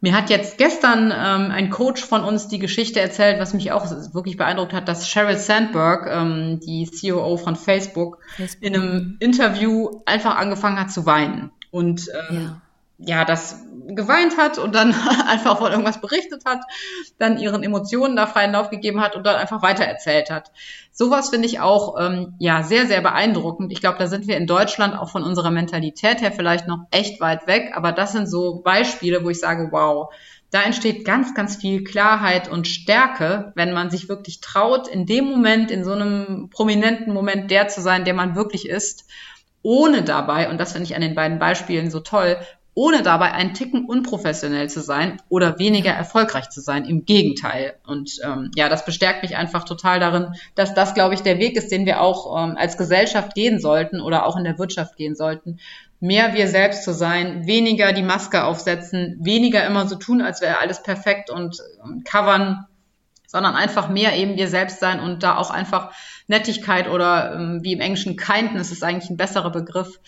mir 0.02 0.14
hat 0.14 0.30
jetzt 0.30 0.58
gestern 0.58 1.12
ähm, 1.12 1.52
ein 1.52 1.70
Coach 1.70 2.04
von 2.04 2.24
uns 2.24 2.48
die 2.48 2.58
Geschichte 2.58 3.00
erzählt, 3.00 3.38
was 3.38 3.54
mich 3.54 3.70
auch 3.70 3.88
wirklich 4.12 4.36
beeindruckt 4.36 4.72
hat, 4.72 4.88
dass 4.88 5.08
Sheryl 5.08 5.36
Sandberg, 5.36 6.08
ähm, 6.10 6.58
die 6.58 6.90
COO 6.90 7.36
von 7.36 7.54
Facebook, 7.54 8.18
Facebook, 8.36 8.62
in 8.66 8.74
einem 8.74 9.16
Interview 9.20 10.00
einfach 10.04 10.36
angefangen 10.36 10.80
hat 10.80 10.90
zu 10.90 11.06
weinen. 11.06 11.52
Und 11.70 12.08
ähm, 12.28 12.50
ja. 12.98 13.18
ja, 13.18 13.24
das 13.24 13.60
geweint 13.88 14.36
hat 14.36 14.58
und 14.58 14.74
dann 14.74 14.94
einfach 15.28 15.58
von 15.58 15.70
irgendwas 15.70 16.00
berichtet 16.00 16.44
hat, 16.44 16.60
dann 17.18 17.38
ihren 17.38 17.62
Emotionen 17.62 18.16
da 18.16 18.26
freien 18.26 18.52
Lauf 18.52 18.70
gegeben 18.70 19.00
hat 19.00 19.16
und 19.16 19.24
dann 19.24 19.36
einfach 19.36 19.62
weitererzählt 19.62 20.30
hat. 20.30 20.52
Sowas 20.92 21.30
finde 21.30 21.46
ich 21.46 21.60
auch 21.60 21.96
ähm, 21.98 22.34
ja 22.38 22.62
sehr, 22.62 22.86
sehr 22.86 23.00
beeindruckend. 23.00 23.72
Ich 23.72 23.80
glaube, 23.80 23.98
da 23.98 24.06
sind 24.06 24.26
wir 24.26 24.36
in 24.36 24.46
Deutschland 24.46 24.96
auch 24.96 25.10
von 25.10 25.22
unserer 25.22 25.50
Mentalität 25.50 26.20
her 26.20 26.32
vielleicht 26.32 26.68
noch 26.68 26.86
echt 26.90 27.20
weit 27.20 27.46
weg, 27.46 27.72
aber 27.74 27.92
das 27.92 28.12
sind 28.12 28.28
so 28.28 28.60
Beispiele, 28.62 29.24
wo 29.24 29.30
ich 29.30 29.40
sage, 29.40 29.68
wow, 29.70 30.12
da 30.52 30.62
entsteht 30.62 31.06
ganz, 31.06 31.34
ganz 31.34 31.56
viel 31.56 31.82
Klarheit 31.82 32.50
und 32.50 32.68
Stärke, 32.68 33.52
wenn 33.54 33.72
man 33.72 33.90
sich 33.90 34.10
wirklich 34.10 34.42
traut, 34.42 34.86
in 34.86 35.06
dem 35.06 35.24
Moment, 35.24 35.70
in 35.70 35.82
so 35.82 35.92
einem 35.92 36.50
prominenten 36.50 37.14
Moment 37.14 37.50
der 37.50 37.68
zu 37.68 37.80
sein, 37.80 38.04
der 38.04 38.12
man 38.12 38.36
wirklich 38.36 38.68
ist, 38.68 39.08
ohne 39.62 40.02
dabei, 40.02 40.50
und 40.50 40.58
das 40.60 40.72
finde 40.72 40.84
ich 40.84 40.94
an 40.94 41.00
den 41.00 41.14
beiden 41.14 41.38
Beispielen 41.38 41.90
so 41.90 42.00
toll, 42.00 42.36
ohne 42.74 43.02
dabei 43.02 43.32
einen 43.32 43.52
Ticken 43.52 43.85
unprofessionell 43.85 44.70
zu 44.70 44.80
sein 44.80 45.20
oder 45.28 45.58
weniger 45.58 45.90
erfolgreich 45.90 46.48
zu 46.48 46.61
sein. 46.61 46.87
Im 46.87 47.04
Gegenteil. 47.04 47.74
Und 47.87 48.18
ähm, 48.24 48.50
ja, 48.54 48.70
das 48.70 48.87
bestärkt 48.87 49.22
mich 49.22 49.37
einfach 49.37 49.64
total 49.64 50.00
darin, 50.00 50.35
dass 50.54 50.74
das, 50.74 50.94
glaube 50.94 51.14
ich, 51.14 51.20
der 51.20 51.38
Weg 51.38 51.56
ist, 51.56 51.70
den 51.70 51.85
wir 51.85 52.00
auch 52.00 52.42
ähm, 52.42 52.56
als 52.56 52.78
Gesellschaft 52.78 53.35
gehen 53.35 53.61
sollten 53.61 54.00
oder 54.00 54.24
auch 54.24 54.37
in 54.37 54.44
der 54.44 54.58
Wirtschaft 54.58 54.96
gehen 54.96 55.14
sollten. 55.14 55.58
Mehr 56.00 56.35
wir 56.35 56.48
selbst 56.48 56.82
zu 56.85 56.94
sein, 56.94 57.46
weniger 57.46 57.92
die 57.92 58.02
Maske 58.02 58.44
aufsetzen, 58.44 59.18
weniger 59.20 59.64
immer 59.66 59.87
so 59.87 59.96
tun, 59.96 60.22
als 60.22 60.40
wäre 60.40 60.58
alles 60.58 60.82
perfekt 60.82 61.30
und, 61.30 61.58
und 61.82 62.04
covern, 62.06 62.66
sondern 63.26 63.54
einfach 63.54 63.88
mehr 63.88 64.16
eben 64.16 64.37
wir 64.37 64.48
selbst 64.48 64.80
sein 64.80 64.98
und 64.98 65.22
da 65.22 65.37
auch 65.37 65.50
einfach 65.50 65.92
Nettigkeit 66.26 66.88
oder 66.88 67.35
ähm, 67.35 67.61
wie 67.62 67.72
im 67.72 67.80
Englischen 67.80 68.16
Kindness 68.16 68.72
ist 68.72 68.82
eigentlich 68.82 69.11
ein 69.11 69.16
besserer 69.16 69.50
Begriff, 69.50 70.00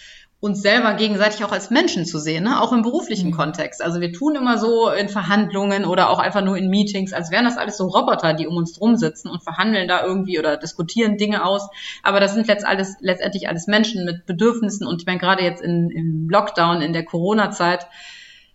uns 0.44 0.61
selber 0.61 0.92
gegenseitig 0.92 1.42
auch 1.42 1.52
als 1.52 1.70
Menschen 1.70 2.04
zu 2.04 2.18
sehen, 2.18 2.44
ne? 2.44 2.61
auch 2.61 2.70
im 2.74 2.83
beruflichen 2.83 3.30
mhm. 3.30 3.35
Kontext. 3.35 3.83
Also 3.83 4.02
wir 4.02 4.12
tun 4.12 4.37
immer 4.37 4.59
so 4.59 4.90
in 4.90 5.09
Verhandlungen 5.09 5.87
oder 5.87 6.11
auch 6.11 6.18
einfach 6.18 6.44
nur 6.44 6.59
in 6.59 6.68
Meetings, 6.68 7.14
als 7.14 7.30
wären 7.30 7.46
das 7.46 7.57
alles 7.57 7.78
so 7.78 7.87
Roboter, 7.87 8.35
die 8.35 8.46
um 8.46 8.59
uns 8.59 8.74
drum 8.74 8.96
sitzen 8.96 9.30
und 9.30 9.42
verhandeln 9.42 9.88
da 9.88 10.04
irgendwie 10.04 10.38
oder 10.38 10.59
diskutieren 10.59 11.16
Dinge 11.16 11.46
aus. 11.46 11.70
Aber 12.02 12.20
das 12.20 12.35
sind 12.35 12.46
letzt 12.46 12.66
alles, 12.66 12.96
letztendlich 13.00 13.48
alles 13.48 13.68
Menschen 13.68 14.04
mit 14.04 14.26
Bedürfnissen 14.26 14.87
und 14.87 15.00
ich 15.00 15.07
meine 15.07 15.18
gerade 15.18 15.42
jetzt 15.42 15.62
in, 15.62 15.88
im 15.88 16.28
Lockdown, 16.28 16.83
in 16.83 16.92
der 16.92 17.07
Corona-Zeit, 17.07 17.87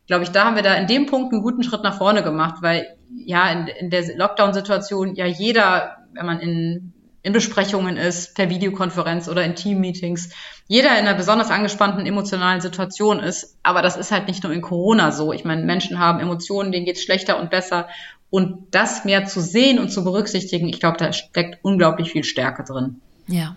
glaube 0.05 0.23
ich, 0.23 0.29
da 0.29 0.45
haben 0.45 0.57
wir 0.57 0.63
da 0.63 0.75
in 0.75 0.85
dem 0.85 1.07
Punkt 1.07 1.33
einen 1.33 1.41
guten 1.41 1.63
Schritt 1.63 1.81
nach 1.81 1.97
vorne 1.97 2.21
gemacht, 2.21 2.57
weil 2.61 2.85
ja 3.25 3.49
in, 3.51 3.65
in 3.65 3.89
der 3.89 4.15
Lockdown-Situation 4.15 5.15
ja 5.15 5.25
jeder, 5.25 5.97
wenn 6.13 6.27
man 6.27 6.39
in 6.39 6.93
in 7.29 7.33
Besprechungen 7.33 7.95
ist, 7.95 8.33
per 8.33 8.49
Videokonferenz 8.49 9.29
oder 9.29 9.43
in 9.43 9.53
Teammeetings, 9.53 10.31
jeder 10.67 10.89
in 10.97 11.05
einer 11.05 11.13
besonders 11.13 11.51
angespannten 11.51 12.07
emotionalen 12.07 12.59
Situation 12.59 13.19
ist. 13.19 13.55
Aber 13.61 13.83
das 13.83 13.97
ist 13.97 14.11
halt 14.11 14.27
nicht 14.27 14.43
nur 14.43 14.51
in 14.51 14.61
Corona 14.61 15.11
so. 15.11 15.31
Ich 15.31 15.45
meine, 15.45 15.63
Menschen 15.63 15.99
haben 15.99 16.19
Emotionen, 16.19 16.71
denen 16.71 16.85
geht's 16.85 17.03
schlechter 17.03 17.39
und 17.39 17.51
besser. 17.51 17.87
Und 18.31 18.67
das 18.71 19.05
mehr 19.05 19.25
zu 19.25 19.41
sehen 19.41 19.77
und 19.77 19.89
zu 19.89 20.03
berücksichtigen, 20.03 20.67
ich 20.67 20.79
glaube, 20.79 20.97
da 20.97 21.13
steckt 21.13 21.59
unglaublich 21.63 22.11
viel 22.11 22.23
Stärke 22.23 22.63
drin. 22.63 22.99
Ja, 23.27 23.55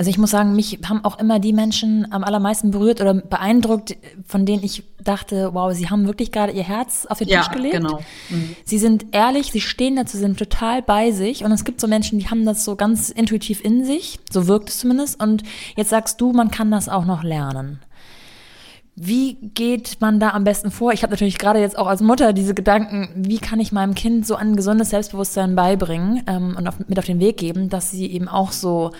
also 0.00 0.08
ich 0.08 0.16
muss 0.16 0.30
sagen, 0.30 0.56
mich 0.56 0.78
haben 0.88 1.04
auch 1.04 1.18
immer 1.18 1.40
die 1.40 1.52
Menschen 1.52 2.10
am 2.10 2.24
allermeisten 2.24 2.70
berührt 2.70 3.02
oder 3.02 3.12
beeindruckt, 3.12 3.98
von 4.26 4.46
denen 4.46 4.64
ich 4.64 4.82
dachte, 5.04 5.50
wow, 5.52 5.74
sie 5.74 5.90
haben 5.90 6.06
wirklich 6.06 6.32
gerade 6.32 6.54
ihr 6.54 6.62
Herz 6.62 7.04
auf 7.04 7.18
den 7.18 7.28
ja, 7.28 7.42
Tisch 7.42 7.52
gelegt. 7.52 7.74
Genau. 7.74 8.00
Mhm. 8.30 8.56
Sie 8.64 8.78
sind 8.78 9.08
ehrlich, 9.12 9.52
sie 9.52 9.60
stehen 9.60 9.96
dazu, 9.96 10.16
sind 10.16 10.38
total 10.38 10.80
bei 10.80 11.10
sich. 11.10 11.44
Und 11.44 11.52
es 11.52 11.64
gibt 11.64 11.82
so 11.82 11.86
Menschen, 11.86 12.18
die 12.18 12.30
haben 12.30 12.46
das 12.46 12.64
so 12.64 12.76
ganz 12.76 13.10
intuitiv 13.10 13.62
in 13.62 13.84
sich, 13.84 14.18
so 14.30 14.46
wirkt 14.46 14.70
es 14.70 14.78
zumindest. 14.78 15.22
Und 15.22 15.42
jetzt 15.76 15.90
sagst 15.90 16.18
du, 16.18 16.32
man 16.32 16.50
kann 16.50 16.70
das 16.70 16.88
auch 16.88 17.04
noch 17.04 17.22
lernen. 17.22 17.80
Wie 18.96 19.34
geht 19.34 19.98
man 20.00 20.18
da 20.18 20.30
am 20.30 20.44
besten 20.44 20.70
vor? 20.70 20.94
Ich 20.94 21.02
habe 21.02 21.12
natürlich 21.12 21.36
gerade 21.36 21.60
jetzt 21.60 21.76
auch 21.76 21.86
als 21.86 22.00
Mutter 22.00 22.32
diese 22.32 22.54
Gedanken, 22.54 23.10
wie 23.16 23.38
kann 23.38 23.60
ich 23.60 23.70
meinem 23.70 23.94
Kind 23.94 24.26
so 24.26 24.34
ein 24.34 24.56
gesundes 24.56 24.88
Selbstbewusstsein 24.88 25.54
beibringen 25.54 26.22
ähm, 26.26 26.54
und 26.56 26.66
auf, 26.66 26.78
mit 26.88 26.98
auf 26.98 27.04
den 27.04 27.20
Weg 27.20 27.36
geben, 27.36 27.68
dass 27.68 27.90
sie 27.90 28.10
eben 28.10 28.28
auch 28.28 28.52
so 28.52 28.92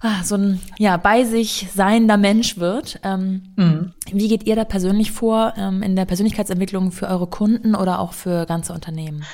ah, 0.00 0.22
so 0.24 0.36
ein 0.36 0.60
ja, 0.78 0.96
bei 0.96 1.24
sich 1.24 1.68
seiender 1.74 2.16
Mensch 2.16 2.58
wird. 2.58 3.00
Ähm, 3.02 3.54
mhm. 3.56 3.92
Wie 4.12 4.28
geht 4.28 4.46
ihr 4.46 4.56
da 4.56 4.64
persönlich 4.64 5.12
vor 5.12 5.54
ähm, 5.56 5.82
in 5.82 5.96
der 5.96 6.04
Persönlichkeitsentwicklung 6.04 6.92
für 6.92 7.08
eure 7.08 7.26
Kunden 7.26 7.74
oder 7.74 7.98
auch 8.00 8.12
für 8.12 8.46
ganze 8.46 8.72
Unternehmen? 8.72 9.24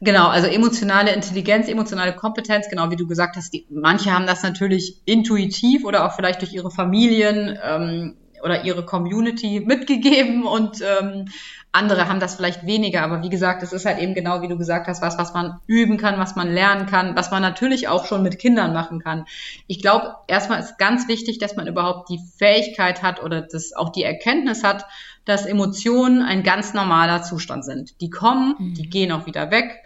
Genau, 0.00 0.28
also 0.28 0.48
emotionale 0.48 1.12
Intelligenz, 1.14 1.68
emotionale 1.68 2.14
Kompetenz, 2.14 2.68
genau 2.68 2.90
wie 2.90 2.96
du 2.96 3.06
gesagt 3.06 3.36
hast, 3.36 3.52
die, 3.52 3.66
manche 3.70 4.12
haben 4.12 4.26
das 4.26 4.42
natürlich 4.42 5.00
intuitiv 5.06 5.84
oder 5.84 6.04
auch 6.04 6.14
vielleicht 6.14 6.42
durch 6.42 6.52
ihre 6.52 6.70
Familien 6.70 7.58
ähm, 7.62 8.16
oder 8.44 8.64
ihre 8.64 8.84
Community 8.84 9.60
mitgegeben 9.60 10.44
und 10.46 10.82
ähm, 10.82 11.26
andere 11.72 12.08
haben 12.08 12.20
das 12.20 12.36
vielleicht 12.36 12.66
weniger, 12.66 13.02
aber 13.02 13.22
wie 13.22 13.30
gesagt, 13.30 13.64
es 13.64 13.72
ist 13.72 13.84
halt 13.84 13.98
eben 13.98 14.14
genau 14.14 14.42
wie 14.42 14.48
du 14.48 14.56
gesagt 14.56 14.86
hast, 14.86 15.02
was, 15.02 15.18
was 15.18 15.34
man 15.34 15.58
üben 15.66 15.96
kann, 15.96 16.20
was 16.20 16.36
man 16.36 16.52
lernen 16.52 16.86
kann, 16.86 17.16
was 17.16 17.32
man 17.32 17.42
natürlich 17.42 17.88
auch 17.88 18.06
schon 18.06 18.22
mit 18.22 18.38
Kindern 18.38 18.72
machen 18.72 19.00
kann. 19.00 19.24
Ich 19.66 19.80
glaube, 19.80 20.14
erstmal 20.28 20.60
ist 20.60 20.78
ganz 20.78 21.08
wichtig, 21.08 21.38
dass 21.38 21.56
man 21.56 21.66
überhaupt 21.66 22.10
die 22.10 22.20
Fähigkeit 22.36 23.02
hat 23.02 23.20
oder 23.22 23.40
das 23.40 23.72
auch 23.72 23.90
die 23.90 24.04
Erkenntnis 24.04 24.62
hat, 24.62 24.84
dass 25.24 25.46
Emotionen 25.46 26.22
ein 26.22 26.42
ganz 26.42 26.74
normaler 26.74 27.22
Zustand 27.22 27.64
sind. 27.64 28.00
Die 28.00 28.10
kommen, 28.10 28.54
mhm. 28.58 28.74
die 28.74 28.88
gehen 28.88 29.10
auch 29.10 29.26
wieder 29.26 29.50
weg 29.50 29.80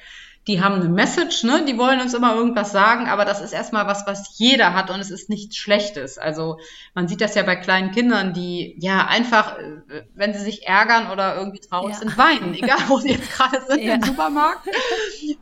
die 0.49 0.63
haben 0.63 0.77
eine 0.77 0.89
Message, 0.89 1.45
ne? 1.45 1.65
Die 1.67 1.77
wollen 1.77 2.01
uns 2.01 2.15
immer 2.15 2.35
irgendwas 2.35 2.73
sagen, 2.73 3.07
aber 3.07 3.27
das 3.27 3.43
ist 3.43 3.53
erstmal 3.53 3.87
was, 3.87 4.07
was 4.07 4.39
jeder 4.39 4.73
hat 4.73 4.91
und 4.91 4.99
es 4.99 5.11
ist 5.11 5.29
nichts 5.29 5.57
Schlechtes. 5.57 6.17
Also 6.17 6.59
man 6.95 7.07
sieht 7.07 7.21
das 7.21 7.35
ja 7.35 7.43
bei 7.43 7.55
kleinen 7.55 7.91
Kindern, 7.91 8.33
die 8.33 8.75
ja 8.81 9.07
einfach, 9.07 9.59
äh, 9.59 10.05
wenn 10.15 10.33
sie 10.33 10.41
sich 10.41 10.67
ärgern 10.67 11.11
oder 11.13 11.37
irgendwie 11.37 11.61
traurig 11.61 11.93
ja. 11.93 11.99
sind, 11.99 12.17
weinen, 12.17 12.55
egal 12.55 12.79
wo 12.89 12.99
sie 12.99 13.11
jetzt 13.13 13.31
gerade 13.31 13.61
sind 13.69 13.83
ja. 13.83 13.95
im 13.95 14.03
Supermarkt. 14.03 14.67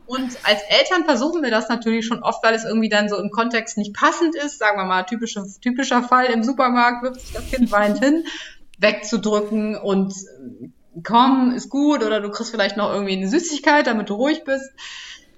Und 0.05 0.37
als 0.43 0.61
Eltern 0.63 1.05
versuchen 1.05 1.41
wir 1.41 1.51
das 1.51 1.69
natürlich 1.69 2.05
schon 2.05 2.21
oft, 2.21 2.43
weil 2.43 2.53
es 2.53 2.65
irgendwie 2.65 2.89
dann 2.89 3.07
so 3.07 3.17
im 3.17 3.31
Kontext 3.31 3.77
nicht 3.77 3.95
passend 3.95 4.35
ist. 4.35 4.59
Sagen 4.59 4.77
wir 4.77 4.85
mal, 4.85 5.03
typische, 5.03 5.45
typischer 5.61 6.03
Fall 6.03 6.25
im 6.25 6.43
Supermarkt 6.43 7.03
wirft 7.03 7.21
sich 7.21 7.31
das 7.31 7.49
Kind 7.49 7.71
weinend 7.71 8.03
hin 8.03 8.25
wegzudrücken 8.79 9.75
und 9.75 10.13
komm, 11.03 11.51
ist 11.51 11.69
gut 11.69 12.03
oder 12.03 12.21
du 12.21 12.29
kriegst 12.29 12.51
vielleicht 12.51 12.77
noch 12.77 12.91
irgendwie 12.91 13.13
eine 13.13 13.27
Süßigkeit, 13.27 13.87
damit 13.87 14.09
du 14.09 14.15
ruhig 14.15 14.43
bist. 14.43 14.71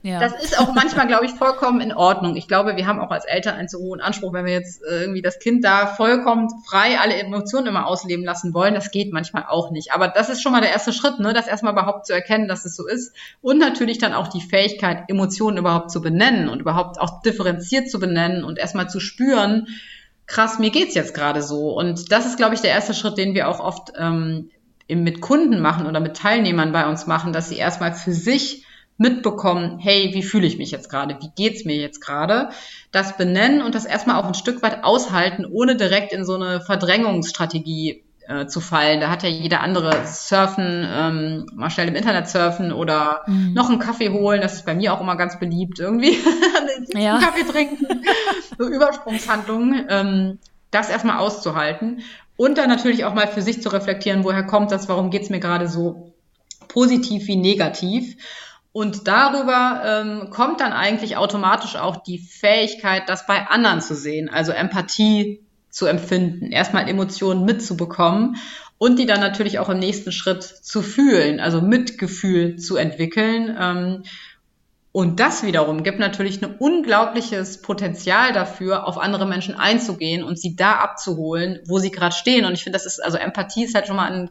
Ja. 0.02 0.19
Das 0.19 0.41
ist 0.41 0.58
auch 0.58 0.74
manchmal, 0.74 1.08
glaube 1.08 1.26
ich, 1.26 1.32
vollkommen 1.32 1.82
in 1.82 1.91
Ordnung. 1.91 2.38
Ich 2.38 2.48
glaube, 2.48 2.78
wir 2.78 2.88
haben 2.88 3.00
auch 3.00 3.12
als 3.12 3.26
Eltern 3.26 3.56
einen 3.56 3.67
zu 3.67 3.80
hohen 3.80 4.00
Anspruch, 4.00 4.32
wenn 4.32 4.45
wir 4.45 4.54
jetzt 4.54 4.82
äh, 4.84 5.02
irgendwie 5.02 5.22
das 5.22 5.39
Kind 5.39 5.65
da 5.65 5.88
vollkommen 5.88 6.48
frei 6.65 6.98
alle 7.00 7.15
Emotionen 7.15 7.67
immer 7.67 7.86
ausleben 7.86 8.24
lassen 8.24 8.54
wollen. 8.54 8.74
Das 8.74 8.91
geht 8.91 9.12
manchmal 9.12 9.45
auch 9.50 9.72
nicht. 9.72 9.91
Aber 9.91 10.08
das 10.08 10.30
ist 10.30 10.41
schon 10.41 10.54
mal 10.54 10.62
der 10.62 10.72
erste 10.72 10.93
Schritt, 10.93 11.19
ne? 11.19 11.34
das 11.34 11.48
erstmal 11.48 11.74
überhaupt 11.74 12.06
zu 12.06 12.13
erkennen, 12.13 12.48
dass 12.48 12.63
es 12.63 12.78
so 12.78 12.88
ist. 12.88 13.13
Und 13.41 13.58
natürlich 13.58 13.98
dann 13.98 14.13
auch 14.13 14.30
die 14.30 14.41
Fähigkeit, 14.41 15.04
Emotionen 15.10 15.58
überhaupt 15.58 15.91
zu 15.91 16.02
benennen 16.02 16.48
und 16.48 16.62
überhaupt 16.62 17.00
auch 17.00 17.22
differenziert 17.22 17.89
zu 17.89 18.00
benennen 18.00 18.45
und 18.45 18.58
erstmal 18.58 18.89
zu 18.89 19.02
spüren, 19.02 19.67
krass, 20.28 20.60
mir 20.60 20.69
geht's 20.69 20.95
jetzt 20.95 21.13
gerade 21.13 21.41
so. 21.41 21.78
Und 21.78 22.10
das 22.10 22.26
ist, 22.26 22.38
glaube 22.38 22.56
ich, 22.56 22.62
der 22.62 22.72
erste 22.72 22.93
Schritt, 22.93 23.17
den 23.17 23.34
wir 23.34 23.50
auch 23.50 23.60
oft 23.60 23.91
ähm, 23.98 24.50
mit 24.89 25.21
Kunden 25.21 25.62
machen 25.62 25.88
oder 25.88 25.99
mit 25.99 26.17
Teilnehmern 26.17 26.71
bei 26.71 26.88
uns 26.88 27.08
machen, 27.08 27.34
dass 27.34 27.49
sie 27.49 27.58
erstmal 27.58 27.93
für 27.93 28.13
sich 28.13 28.65
mitbekommen, 28.97 29.80
hey, 29.80 30.12
wie 30.13 30.23
fühle 30.23 30.45
ich 30.45 30.58
mich 30.58 30.71
jetzt 30.71 30.89
gerade? 30.89 31.17
Wie 31.21 31.32
geht's 31.36 31.63
mir 31.63 31.78
jetzt 31.78 32.02
gerade? 32.02 32.49
Das 32.91 33.15
benennen 33.15 33.62
und 33.62 33.73
das 33.73 33.86
erstmal 33.86 34.21
auch 34.21 34.25
ein 34.25 34.34
Stück 34.34 34.62
weit 34.62 34.84
aushalten, 34.84 35.45
ohne 35.45 35.78
direkt 35.78 36.12
in 36.12 36.25
so 36.25 36.36
eine 36.36 36.60
Verdrängungsstrategie 36.60 38.04
äh, 38.28 38.47
zu 38.47 38.60
fallen. 38.60 38.99
Da 38.99 39.10
hat 39.10 39.23
ja 39.23 39.30
jeder 39.30 39.62
andere 39.62 40.06
Surfen, 40.06 40.86
ähm, 40.91 41.45
mal 41.54 41.69
schnell 41.69 41.88
im 41.88 41.95
Internet 41.95 42.28
surfen 42.28 42.73
oder 42.73 43.22
mhm. 43.26 43.53
noch 43.53 43.70
einen 43.70 43.80
Kaffee 43.80 44.09
holen. 44.09 44.41
Das 44.41 44.53
ist 44.53 44.66
bei 44.66 44.76
mir 44.76 44.93
auch 44.93 44.99
immer 44.99 45.16
ganz 45.16 45.39
beliebt, 45.39 45.80
irgendwie. 45.80 46.18
ja. 46.93 47.20
Kaffee 47.20 47.49
trinken, 47.49 47.88
so 48.57 48.68
Übersprungshandlungen. 48.68 49.86
Ähm, 49.89 50.39
das 50.72 50.89
erstmal 50.89 51.18
auszuhalten 51.18 52.03
und 52.40 52.58
dann 52.58 52.70
natürlich 52.70 53.04
auch 53.04 53.14
mal 53.14 53.28
für 53.28 53.42
sich 53.42 53.62
zu 53.62 53.68
reflektieren, 53.68 54.24
woher 54.24 54.46
kommt 54.46 54.72
das, 54.72 54.88
warum 54.88 55.10
geht's 55.10 55.30
mir 55.30 55.42
gerade 55.42 55.68
so 55.68 56.14
positiv 56.70 57.28
wie 57.28 57.36
negativ. 57.36 58.16
Und 58.72 59.10
darüber 59.10 59.82
ähm, 59.86 60.30
kommt 60.30 60.62
dann 60.62 60.72
eigentlich 60.72 61.18
automatisch 61.18 61.76
auch 61.76 62.02
die 62.02 62.18
Fähigkeit, 62.18 63.04
das 63.08 63.28
bei 63.28 63.48
anderen 63.48 63.82
zu 63.82 63.94
sehen, 63.94 64.30
also 64.30 64.54
Empathie 64.54 65.44
zu 65.70 65.86
empfinden, 65.86 66.54
erstmal 66.54 66.88
Emotionen 66.88 67.44
mitzubekommen 67.44 68.38
und 68.78 69.00
die 69.00 69.06
dann 69.06 69.20
natürlich 69.20 69.60
auch 69.60 69.68
im 69.68 69.80
nächsten 69.80 70.14
Schritt 70.14 70.44
zu 70.44 70.82
fühlen, 70.82 71.42
also 71.42 71.60
Mitgefühl 71.60 72.56
zu 72.56 72.78
entwickeln. 72.78 73.54
Ähm, 73.60 74.04
und 74.92 75.20
das 75.20 75.44
wiederum 75.44 75.84
gibt 75.84 76.00
natürlich 76.00 76.42
ein 76.42 76.56
unglaubliches 76.56 77.62
Potenzial 77.62 78.34
dafür, 78.34 78.88
auf 78.88 78.98
andere 78.98 79.28
Menschen 79.28 79.56
einzugehen 79.56 80.24
und 80.24 80.40
sie 80.40 80.56
da 80.56 80.74
abzuholen, 80.74 81.60
wo 81.68 81.78
sie 81.78 81.92
gerade 81.92 82.16
stehen. 82.16 82.46
Und 82.46 82.54
ich 82.54 82.64
finde, 82.64 82.78
das 82.78 82.88
ist, 82.88 83.04
also 83.04 83.18
Empathie 83.18 83.66
ist 83.66 83.76
halt 83.76 83.86
schon 83.86 83.96
mal 83.96 84.12
ein 84.12 84.30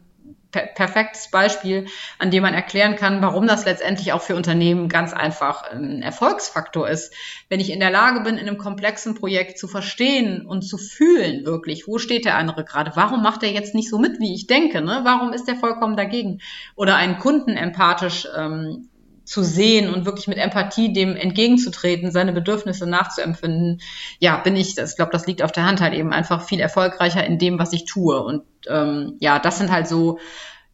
per 0.51 0.63
perfektes 0.63 1.29
Beispiel, 1.29 1.85
an 2.17 2.31
dem 2.31 2.41
man 2.41 2.53
erklären 2.53 2.95
kann, 2.95 3.21
warum 3.21 3.45
das 3.47 3.65
letztendlich 3.65 4.13
auch 4.13 4.21
für 4.21 4.35
Unternehmen 4.35 4.89
ganz 4.89 5.13
einfach 5.13 5.63
ein 5.63 6.01
Erfolgsfaktor 6.01 6.89
ist. 6.89 7.13
Wenn 7.49 7.59
ich 7.59 7.71
in 7.71 7.79
der 7.79 7.91
Lage 7.91 8.21
bin, 8.21 8.35
in 8.35 8.47
einem 8.47 8.57
komplexen 8.57 9.13
Projekt 9.15 9.59
zu 9.59 9.67
verstehen 9.67 10.45
und 10.45 10.63
zu 10.63 10.77
fühlen 10.77 11.45
wirklich, 11.45 11.87
wo 11.87 11.99
steht 11.99 12.25
der 12.25 12.35
andere 12.35 12.65
gerade? 12.65 12.91
Warum 12.95 13.21
macht 13.21 13.43
er 13.43 13.51
jetzt 13.51 13.75
nicht 13.75 13.89
so 13.89 13.99
mit, 13.99 14.19
wie 14.19 14.33
ich 14.33 14.47
denke? 14.47 14.81
Ne? 14.81 15.01
Warum 15.03 15.33
ist 15.33 15.47
er 15.47 15.55
vollkommen 15.55 15.95
dagegen? 15.95 16.41
Oder 16.75 16.95
einen 16.95 17.19
Kunden 17.19 17.55
empathisch 17.55 18.27
ähm, 18.35 18.89
zu 19.29 19.43
sehen 19.43 19.93
und 19.93 20.05
wirklich 20.05 20.27
mit 20.27 20.39
Empathie 20.39 20.91
dem 20.91 21.15
entgegenzutreten, 21.15 22.11
seine 22.11 22.33
Bedürfnisse 22.33 22.87
nachzuempfinden, 22.87 23.79
ja, 24.17 24.37
bin 24.37 24.55
ich, 24.55 24.73
das, 24.73 24.91
ich 24.91 24.95
glaube, 24.95 25.11
das 25.11 25.27
liegt 25.27 25.43
auf 25.43 25.51
der 25.51 25.65
Hand 25.65 25.81
halt 25.81 25.93
eben 25.93 26.11
einfach 26.11 26.41
viel 26.41 26.59
erfolgreicher 26.59 27.23
in 27.23 27.37
dem, 27.37 27.59
was 27.59 27.71
ich 27.71 27.85
tue. 27.85 28.19
Und 28.19 28.41
ähm, 28.67 29.17
ja, 29.19 29.37
das 29.37 29.59
sind 29.59 29.69
halt 29.69 29.87
so 29.87 30.17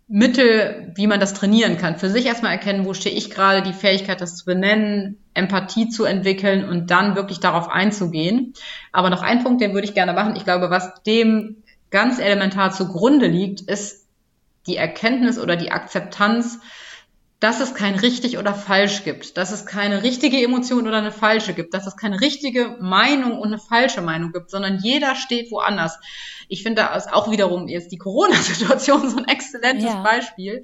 Mittel, 0.07 0.93
wie 0.95 1.05
man 1.05 1.19
das 1.19 1.33
trainieren 1.33 1.77
kann. 1.77 1.97
Für 1.97 2.09
sich 2.09 2.27
erstmal 2.27 2.53
erkennen, 2.53 2.85
wo 2.85 2.93
stehe 2.93 3.13
ich 3.13 3.29
gerade, 3.29 3.61
die 3.61 3.73
Fähigkeit, 3.73 4.21
das 4.21 4.37
zu 4.37 4.45
benennen, 4.45 5.17
Empathie 5.33 5.89
zu 5.89 6.05
entwickeln 6.05 6.63
und 6.63 6.91
dann 6.91 7.17
wirklich 7.17 7.41
darauf 7.41 7.67
einzugehen. 7.67 8.53
Aber 8.93 9.09
noch 9.09 9.21
ein 9.21 9.43
Punkt, 9.43 9.59
den 9.59 9.73
würde 9.73 9.87
ich 9.87 9.95
gerne 9.95 10.13
machen. 10.13 10.37
Ich 10.37 10.45
glaube, 10.45 10.69
was 10.69 11.03
dem 11.03 11.57
ganz 11.91 12.19
elementar 12.19 12.71
zugrunde 12.71 13.27
liegt, 13.27 13.61
ist 13.61 14.07
die 14.65 14.77
Erkenntnis 14.77 15.37
oder 15.37 15.57
die 15.57 15.73
Akzeptanz, 15.73 16.59
dass 17.39 17.59
es 17.59 17.73
kein 17.73 17.95
richtig 17.95 18.37
oder 18.37 18.53
falsch 18.53 19.03
gibt, 19.03 19.37
dass 19.37 19.51
es 19.51 19.65
keine 19.65 20.03
richtige 20.03 20.41
Emotion 20.41 20.87
oder 20.87 20.97
eine 20.97 21.11
falsche 21.11 21.53
gibt, 21.53 21.73
dass 21.73 21.85
es 21.85 21.97
keine 21.97 22.21
richtige 22.21 22.77
Meinung 22.79 23.39
und 23.39 23.47
eine 23.47 23.59
falsche 23.59 24.01
Meinung 24.01 24.31
gibt, 24.31 24.49
sondern 24.49 24.79
jeder 24.81 25.15
steht 25.15 25.51
woanders. 25.51 25.99
Ich 26.47 26.63
finde, 26.63 26.83
da 26.83 26.95
ist 26.95 27.11
auch 27.11 27.29
wiederum 27.31 27.67
jetzt 27.67 27.91
die 27.91 27.97
Corona-Situation 27.97 29.09
so 29.09 29.17
ein 29.17 29.27
exzellentes 29.27 29.85
ja. 29.85 30.01
Beispiel. 30.01 30.63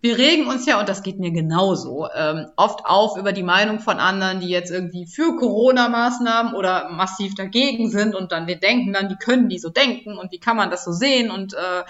Wir 0.00 0.16
regen 0.16 0.46
uns 0.46 0.64
ja, 0.64 0.78
und 0.78 0.88
das 0.88 1.02
geht 1.02 1.18
mir 1.18 1.32
genauso, 1.32 2.06
ähm, 2.14 2.46
oft 2.54 2.86
auf 2.86 3.16
über 3.16 3.32
die 3.32 3.42
Meinung 3.42 3.80
von 3.80 3.98
anderen, 3.98 4.38
die 4.38 4.48
jetzt 4.48 4.70
irgendwie 4.70 5.06
für 5.06 5.34
Corona-Maßnahmen 5.36 6.54
oder 6.54 6.90
massiv 6.90 7.34
dagegen 7.34 7.90
sind 7.90 8.14
und 8.14 8.30
dann 8.30 8.46
wir 8.46 8.60
denken 8.60 8.92
dann, 8.92 9.08
die 9.08 9.16
können 9.16 9.48
die 9.48 9.58
so 9.58 9.70
denken 9.70 10.16
und 10.16 10.30
wie 10.30 10.38
kann 10.38 10.56
man 10.56 10.70
das 10.70 10.84
so 10.84 10.92
sehen 10.92 11.32
und 11.32 11.54
äh, 11.54 11.82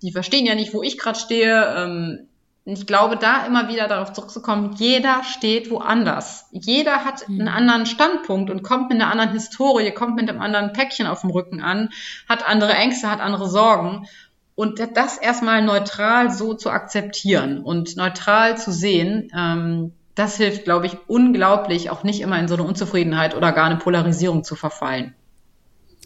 die 0.00 0.12
verstehen 0.12 0.46
ja 0.46 0.54
nicht, 0.54 0.74
wo 0.74 0.82
ich 0.82 0.96
gerade 0.96 1.18
stehe. 1.18 1.74
Ähm, 1.76 2.28
ich 2.68 2.84
glaube, 2.84 3.16
da 3.16 3.46
immer 3.46 3.68
wieder 3.68 3.86
darauf 3.86 4.12
zurückzukommen, 4.12 4.74
jeder 4.76 5.22
steht 5.22 5.70
woanders. 5.70 6.46
Jeder 6.50 7.04
hat 7.04 7.28
einen 7.28 7.46
anderen 7.46 7.86
Standpunkt 7.86 8.50
und 8.50 8.64
kommt 8.64 8.90
mit 8.90 9.00
einer 9.00 9.10
anderen 9.10 9.30
Historie, 9.30 9.92
kommt 9.92 10.16
mit 10.16 10.28
einem 10.28 10.40
anderen 10.40 10.72
Päckchen 10.72 11.06
auf 11.06 11.20
dem 11.20 11.30
Rücken 11.30 11.62
an, 11.62 11.90
hat 12.28 12.46
andere 12.46 12.72
Ängste, 12.74 13.08
hat 13.08 13.20
andere 13.20 13.48
Sorgen. 13.48 14.08
Und 14.56 14.80
das 14.94 15.16
erstmal 15.16 15.62
neutral 15.62 16.32
so 16.32 16.54
zu 16.54 16.70
akzeptieren 16.70 17.60
und 17.62 17.96
neutral 17.96 18.56
zu 18.56 18.72
sehen, 18.72 19.30
ähm, 19.36 19.92
das 20.16 20.36
hilft, 20.36 20.64
glaube 20.64 20.86
ich, 20.86 20.96
unglaublich, 21.06 21.90
auch 21.90 22.02
nicht 22.02 22.20
immer 22.20 22.40
in 22.40 22.48
so 22.48 22.54
eine 22.54 22.64
Unzufriedenheit 22.64 23.36
oder 23.36 23.52
gar 23.52 23.66
eine 23.66 23.76
Polarisierung 23.76 24.42
zu 24.42 24.56
verfallen. 24.56 25.14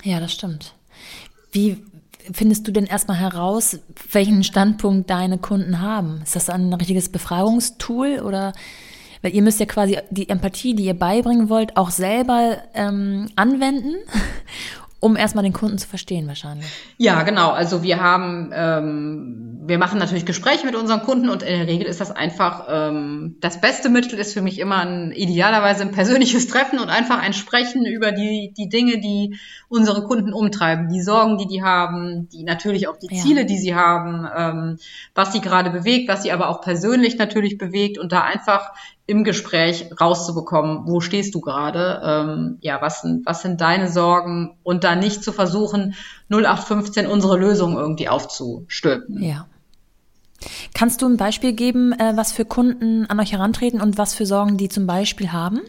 Ja, 0.03 0.21
das 0.21 0.33
stimmt. 0.33 0.75
Wie 1.53 1.85
findest 2.33 2.67
du 2.67 2.73
denn 2.73 2.87
erstmal 2.87 3.17
heraus, 3.17 3.79
welchen 4.13 4.45
Standpunkt 4.45 5.11
deine 5.11 5.39
Kunden 5.39 5.81
haben? 5.81 6.21
Ist 6.23 6.37
das 6.37 6.51
ein 6.51 6.73
richtiges 6.73 7.09
Befragungstool 7.09 8.21
oder 8.21 8.53
weil 9.23 9.35
ihr 9.35 9.43
müsst 9.43 9.61
ja 9.61 9.67
quasi 9.67 9.99
die 10.11 10.29
Empathie, 10.29 10.75
die 10.75 10.85
ihr 10.85 10.95
beibringen 10.95 11.51
wollt, 11.51 11.77
auch 11.77 11.91
selber 11.91 12.59
ähm, 12.75 13.29
anwenden 13.37 13.97
um 15.01 15.17
erstmal 15.17 15.43
den 15.43 15.55
Kunden 15.55 15.79
zu 15.79 15.89
verstehen 15.89 16.29
wahrscheinlich. 16.29 16.67
Ja, 16.99 17.23
genau. 17.23 17.51
Also 17.51 17.83
wir 17.83 18.01
haben, 18.01 18.51
ähm, 18.55 19.59
wir 19.65 19.79
machen 19.79 19.99
natürlich 19.99 20.27
Gespräche 20.27 20.67
mit 20.67 20.77
unseren 20.77 21.01
Kunden 21.01 21.31
und 21.31 21.43
in 21.43 21.59
der 21.59 21.67
Regel 21.67 21.87
ist 21.87 22.01
das 22.01 22.11
einfach 22.11 22.67
ähm, 22.69 23.37
das 23.41 23.63
beste 23.63 23.89
Mittel 23.89 24.19
ist 24.19 24.35
für 24.35 24.43
mich 24.43 24.59
immer 24.59 24.79
ein, 24.79 25.11
idealerweise 25.13 25.83
ein 25.83 25.93
persönliches 25.93 26.49
Treffen 26.49 26.79
und 26.79 26.91
einfach 26.91 27.21
ein 27.21 27.33
Sprechen 27.33 27.87
über 27.87 28.13
die 28.13 28.53
die 28.57 28.69
Dinge, 28.69 29.01
die 29.01 29.39
unsere 29.69 30.05
Kunden 30.05 30.35
umtreiben, 30.35 30.89
die 30.89 31.01
Sorgen, 31.01 31.39
die 31.39 31.47
die 31.47 31.63
haben, 31.63 32.29
die 32.29 32.45
natürlich 32.45 32.87
auch 32.87 32.99
die 32.99 33.15
ja. 33.15 33.23
Ziele, 33.23 33.47
die 33.47 33.57
sie 33.57 33.75
haben, 33.75 34.29
ähm, 34.37 34.79
was 35.15 35.33
sie 35.33 35.41
gerade 35.41 35.71
bewegt, 35.71 36.09
was 36.09 36.23
sie 36.23 36.33
aber 36.33 36.51
auch 36.51 36.61
persönlich 36.61 37.17
natürlich 37.17 37.57
bewegt 37.57 37.97
und 37.99 38.13
da 38.13 38.23
einfach 38.23 38.73
im 39.11 39.25
Gespräch 39.25 39.91
rauszubekommen, 40.01 40.87
wo 40.87 41.01
stehst 41.01 41.35
du 41.35 41.41
gerade, 41.41 42.01
ähm, 42.05 42.59
ja, 42.61 42.81
was 42.81 43.03
sind, 43.03 43.27
was 43.27 43.43
sind 43.43 43.61
deine 43.61 43.89
Sorgen 43.89 44.57
und 44.63 44.85
da 44.85 44.95
nicht 44.95 45.25
zu 45.25 45.33
versuchen, 45.33 45.95
0815 46.29 47.07
unsere 47.07 47.37
Lösung 47.37 47.77
irgendwie 47.77 48.09
aufzustülpen. 48.09 49.21
Ja. 49.23 49.47
Kannst 50.75 51.03
du 51.03 51.07
ein 51.07 51.17
Beispiel 51.17 51.53
geben, 51.53 51.93
äh, 51.93 52.13
was 52.17 52.33
für 52.33 52.45
Kunden 52.45 53.05
an 53.07 53.21
euch 53.21 53.33
herantreten 53.33 53.81
und 53.81 53.99
was 53.99 54.15
für 54.15 54.27
Sorgen 54.27 54.57
die 54.57 54.69
zum 54.69 54.87
Beispiel 54.87 55.33
haben? 55.33 55.61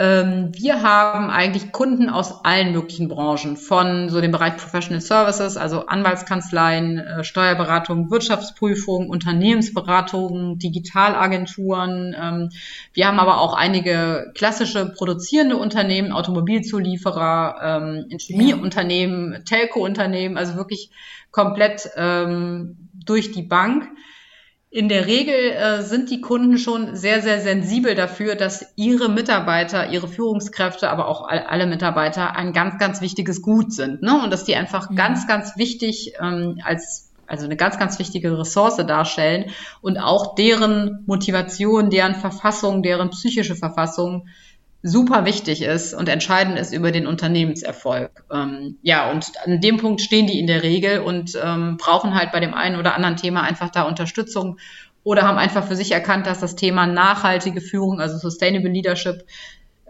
Ähm, 0.00 0.52
wir 0.54 0.82
haben 0.82 1.28
eigentlich 1.28 1.72
Kunden 1.72 2.08
aus 2.08 2.44
allen 2.44 2.70
möglichen 2.72 3.08
Branchen, 3.08 3.56
von 3.56 4.08
so 4.10 4.20
dem 4.20 4.30
Bereich 4.30 4.56
Professional 4.56 5.00
Services, 5.00 5.56
also 5.56 5.86
Anwaltskanzleien, 5.86 6.98
äh, 6.98 7.24
Steuerberatung, 7.24 8.08
Wirtschaftsprüfung, 8.08 9.10
Unternehmensberatung, 9.10 10.58
Digitalagenturen. 10.60 12.14
Ähm, 12.16 12.50
wir 12.92 13.08
haben 13.08 13.18
aber 13.18 13.40
auch 13.40 13.54
einige 13.54 14.30
klassische 14.36 14.86
produzierende 14.86 15.56
Unternehmen, 15.56 16.12
Automobilzulieferer, 16.12 17.56
ähm, 17.60 18.18
Chemieunternehmen, 18.18 19.44
Telco-Unternehmen, 19.44 20.36
also 20.36 20.54
wirklich 20.54 20.90
komplett 21.30 21.90
durch 23.04 23.32
die 23.32 23.42
Bank. 23.42 23.88
In 24.70 24.90
der 24.90 25.06
Regel 25.06 25.34
äh, 25.34 25.82
sind 25.82 26.10
die 26.10 26.20
Kunden 26.20 26.58
schon 26.58 26.94
sehr, 26.94 27.22
sehr 27.22 27.40
sensibel 27.40 27.94
dafür, 27.94 28.34
dass 28.34 28.74
ihre 28.76 29.08
Mitarbeiter, 29.08 29.90
ihre 29.90 30.08
Führungskräfte, 30.08 30.90
aber 30.90 31.08
auch 31.08 31.26
all, 31.26 31.40
alle 31.40 31.66
Mitarbeiter 31.66 32.36
ein 32.36 32.52
ganz, 32.52 32.78
ganz 32.78 33.00
wichtiges 33.00 33.40
Gut 33.40 33.72
sind. 33.72 34.02
Ne? 34.02 34.22
Und 34.22 34.30
dass 34.30 34.44
die 34.44 34.56
einfach 34.56 34.90
mhm. 34.90 34.96
ganz, 34.96 35.26
ganz 35.26 35.56
wichtig 35.56 36.12
ähm, 36.20 36.60
als 36.62 37.06
also 37.26 37.44
eine 37.44 37.56
ganz, 37.56 37.78
ganz 37.78 37.98
wichtige 37.98 38.38
Ressource 38.38 38.76
darstellen 38.76 39.50
und 39.82 39.98
auch 39.98 40.34
deren 40.34 41.04
Motivation, 41.06 41.90
deren 41.90 42.14
Verfassung, 42.14 42.82
deren 42.82 43.10
psychische 43.10 43.54
Verfassung 43.54 44.28
super 44.82 45.24
wichtig 45.24 45.62
ist 45.62 45.92
und 45.92 46.08
entscheidend 46.08 46.58
ist 46.58 46.72
über 46.72 46.92
den 46.92 47.06
Unternehmenserfolg. 47.06 48.24
Ähm, 48.32 48.78
ja, 48.82 49.10
und 49.10 49.32
an 49.44 49.60
dem 49.60 49.76
Punkt 49.78 50.00
stehen 50.00 50.26
die 50.26 50.38
in 50.38 50.46
der 50.46 50.62
Regel 50.62 51.00
und 51.00 51.36
ähm, 51.42 51.76
brauchen 51.78 52.14
halt 52.14 52.30
bei 52.32 52.40
dem 52.40 52.54
einen 52.54 52.76
oder 52.76 52.94
anderen 52.94 53.16
Thema 53.16 53.42
einfach 53.42 53.70
da 53.70 53.82
Unterstützung 53.82 54.58
oder 55.02 55.22
haben 55.22 55.38
einfach 55.38 55.66
für 55.66 55.76
sich 55.76 55.92
erkannt, 55.92 56.26
dass 56.26 56.40
das 56.40 56.54
Thema 56.54 56.86
nachhaltige 56.86 57.60
Führung, 57.60 58.00
also 58.00 58.18
Sustainable 58.18 58.70
Leadership, 58.70 59.24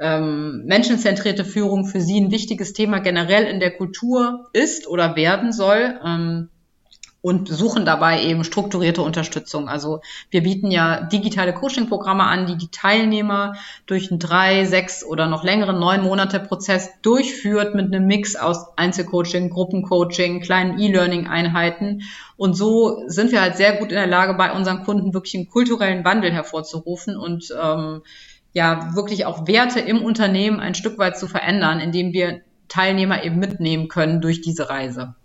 ähm, 0.01 0.65
menschenzentrierte 0.65 1.45
Führung 1.45 1.85
für 1.85 2.01
sie 2.01 2.21
ein 2.21 2.31
wichtiges 2.31 2.73
Thema 2.73 3.01
generell 3.01 3.45
in 3.45 3.61
der 3.61 3.77
Kultur 3.77 4.49
ist 4.53 4.87
oder 4.87 5.17
werden 5.17 5.53
soll. 5.53 5.99
Ähm, 6.05 6.49
und 7.21 7.49
suchen 7.49 7.85
dabei 7.85 8.23
eben 8.23 8.45
strukturierte 8.45 9.03
Unterstützung. 9.03 9.69
Also 9.69 10.01
wir 10.31 10.43
bieten 10.43 10.71
ja 10.71 11.01
digitale 11.01 11.53
Coaching-Programme 11.53 12.23
an, 12.23 12.47
die 12.47 12.57
die 12.57 12.71
Teilnehmer 12.71 13.55
durch 13.87 14.11
einen 14.11 14.21
drei, 14.21 14.65
sechs 14.65 15.05
oder 15.05 15.27
noch 15.27 15.43
längeren 15.43 15.81
neun 15.81 16.03
Monate 16.03 16.39
Prozess 16.39 16.91
durchführt 17.03 17.75
mit 17.75 17.87
einem 17.87 18.07
Mix 18.07 18.37
aus 18.37 18.67
Einzelcoaching, 18.77 19.51
Gruppencoaching, 19.51 20.41
kleinen 20.41 20.79
E-Learning-Einheiten. 20.79 22.03
Und 22.37 22.55
so 22.55 23.03
sind 23.09 23.33
wir 23.33 23.41
halt 23.41 23.57
sehr 23.57 23.75
gut 23.75 23.91
in 23.91 23.97
der 23.97 24.07
Lage, 24.07 24.35
bei 24.35 24.53
unseren 24.53 24.85
Kunden 24.85 25.13
wirklich 25.13 25.35
einen 25.35 25.49
kulturellen 25.49 26.05
Wandel 26.05 26.33
hervorzurufen 26.33 27.17
und 27.17 27.53
ähm, 27.61 28.03
ja 28.53 28.95
wirklich 28.95 29.27
auch 29.27 29.49
Werte 29.49 29.81
im 29.81 30.03
Unternehmen 30.03 30.61
ein 30.61 30.77
Stück 30.77 30.99
weit 30.99 31.19
zu 31.19 31.27
verändern, 31.27 31.81
indem 31.81 32.13
wir 32.13 32.43
Teilnehmer 32.69 33.25
eben 33.25 33.39
mitnehmen 33.39 33.89
können 33.89 34.21
durch 34.21 34.41
diese 34.41 34.71
Reise. 34.71 35.17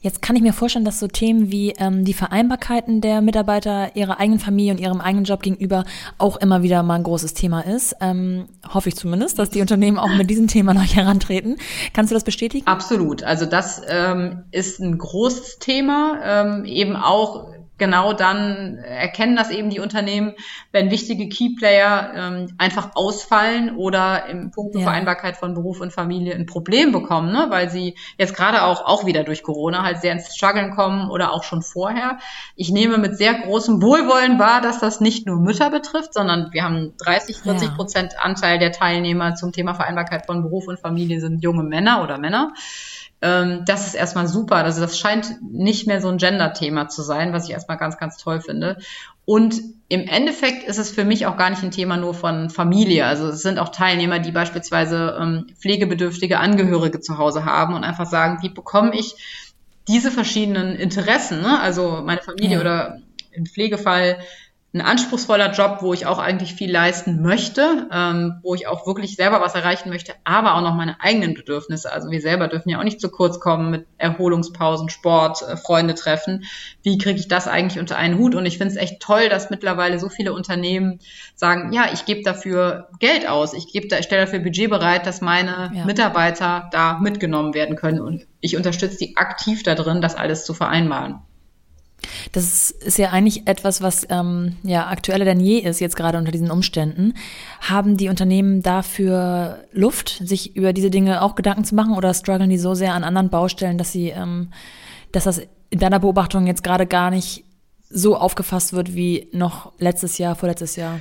Jetzt 0.00 0.22
kann 0.22 0.36
ich 0.36 0.42
mir 0.42 0.52
vorstellen, 0.52 0.84
dass 0.84 1.00
so 1.00 1.08
Themen 1.08 1.50
wie 1.50 1.72
ähm, 1.78 2.04
die 2.04 2.14
Vereinbarkeiten 2.14 3.00
der 3.00 3.20
Mitarbeiter 3.20 3.94
ihrer 3.96 4.20
eigenen 4.20 4.38
Familie 4.38 4.72
und 4.72 4.80
ihrem 4.80 5.00
eigenen 5.00 5.24
Job 5.24 5.42
gegenüber 5.42 5.84
auch 6.18 6.36
immer 6.36 6.62
wieder 6.62 6.82
mal 6.82 6.96
ein 6.96 7.02
großes 7.02 7.34
Thema 7.34 7.60
ist. 7.60 7.96
Ähm, 8.00 8.46
hoffe 8.72 8.88
ich 8.88 8.96
zumindest, 8.96 9.38
dass 9.38 9.50
die 9.50 9.60
Unternehmen 9.60 9.98
auch 9.98 10.14
mit 10.14 10.30
diesem 10.30 10.46
Thema 10.46 10.74
noch 10.74 10.82
herantreten. 10.84 11.56
Kannst 11.92 12.10
du 12.10 12.14
das 12.14 12.24
bestätigen? 12.24 12.66
Absolut. 12.66 13.22
Also 13.22 13.46
das 13.46 13.82
ähm, 13.88 14.44
ist 14.50 14.80
ein 14.80 14.98
großes 14.98 15.58
Thema, 15.58 16.18
ähm, 16.24 16.64
eben 16.64 16.96
auch 16.96 17.48
genau 17.78 18.12
dann 18.12 18.78
erkennen 18.78 19.36
das 19.36 19.50
eben 19.50 19.70
die 19.70 19.80
Unternehmen, 19.80 20.34
wenn 20.72 20.90
wichtige 20.90 21.28
Keyplayer 21.28 22.12
ähm, 22.14 22.54
einfach 22.58 22.90
ausfallen 22.94 23.76
oder 23.76 24.26
im 24.26 24.50
Punkt 24.50 24.74
ja. 24.74 24.82
Vereinbarkeit 24.82 25.36
von 25.36 25.54
Beruf 25.54 25.80
und 25.80 25.92
Familie 25.92 26.34
ein 26.34 26.46
Problem 26.46 26.92
bekommen, 26.92 27.32
ne? 27.32 27.46
weil 27.48 27.70
sie 27.70 27.94
jetzt 28.18 28.34
gerade 28.34 28.64
auch, 28.64 28.84
auch 28.84 29.06
wieder 29.06 29.24
durch 29.24 29.42
Corona 29.42 29.82
halt 29.82 30.00
sehr 30.00 30.12
ins 30.12 30.34
Struggeln 30.34 30.74
kommen 30.74 31.08
oder 31.10 31.32
auch 31.32 31.44
schon 31.44 31.62
vorher. 31.62 32.18
Ich 32.56 32.70
nehme 32.70 32.98
mit 32.98 33.16
sehr 33.16 33.34
großem 33.34 33.80
Wohlwollen 33.80 34.38
wahr, 34.38 34.60
dass 34.60 34.80
das 34.80 35.00
nicht 35.00 35.26
nur 35.26 35.36
Mütter 35.36 35.70
betrifft, 35.70 36.14
sondern 36.14 36.52
wir 36.52 36.64
haben 36.64 36.94
30, 36.98 37.38
40 37.38 37.74
Prozent 37.74 38.12
ja. 38.14 38.20
Anteil 38.20 38.58
der 38.58 38.72
Teilnehmer 38.72 39.34
zum 39.36 39.52
Thema 39.52 39.74
Vereinbarkeit 39.74 40.26
von 40.26 40.42
Beruf 40.42 40.66
und 40.66 40.80
Familie 40.80 41.20
sind 41.20 41.42
junge 41.42 41.62
Männer 41.62 42.02
oder 42.02 42.18
Männer. 42.18 42.52
Ähm, 43.20 43.64
das 43.66 43.86
ist 43.86 43.94
erstmal 43.94 44.28
super. 44.28 44.56
Also 44.56 44.80
das 44.80 44.98
scheint 44.98 45.42
nicht 45.42 45.86
mehr 45.86 46.00
so 46.00 46.08
ein 46.08 46.18
Gender-Thema 46.18 46.88
zu 46.88 47.02
sein, 47.02 47.32
was 47.32 47.46
ich 47.46 47.50
erstmal 47.50 47.78
ganz, 47.78 47.98
ganz 47.98 48.16
toll 48.16 48.40
finde. 48.40 48.78
Und 49.24 49.60
im 49.88 50.06
Endeffekt 50.06 50.68
ist 50.68 50.78
es 50.78 50.90
für 50.90 51.04
mich 51.04 51.26
auch 51.26 51.36
gar 51.36 51.50
nicht 51.50 51.62
ein 51.62 51.70
Thema 51.70 51.96
nur 51.96 52.14
von 52.14 52.50
Familie. 52.50 53.06
Also 53.06 53.28
es 53.28 53.42
sind 53.42 53.58
auch 53.58 53.70
Teilnehmer, 53.70 54.18
die 54.18 54.32
beispielsweise 54.32 55.18
ähm, 55.20 55.46
pflegebedürftige 55.58 56.38
Angehörige 56.38 57.00
zu 57.00 57.18
Hause 57.18 57.44
haben 57.44 57.74
und 57.74 57.84
einfach 57.84 58.06
sagen, 58.06 58.38
wie 58.42 58.50
bekomme 58.50 58.94
ich 58.94 59.16
diese 59.88 60.10
verschiedenen 60.10 60.76
Interessen, 60.76 61.40
ne? 61.40 61.58
also 61.60 62.02
meine 62.04 62.20
Familie 62.20 62.56
ja. 62.56 62.60
oder 62.60 62.98
im 63.32 63.46
Pflegefall 63.46 64.18
ein 64.74 64.82
anspruchsvoller 64.82 65.52
Job, 65.52 65.78
wo 65.80 65.94
ich 65.94 66.04
auch 66.04 66.18
eigentlich 66.18 66.52
viel 66.52 66.70
leisten 66.70 67.22
möchte, 67.22 67.88
ähm, 67.90 68.34
wo 68.42 68.54
ich 68.54 68.66
auch 68.66 68.86
wirklich 68.86 69.16
selber 69.16 69.40
was 69.40 69.54
erreichen 69.54 69.88
möchte, 69.88 70.12
aber 70.24 70.56
auch 70.56 70.60
noch 70.60 70.74
meine 70.74 71.00
eigenen 71.00 71.32
Bedürfnisse. 71.32 71.90
Also 71.90 72.10
wir 72.10 72.20
selber 72.20 72.48
dürfen 72.48 72.68
ja 72.68 72.78
auch 72.78 72.84
nicht 72.84 73.00
zu 73.00 73.10
kurz 73.10 73.40
kommen 73.40 73.70
mit 73.70 73.86
Erholungspausen, 73.96 74.90
Sport, 74.90 75.40
äh, 75.40 75.56
Freunde 75.56 75.94
treffen. 75.94 76.44
Wie 76.82 76.98
kriege 76.98 77.18
ich 77.18 77.28
das 77.28 77.48
eigentlich 77.48 77.80
unter 77.80 77.96
einen 77.96 78.18
Hut? 78.18 78.34
Und 78.34 78.44
ich 78.44 78.58
finde 78.58 78.74
es 78.74 78.78
echt 78.78 79.00
toll, 79.00 79.30
dass 79.30 79.48
mittlerweile 79.48 79.98
so 79.98 80.10
viele 80.10 80.34
Unternehmen 80.34 80.98
sagen, 81.34 81.72
ja, 81.72 81.86
ich 81.90 82.04
gebe 82.04 82.22
dafür 82.22 82.90
Geld 82.98 83.26
aus, 83.26 83.54
ich 83.54 83.72
gebe 83.72 83.88
da, 83.88 84.02
stelle 84.02 84.26
dafür 84.26 84.40
Budget 84.40 84.68
bereit, 84.68 85.06
dass 85.06 85.22
meine 85.22 85.72
ja. 85.72 85.86
Mitarbeiter 85.86 86.68
da 86.72 86.98
mitgenommen 86.98 87.54
werden 87.54 87.74
können. 87.74 88.02
Und 88.02 88.26
ich 88.40 88.54
unterstütze 88.54 88.98
die 88.98 89.16
aktiv 89.16 89.62
da 89.62 89.74
drin, 89.74 90.02
das 90.02 90.14
alles 90.14 90.44
zu 90.44 90.52
vereinbaren. 90.52 91.22
Das 92.32 92.70
ist 92.70 92.98
ja 92.98 93.10
eigentlich 93.10 93.46
etwas, 93.46 93.82
was 93.82 94.06
ähm, 94.10 94.56
ja 94.62 94.88
aktueller 94.88 95.24
denn 95.24 95.40
je 95.40 95.58
ist, 95.58 95.80
jetzt 95.80 95.96
gerade 95.96 96.18
unter 96.18 96.32
diesen 96.32 96.50
Umständen. 96.50 97.14
Haben 97.60 97.96
die 97.96 98.08
Unternehmen 98.08 98.62
dafür 98.62 99.64
Luft, 99.72 100.20
sich 100.24 100.56
über 100.56 100.72
diese 100.72 100.90
Dinge 100.90 101.22
auch 101.22 101.34
Gedanken 101.34 101.64
zu 101.64 101.74
machen 101.74 101.94
oder 101.94 102.12
strugglen 102.14 102.50
die 102.50 102.58
so 102.58 102.74
sehr 102.74 102.94
an 102.94 103.04
anderen 103.04 103.30
Baustellen, 103.30 103.78
dass 103.78 103.92
sie, 103.92 104.08
ähm, 104.08 104.52
dass 105.12 105.24
das 105.24 105.42
in 105.70 105.78
deiner 105.78 106.00
Beobachtung 106.00 106.46
jetzt 106.46 106.64
gerade 106.64 106.86
gar 106.86 107.10
nicht 107.10 107.44
so 107.90 108.16
aufgefasst 108.16 108.72
wird 108.72 108.94
wie 108.94 109.28
noch 109.32 109.72
letztes 109.78 110.18
Jahr, 110.18 110.34
vorletztes 110.34 110.76
Jahr? 110.76 111.00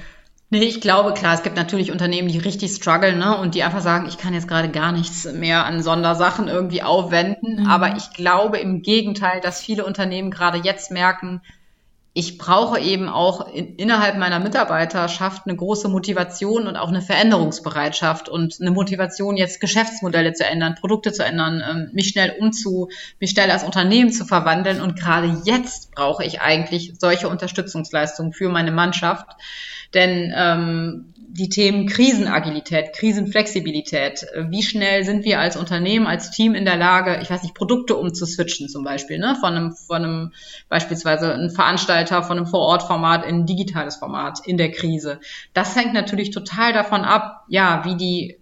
Nee, 0.49 0.63
ich 0.63 0.79
glaube, 0.79 1.13
klar, 1.13 1.33
es 1.33 1.43
gibt 1.43 1.57
natürlich 1.57 1.91
Unternehmen, 1.91 2.29
die 2.29 2.37
richtig 2.37 2.71
strugglen, 2.71 3.19
ne, 3.19 3.37
und 3.37 3.53
die 3.53 3.63
einfach 3.63 3.81
sagen, 3.81 4.07
ich 4.07 4.17
kann 4.17 4.33
jetzt 4.33 4.47
gerade 4.47 4.69
gar 4.69 4.93
nichts 4.93 5.25
mehr 5.25 5.65
an 5.65 5.83
Sondersachen 5.83 6.47
irgendwie 6.47 6.83
aufwenden. 6.83 7.63
Mhm. 7.63 7.67
Aber 7.67 7.97
ich 7.97 8.11
glaube 8.11 8.57
im 8.57 8.81
Gegenteil, 8.81 9.41
dass 9.41 9.59
viele 9.59 9.85
Unternehmen 9.85 10.31
gerade 10.31 10.59
jetzt 10.59 10.89
merken, 10.89 11.41
ich 12.13 12.39
brauche 12.39 12.79
eben 12.79 13.09
auch 13.09 13.53
in, 13.53 13.75
innerhalb 13.75 14.17
meiner 14.17 14.39
Mitarbeiterschaft 14.39 15.43
eine 15.45 15.55
große 15.55 15.87
Motivation 15.87 16.65
und 16.65 16.75
auch 16.75 16.87
eine 16.87 17.03
Veränderungsbereitschaft 17.03 18.27
und 18.27 18.57
eine 18.59 18.71
Motivation, 18.71 19.37
jetzt 19.37 19.59
Geschäftsmodelle 19.59 20.33
zu 20.33 20.43
ändern, 20.43 20.73
Produkte 20.79 21.11
zu 21.11 21.23
ändern, 21.23 21.61
ähm, 21.69 21.89
mich 21.93 22.07
schnell 22.07 22.35
umzu, 22.39 22.89
mich 23.19 23.31
schnell 23.31 23.51
als 23.51 23.63
Unternehmen 23.63 24.11
zu 24.11 24.25
verwandeln. 24.25 24.81
Und 24.81 24.97
gerade 24.97 25.41
jetzt 25.43 25.91
brauche 25.91 26.23
ich 26.23 26.41
eigentlich 26.41 26.93
solche 26.97 27.27
Unterstützungsleistungen 27.27 28.33
für 28.33 28.49
meine 28.49 28.71
Mannschaft 28.71 29.27
denn 29.93 30.33
ähm, 30.35 31.13
die 31.29 31.49
Themen 31.49 31.87
Krisenagilität, 31.87 32.93
Krisenflexibilität, 32.93 34.23
äh, 34.33 34.49
wie 34.49 34.63
schnell 34.63 35.03
sind 35.03 35.25
wir 35.25 35.39
als 35.39 35.57
Unternehmen, 35.57 36.07
als 36.07 36.31
Team 36.31 36.55
in 36.55 36.65
der 36.65 36.77
Lage, 36.77 37.19
ich 37.21 37.29
weiß 37.29 37.43
nicht, 37.43 37.53
Produkte 37.53 37.95
umzuswitchen 37.95 38.69
zum 38.69 38.83
Beispiel, 38.83 39.19
ne? 39.19 39.35
von 39.39 39.53
einem, 39.53 39.75
von 39.75 40.03
einem 40.03 40.33
beispielsweise 40.69 41.33
ein 41.33 41.49
Veranstalter 41.49 42.23
von 42.23 42.37
einem 42.37 42.47
Vorortformat 42.47 43.25
in 43.25 43.35
ein 43.35 43.45
digitales 43.45 43.97
Format 43.97 44.39
in 44.45 44.57
der 44.57 44.71
Krise. 44.71 45.19
Das 45.53 45.75
hängt 45.75 45.93
natürlich 45.93 46.31
total 46.31 46.73
davon 46.73 47.01
ab, 47.01 47.45
ja, 47.47 47.83
wie 47.85 47.95
die 47.95 48.37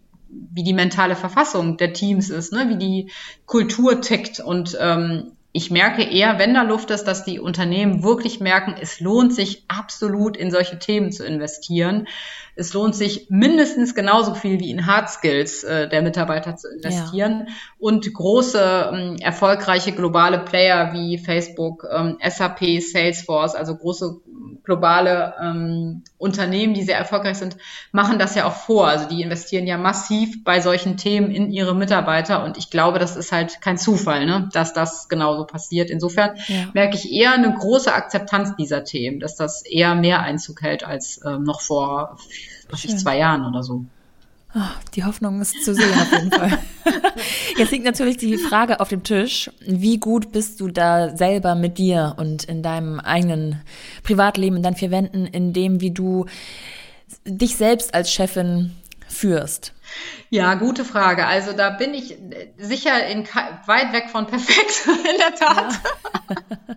wie 0.51 0.63
die 0.63 0.73
mentale 0.73 1.15
Verfassung 1.15 1.77
der 1.77 1.93
Teams 1.93 2.29
ist, 2.29 2.51
ne? 2.51 2.67
wie 2.67 2.77
die 2.77 3.11
Kultur 3.45 4.01
tickt 4.01 4.41
und 4.41 4.77
ähm, 4.81 5.31
ich 5.55 5.71
merke 5.71 6.03
eher, 6.03 6.37
wenn 6.37 6.53
da 6.53 6.63
Luft 6.63 6.91
ist, 6.91 7.05
dass 7.05 7.23
die 7.23 7.39
Unternehmen 7.39 8.03
wirklich 8.03 8.41
merken, 8.41 8.75
es 8.77 8.99
lohnt 8.99 9.33
sich 9.33 9.63
absolut 9.69 10.35
in 10.35 10.51
solche 10.51 10.79
Themen 10.79 11.13
zu 11.13 11.25
investieren. 11.25 12.09
Es 12.57 12.73
lohnt 12.73 12.93
sich 12.93 13.27
mindestens 13.29 13.95
genauso 13.95 14.35
viel 14.35 14.59
wie 14.59 14.69
in 14.69 14.85
Hard 14.85 15.09
Skills 15.09 15.63
äh, 15.63 15.87
der 15.87 16.01
Mitarbeiter 16.01 16.57
zu 16.57 16.67
investieren. 16.67 17.45
Ja. 17.47 17.53
Und 17.79 18.13
große, 18.13 18.91
ähm, 18.93 19.15
erfolgreiche 19.21 19.93
globale 19.93 20.39
Player 20.39 20.91
wie 20.91 21.17
Facebook, 21.17 21.87
ähm, 21.89 22.17
SAP, 22.21 22.81
Salesforce, 22.81 23.55
also 23.55 23.77
große 23.77 24.19
globale 24.65 25.33
ähm, 25.41 26.03
Unternehmen, 26.17 26.73
die 26.73 26.83
sehr 26.83 26.97
erfolgreich 26.97 27.37
sind, 27.37 27.57
machen 27.91 28.19
das 28.19 28.35
ja 28.35 28.45
auch 28.45 28.55
vor. 28.55 28.87
Also 28.87 29.07
die 29.07 29.21
investieren 29.21 29.67
ja 29.67 29.77
massiv 29.77 30.43
bei 30.43 30.59
solchen 30.59 30.97
Themen 30.97 31.31
in 31.31 31.51
ihre 31.51 31.75
Mitarbeiter 31.75 32.43
und 32.43 32.57
ich 32.57 32.69
glaube, 32.69 32.99
das 32.99 33.15
ist 33.15 33.31
halt 33.31 33.61
kein 33.61 33.77
Zufall, 33.77 34.25
ne, 34.25 34.49
dass 34.53 34.73
das 34.73 35.07
genauso 35.07 35.45
passiert. 35.45 35.89
Insofern 35.89 36.31
ja. 36.47 36.69
merke 36.73 36.95
ich 36.97 37.11
eher 37.11 37.33
eine 37.33 37.53
große 37.53 37.93
Akzeptanz 37.93 38.55
dieser 38.55 38.83
Themen, 38.83 39.19
dass 39.19 39.35
das 39.35 39.65
eher 39.65 39.95
mehr 39.95 40.21
Einzug 40.21 40.61
hält 40.61 40.83
als 40.83 41.21
ähm, 41.25 41.43
noch 41.43 41.61
vor 41.61 42.17
was 42.69 42.83
ich, 42.83 42.97
zwei 42.97 43.17
Jahren 43.17 43.45
oder 43.45 43.63
so. 43.63 43.85
Oh, 44.57 44.61
die 44.93 45.03
Hoffnung 45.03 45.41
ist 45.41 45.65
zu 45.65 45.75
sehen 45.75 45.91
auf 45.99 46.11
jeden 46.13 46.31
Fall. 46.31 46.57
Jetzt 47.57 47.71
liegt 47.71 47.83
natürlich 47.83 48.15
die 48.15 48.37
Frage 48.37 48.79
auf 48.79 48.87
dem 48.87 49.03
Tisch, 49.03 49.51
wie 49.59 49.97
gut 49.97 50.31
bist 50.31 50.61
du 50.61 50.69
da 50.69 51.17
selber 51.17 51.55
mit 51.55 51.77
dir 51.77 52.15
und 52.17 52.45
in 52.45 52.63
deinem 52.63 53.01
eigenen 53.01 53.61
Privatleben, 54.03 54.55
in 54.55 54.63
deinen 54.63 54.77
vier 54.77 54.91
Wänden, 54.91 55.25
in 55.25 55.51
dem, 55.51 55.81
wie 55.81 55.91
du 55.91 56.25
dich 57.25 57.57
selbst 57.57 57.93
als 57.93 58.13
Chefin 58.13 58.71
führst? 59.09 59.73
Ja, 60.29 60.53
gute 60.53 60.85
Frage. 60.85 61.27
Also 61.27 61.51
da 61.51 61.71
bin 61.71 61.93
ich 61.93 62.17
sicher 62.57 63.07
in, 63.07 63.27
weit 63.65 63.91
weg 63.91 64.09
von 64.09 64.25
perfekt, 64.25 64.83
in 64.87 65.17
der 65.17 65.35
Tat. 65.35 65.73
Ja. 66.29 66.75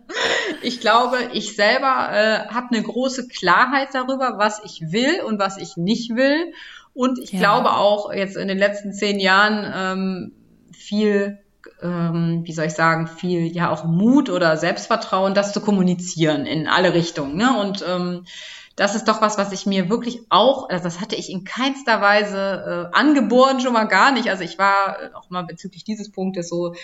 ich 0.63 0.81
glaube, 0.81 1.31
ich 1.33 1.55
selber 1.55 2.09
äh, 2.11 2.53
habe 2.53 2.75
eine 2.75 2.83
große 2.83 3.29
Klarheit 3.29 3.91
darüber, 3.93 4.37
was 4.37 4.65
ich 4.65 4.91
will 4.91 5.21
und 5.21 5.39
was 5.39 5.59
ich 5.59 5.77
nicht 5.77 6.17
will 6.17 6.53
und 6.99 7.21
ich 7.21 7.31
ja. 7.31 7.39
glaube 7.39 7.75
auch 7.75 8.13
jetzt 8.13 8.37
in 8.37 8.49
den 8.49 8.59
letzten 8.59 8.93
zehn 8.93 9.21
Jahren 9.21 9.73
ähm, 9.73 10.33
viel, 10.73 11.39
ähm, 11.81 12.41
wie 12.43 12.53
soll 12.53 12.65
ich 12.65 12.75
sagen, 12.75 13.07
viel 13.07 13.47
ja 13.55 13.71
auch 13.71 13.85
Mut 13.85 14.31
oder 14.31 14.57
Selbstvertrauen, 14.57 15.33
das 15.33 15.53
zu 15.53 15.61
kommunizieren 15.61 16.45
in 16.45 16.67
alle 16.67 16.95
Richtungen. 16.95 17.37
Ne? 17.37 17.57
Und 17.57 17.85
ähm, 17.89 18.25
das 18.75 18.97
ist 18.97 19.07
doch 19.07 19.23
was, 19.23 19.39
was 19.39 19.53
ich 19.53 19.65
mir 19.65 19.89
wirklich 19.89 20.23
auch, 20.29 20.71
also 20.71 20.83
das 20.83 21.01
hatte 21.01 21.15
ich 21.15 21.31
in 21.31 21.45
keinster 21.45 22.01
Weise 22.01 22.91
äh, 22.93 22.97
angeboren, 22.97 23.61
schon 23.61 23.75
mal 23.75 23.85
gar 23.85 24.11
nicht. 24.11 24.29
Also 24.29 24.43
ich 24.43 24.59
war 24.59 24.97
auch 25.15 25.31
mal 25.31 25.45
bezüglich 25.45 25.85
dieses 25.85 26.11
Punktes 26.11 26.49
so 26.49 26.75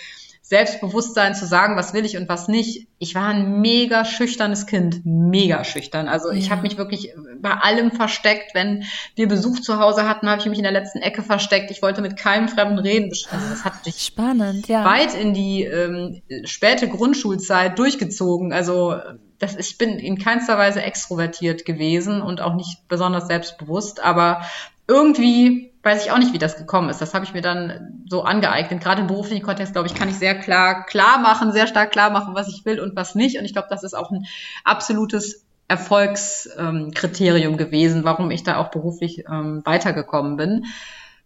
Selbstbewusstsein 0.47 1.33
zu 1.33 1.47
sagen, 1.47 1.75
was 1.75 1.95
will 1.95 2.05
ich 2.05 2.17
und 2.17 2.29
was 2.29 2.47
nicht. 2.47 2.87
Ich 2.99 3.15
war 3.15 3.29
ein 3.29 3.61
mega 3.61 4.05
schüchternes 4.05 4.67
Kind, 4.67 5.01
mega 5.03 5.63
schüchtern. 5.63 6.07
Also 6.07 6.29
ja. 6.29 6.37
ich 6.37 6.51
habe 6.51 6.61
mich 6.61 6.77
wirklich 6.77 7.15
bei 7.41 7.49
allem 7.49 7.89
versteckt. 7.89 8.53
Wenn 8.53 8.83
wir 9.15 9.27
Besuch 9.27 9.59
zu 9.61 9.79
Hause 9.79 10.07
hatten, 10.07 10.29
habe 10.29 10.39
ich 10.39 10.45
mich 10.45 10.59
in 10.59 10.63
der 10.63 10.71
letzten 10.71 10.99
Ecke 10.99 11.23
versteckt. 11.23 11.71
Ich 11.71 11.81
wollte 11.81 12.03
mit 12.03 12.15
keinem 12.15 12.47
Fremden 12.47 12.77
reden. 12.77 13.09
Also 13.31 13.49
das 13.49 13.65
hat 13.65 13.83
sich 13.85 14.03
spannend, 14.03 14.67
ja. 14.67 14.85
weit 14.85 15.15
in 15.15 15.33
die 15.33 15.63
ähm, 15.63 16.21
späte 16.43 16.89
Grundschulzeit 16.89 17.79
durchgezogen. 17.79 18.53
Also 18.53 18.99
das, 19.39 19.55
ich 19.55 19.79
bin 19.79 19.97
in 19.97 20.19
keinster 20.19 20.59
Weise 20.59 20.83
extrovertiert 20.83 21.65
gewesen 21.65 22.21
und 22.21 22.39
auch 22.39 22.53
nicht 22.53 22.87
besonders 22.87 23.25
selbstbewusst, 23.25 23.99
aber 23.99 24.45
irgendwie 24.87 25.71
weiß 25.85 26.03
ich 26.03 26.11
auch 26.11 26.17
nicht, 26.17 26.33
wie 26.33 26.39
das 26.39 26.57
gekommen 26.57 26.89
ist. 26.89 26.99
Das 26.99 27.13
habe 27.13 27.25
ich 27.25 27.33
mir 27.33 27.41
dann 27.41 28.03
so 28.09 28.23
angeeignet. 28.23 28.83
Gerade 28.83 29.01
im 29.01 29.07
beruflichen 29.07 29.43
Kontext, 29.43 29.73
glaube 29.73 29.87
ich, 29.87 29.93
kann 29.93 30.09
ich 30.09 30.15
sehr 30.17 30.33
klar 30.35 30.85
klar 30.85 31.19
machen, 31.19 31.51
sehr 31.51 31.67
stark 31.67 31.91
klar 31.91 32.09
machen, 32.09 32.33
was 32.33 32.47
ich 32.47 32.65
will 32.65 32.79
und 32.79 32.95
was 32.95 33.13
nicht. 33.13 33.37
Und 33.37 33.45
ich 33.45 33.53
glaube, 33.53 33.67
das 33.69 33.83
ist 33.83 33.93
auch 33.93 34.09
ein 34.09 34.25
absolutes 34.63 35.45
Erfolgskriterium 35.67 37.53
ähm, 37.53 37.57
gewesen, 37.57 38.03
warum 38.03 38.31
ich 38.31 38.43
da 38.43 38.57
auch 38.57 38.69
beruflich 38.69 39.25
ähm, 39.31 39.61
weitergekommen 39.63 40.37
bin. 40.37 40.65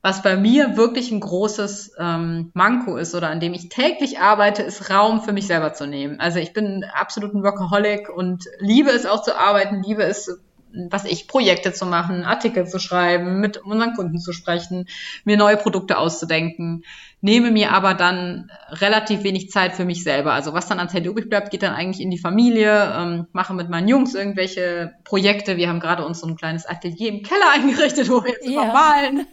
Was 0.02 0.22
bei 0.22 0.38
mir 0.38 0.78
wirklich 0.78 1.12
ein 1.12 1.20
großes 1.20 1.96
ähm, 2.00 2.52
Manko 2.54 2.96
ist 2.96 3.16
oder 3.16 3.30
an 3.30 3.42
dem 3.42 3.54
ich 3.54 3.68
täglich 3.68 4.20
arbeite, 4.20 4.64
ist 4.64 4.90
Raum 4.90 5.22
für 5.22 5.34
mich 5.34 5.48
selber 5.48 5.74
zu 5.74 5.88
nehmen. 5.88 6.22
Also 6.22 6.40
ich 6.40 6.54
bin 6.54 6.86
absolut 6.94 7.34
ein 7.34 7.44
Workaholic 7.44 8.10
und 8.10 8.46
liebe 8.60 8.92
es 8.92 9.06
auch 9.06 9.22
zu 9.24 9.38
arbeiten, 9.38 9.84
liebe 9.84 10.04
es 10.04 10.40
was 10.74 11.06
ich, 11.06 11.28
Projekte 11.28 11.74
zu 11.74 11.86
machen, 11.86 12.24
Artikel 12.24 12.68
zu 12.68 12.80
schreiben, 12.80 13.40
mit 13.40 13.58
unseren 13.58 13.94
Kunden 13.94 14.20
zu 14.20 14.34
sprechen, 14.34 14.88
mir 15.24 15.38
neue 15.38 15.58
Produkte 15.58 15.98
auszudenken, 15.98 16.84
nehme 17.22 17.52
mir 17.52 17.72
aber 17.72 17.96
dann 17.96 18.52
relativ 18.70 19.24
wenig 19.24 19.50
Zeit 19.50 19.74
für 19.74 19.86
mich 19.86 20.04
selber. 20.04 20.34
Also 20.34 20.54
was 20.54 20.68
dann 20.68 20.80
an 20.80 20.90
Zeit 20.90 21.06
übrig 21.06 21.30
bleibt, 21.30 21.52
geht 21.52 21.64
dann 21.64 21.74
eigentlich 21.74 22.02
in 22.02 22.12
die 22.12 22.18
Familie, 22.18 22.94
ähm, 22.96 23.28
mache 23.34 23.54
mit 23.54 23.70
meinen 23.70 23.88
Jungs 23.88 24.16
irgendwelche 24.16 24.94
Projekte. 25.04 25.58
Wir 25.58 25.70
haben 25.70 25.80
gerade 25.80 26.06
uns 26.06 26.20
so 26.20 26.28
ein 26.28 26.38
kleines 26.38 26.66
Atelier 26.66 27.10
im 27.10 27.24
Keller 27.24 27.50
eingerichtet, 27.54 28.10
wo 28.10 28.24
wir 28.24 28.32
jetzt 28.32 28.48
ja. 28.48 28.66
malen. 28.66 29.28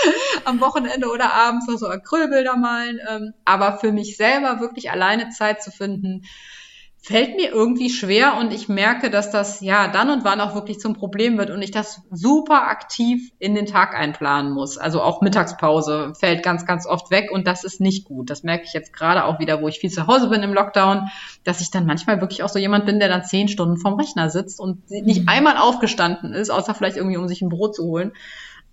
Am 0.44 0.60
Wochenende 0.60 1.08
oder 1.08 1.32
abends 1.32 1.66
noch 1.68 1.78
so 1.78 1.88
Acrylbilder 1.88 2.56
malen. 2.56 3.00
Ähm, 3.08 3.34
aber 3.44 3.78
für 3.78 3.92
mich 3.92 4.16
selber 4.16 4.60
wirklich 4.60 4.90
alleine 4.90 5.30
Zeit 5.30 5.62
zu 5.62 5.70
finden, 5.70 6.22
fällt 7.04 7.34
mir 7.34 7.50
irgendwie 7.50 7.90
schwer 7.90 8.36
und 8.38 8.52
ich 8.52 8.68
merke, 8.68 9.10
dass 9.10 9.32
das 9.32 9.60
ja 9.60 9.88
dann 9.88 10.08
und 10.08 10.24
wann 10.24 10.40
auch 10.40 10.54
wirklich 10.54 10.78
zum 10.78 10.94
Problem 10.94 11.36
wird 11.36 11.50
und 11.50 11.60
ich 11.60 11.72
das 11.72 12.00
super 12.12 12.68
aktiv 12.68 13.32
in 13.40 13.56
den 13.56 13.66
Tag 13.66 13.96
einplanen 13.96 14.52
muss. 14.52 14.78
Also 14.78 15.02
auch 15.02 15.20
Mittagspause 15.20 16.12
fällt 16.18 16.44
ganz, 16.44 16.64
ganz 16.64 16.86
oft 16.86 17.10
weg 17.10 17.30
und 17.32 17.48
das 17.48 17.64
ist 17.64 17.80
nicht 17.80 18.04
gut. 18.04 18.30
Das 18.30 18.44
merke 18.44 18.64
ich 18.66 18.72
jetzt 18.72 18.92
gerade 18.92 19.24
auch 19.24 19.40
wieder, 19.40 19.60
wo 19.60 19.66
ich 19.66 19.80
viel 19.80 19.90
zu 19.90 20.06
Hause 20.06 20.28
bin 20.28 20.44
im 20.44 20.54
Lockdown, 20.54 21.08
dass 21.42 21.60
ich 21.60 21.72
dann 21.72 21.86
manchmal 21.86 22.20
wirklich 22.20 22.44
auch 22.44 22.48
so 22.48 22.60
jemand 22.60 22.86
bin, 22.86 23.00
der 23.00 23.08
dann 23.08 23.24
zehn 23.24 23.48
Stunden 23.48 23.78
vorm 23.78 23.94
Rechner 23.94 24.30
sitzt 24.30 24.60
und 24.60 24.88
nicht 24.88 25.22
mhm. 25.22 25.28
einmal 25.28 25.56
aufgestanden 25.56 26.32
ist, 26.32 26.50
außer 26.50 26.72
vielleicht 26.72 26.96
irgendwie, 26.96 27.16
um 27.16 27.26
sich 27.26 27.42
ein 27.42 27.48
Brot 27.48 27.74
zu 27.74 27.82
holen. 27.82 28.12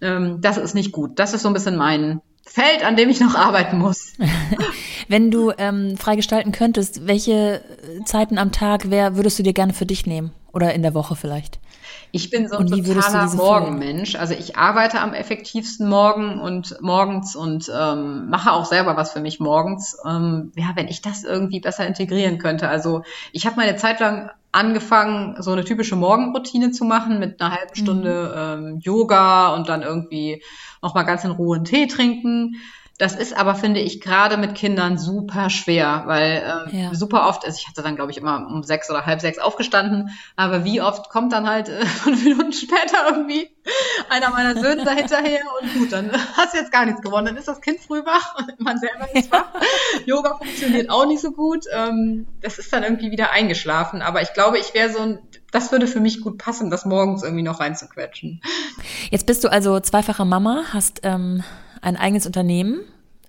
Ähm, 0.01 0.39
das 0.39 0.57
ist 0.57 0.75
nicht 0.75 0.91
gut. 0.91 1.17
Das 1.17 1.33
ist 1.33 1.41
so 1.41 1.49
ein 1.49 1.53
bisschen 1.53 1.77
mein 1.77 2.21
Feld, 2.49 2.83
an 2.83 2.95
dem 2.95 3.09
ich 3.09 3.19
noch 3.19 3.35
arbeiten 3.35 3.77
muss. 3.77 4.13
Wenn 5.07 5.29
du 5.29 5.51
ähm, 5.57 5.97
frei 5.97 6.15
gestalten 6.15 6.51
könntest, 6.51 7.07
welche 7.07 7.61
Zeiten 8.05 8.37
am 8.37 8.51
Tag 8.51 8.89
wär, 8.89 9.15
würdest 9.15 9.37
du 9.37 9.43
dir 9.43 9.53
gerne 9.53 9.73
für 9.73 9.85
dich 9.85 10.05
nehmen? 10.05 10.31
Oder 10.51 10.73
in 10.73 10.81
der 10.81 10.95
Woche 10.95 11.15
vielleicht? 11.15 11.59
Ich 12.11 12.31
bin 12.31 12.47
so 12.47 12.57
ein 12.57 12.67
totaler 12.67 13.31
Morgenmensch. 13.35 14.15
Also 14.15 14.33
ich 14.33 14.57
arbeite 14.57 14.99
am 14.99 15.13
effektivsten 15.13 15.87
morgen 15.87 16.39
und 16.39 16.81
morgens 16.81 17.35
und 17.35 17.71
ähm, 17.73 18.29
mache 18.29 18.51
auch 18.51 18.65
selber 18.65 18.97
was 18.97 19.11
für 19.11 19.19
mich 19.19 19.39
morgens. 19.39 19.95
Ähm, 20.07 20.51
ja, 20.55 20.71
wenn 20.73 20.87
ich 20.87 21.03
das 21.03 21.23
irgendwie 21.23 21.59
besser 21.59 21.85
integrieren 21.85 22.39
könnte. 22.39 22.67
Also 22.67 23.03
ich 23.31 23.45
habe 23.45 23.57
meine 23.57 23.75
Zeit 23.75 23.99
lang 23.99 24.31
angefangen, 24.51 25.41
so 25.41 25.51
eine 25.51 25.63
typische 25.63 25.95
Morgenroutine 25.95 26.71
zu 26.71 26.85
machen 26.85 27.19
mit 27.19 27.39
einer 27.39 27.55
halben 27.55 27.75
Stunde 27.75 28.57
mhm. 28.59 28.67
ähm, 28.67 28.79
Yoga 28.81 29.53
und 29.53 29.69
dann 29.69 29.83
irgendwie 29.83 30.43
noch 30.81 30.95
mal 30.95 31.03
ganz 31.03 31.23
in 31.23 31.31
Ruhe 31.31 31.57
einen 31.57 31.65
Tee 31.65 31.87
trinken. 31.87 32.55
Das 32.99 33.15
ist 33.15 33.35
aber, 33.35 33.55
finde 33.55 33.79
ich, 33.79 34.01
gerade 34.01 34.35
mit 34.35 34.55
Kindern 34.55 34.97
super 34.97 35.49
schwer, 35.49 36.03
weil 36.05 36.67
äh, 36.73 36.81
ja. 36.81 36.93
super 36.93 37.29
oft, 37.29 37.45
also 37.45 37.57
ich 37.57 37.65
hatte 37.65 37.81
dann, 37.81 37.95
glaube 37.95 38.11
ich, 38.11 38.17
immer 38.17 38.45
um 38.45 38.61
sechs 38.61 38.89
oder 38.89 39.05
halb 39.05 39.21
sechs 39.21 39.39
aufgestanden, 39.39 40.09
aber 40.35 40.65
wie 40.65 40.81
oft 40.81 41.09
kommt 41.09 41.31
dann 41.31 41.47
halt 41.47 41.69
äh, 41.69 41.85
fünf 41.85 42.25
Minuten 42.25 42.51
später 42.51 43.09
irgendwie 43.09 43.49
einer 44.09 44.31
meiner 44.31 44.59
Söhne 44.59 44.83
da 44.83 44.91
hinterher 44.91 45.39
und 45.61 45.73
gut, 45.75 45.93
dann 45.93 46.11
hast 46.35 46.53
du 46.53 46.57
jetzt 46.57 46.73
gar 46.73 46.85
nichts 46.85 47.01
gewonnen. 47.01 47.27
Dann 47.27 47.37
ist 47.37 47.47
das 47.47 47.61
Kind 47.61 47.79
früh 47.79 48.03
wach 48.05 48.35
und 48.37 48.59
man 48.59 48.77
selber 48.77 49.07
ist 49.13 49.31
wach. 49.31 49.47
Yoga 50.05 50.37
funktioniert 50.37 50.89
auch 50.89 51.05
nicht 51.05 51.21
so 51.21 51.31
gut. 51.31 51.67
Ähm, 51.73 52.27
das 52.41 52.59
ist 52.59 52.73
dann 52.73 52.83
irgendwie 52.83 53.11
wieder 53.11 53.31
eingeschlafen. 53.31 54.01
Aber 54.01 54.21
ich 54.21 54.33
glaube, 54.33 54.57
ich 54.57 54.73
wäre 54.73 54.91
so 54.91 54.99
ein, 54.99 55.19
das 55.51 55.71
würde 55.71 55.87
für 55.87 56.01
mich 56.01 56.19
gut 56.19 56.37
passen, 56.37 56.69
das 56.69 56.83
morgens 56.83 57.23
irgendwie 57.23 57.43
noch 57.43 57.61
reinzuquetschen. 57.61 58.41
Jetzt 59.09 59.25
bist 59.25 59.41
du 59.45 59.49
also 59.49 59.79
zweifache 59.79 60.25
Mama, 60.25 60.63
hast 60.73 60.99
ähm, 61.03 61.45
ein 61.81 61.95
eigenes 61.95 62.25
Unternehmen, 62.25 62.81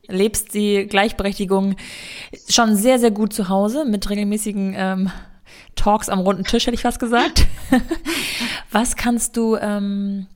lebst 0.09 0.55
die 0.55 0.87
Gleichberechtigung 0.87 1.77
schon 2.49 2.77
sehr, 2.77 2.99
sehr 2.99 3.11
gut 3.11 3.33
zu 3.33 3.49
Hause 3.49 3.85
mit 3.85 4.09
regelmäßigen 4.11 4.75
ähm, 4.77 5.11
Talks 5.77 6.09
am 6.09 6.21
runden 6.21 6.45
Tisch, 6.45 6.67
hätte 6.67 6.75
ich 6.75 6.83
fast 6.83 7.01
gesagt. 7.01 7.47
Was 8.71 8.97
kannst 8.97 9.37
du 9.37 9.57
ähm, 9.57 10.27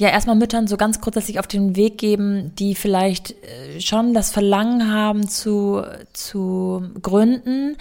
ja 0.00 0.08
erstmal 0.08 0.34
Müttern 0.34 0.66
so 0.66 0.78
ganz 0.78 1.02
grundsätzlich 1.02 1.38
auf 1.38 1.46
den 1.46 1.76
Weg 1.76 1.98
geben, 1.98 2.54
die 2.54 2.74
vielleicht 2.74 3.32
äh, 3.32 3.80
schon 3.82 4.14
das 4.14 4.30
Verlangen 4.30 4.90
haben 4.90 5.28
zu, 5.28 5.82
zu 6.14 6.82
gründen, 7.02 7.76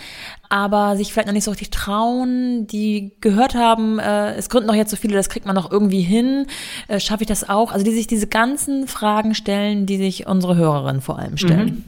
aber 0.50 0.98
sich 0.98 1.14
vielleicht 1.14 1.28
noch 1.28 1.34
nicht 1.34 1.46
so 1.46 1.52
richtig 1.52 1.70
trauen, 1.70 2.68
die 2.68 3.14
gehört 3.22 3.56
haben, 3.56 4.00
äh, 4.00 4.36
es 4.36 4.50
gründen 4.50 4.68
noch 4.68 4.76
jetzt 4.76 4.92
so 4.92 4.98
viele, 4.98 5.14
das 5.14 5.30
kriegt 5.30 5.46
man 5.46 5.56
noch 5.56 5.72
irgendwie 5.72 6.02
hin, 6.02 6.48
äh, 6.90 7.00
schaffe 7.00 7.24
ich 7.24 7.30
das 7.30 7.48
auch? 7.48 7.72
Also 7.72 7.86
die 7.86 7.94
sich 7.94 8.08
diese 8.08 8.28
ganzen 8.28 8.90
Fragen 8.90 9.34
stellen, 9.34 9.86
die 9.86 9.98
sich 9.98 10.28
unsere 10.28 10.58
Hörerinnen 10.58 11.02
vor 11.02 11.20
allem 11.20 11.38
stellen. 11.38 11.66
Mhm. 11.66 11.86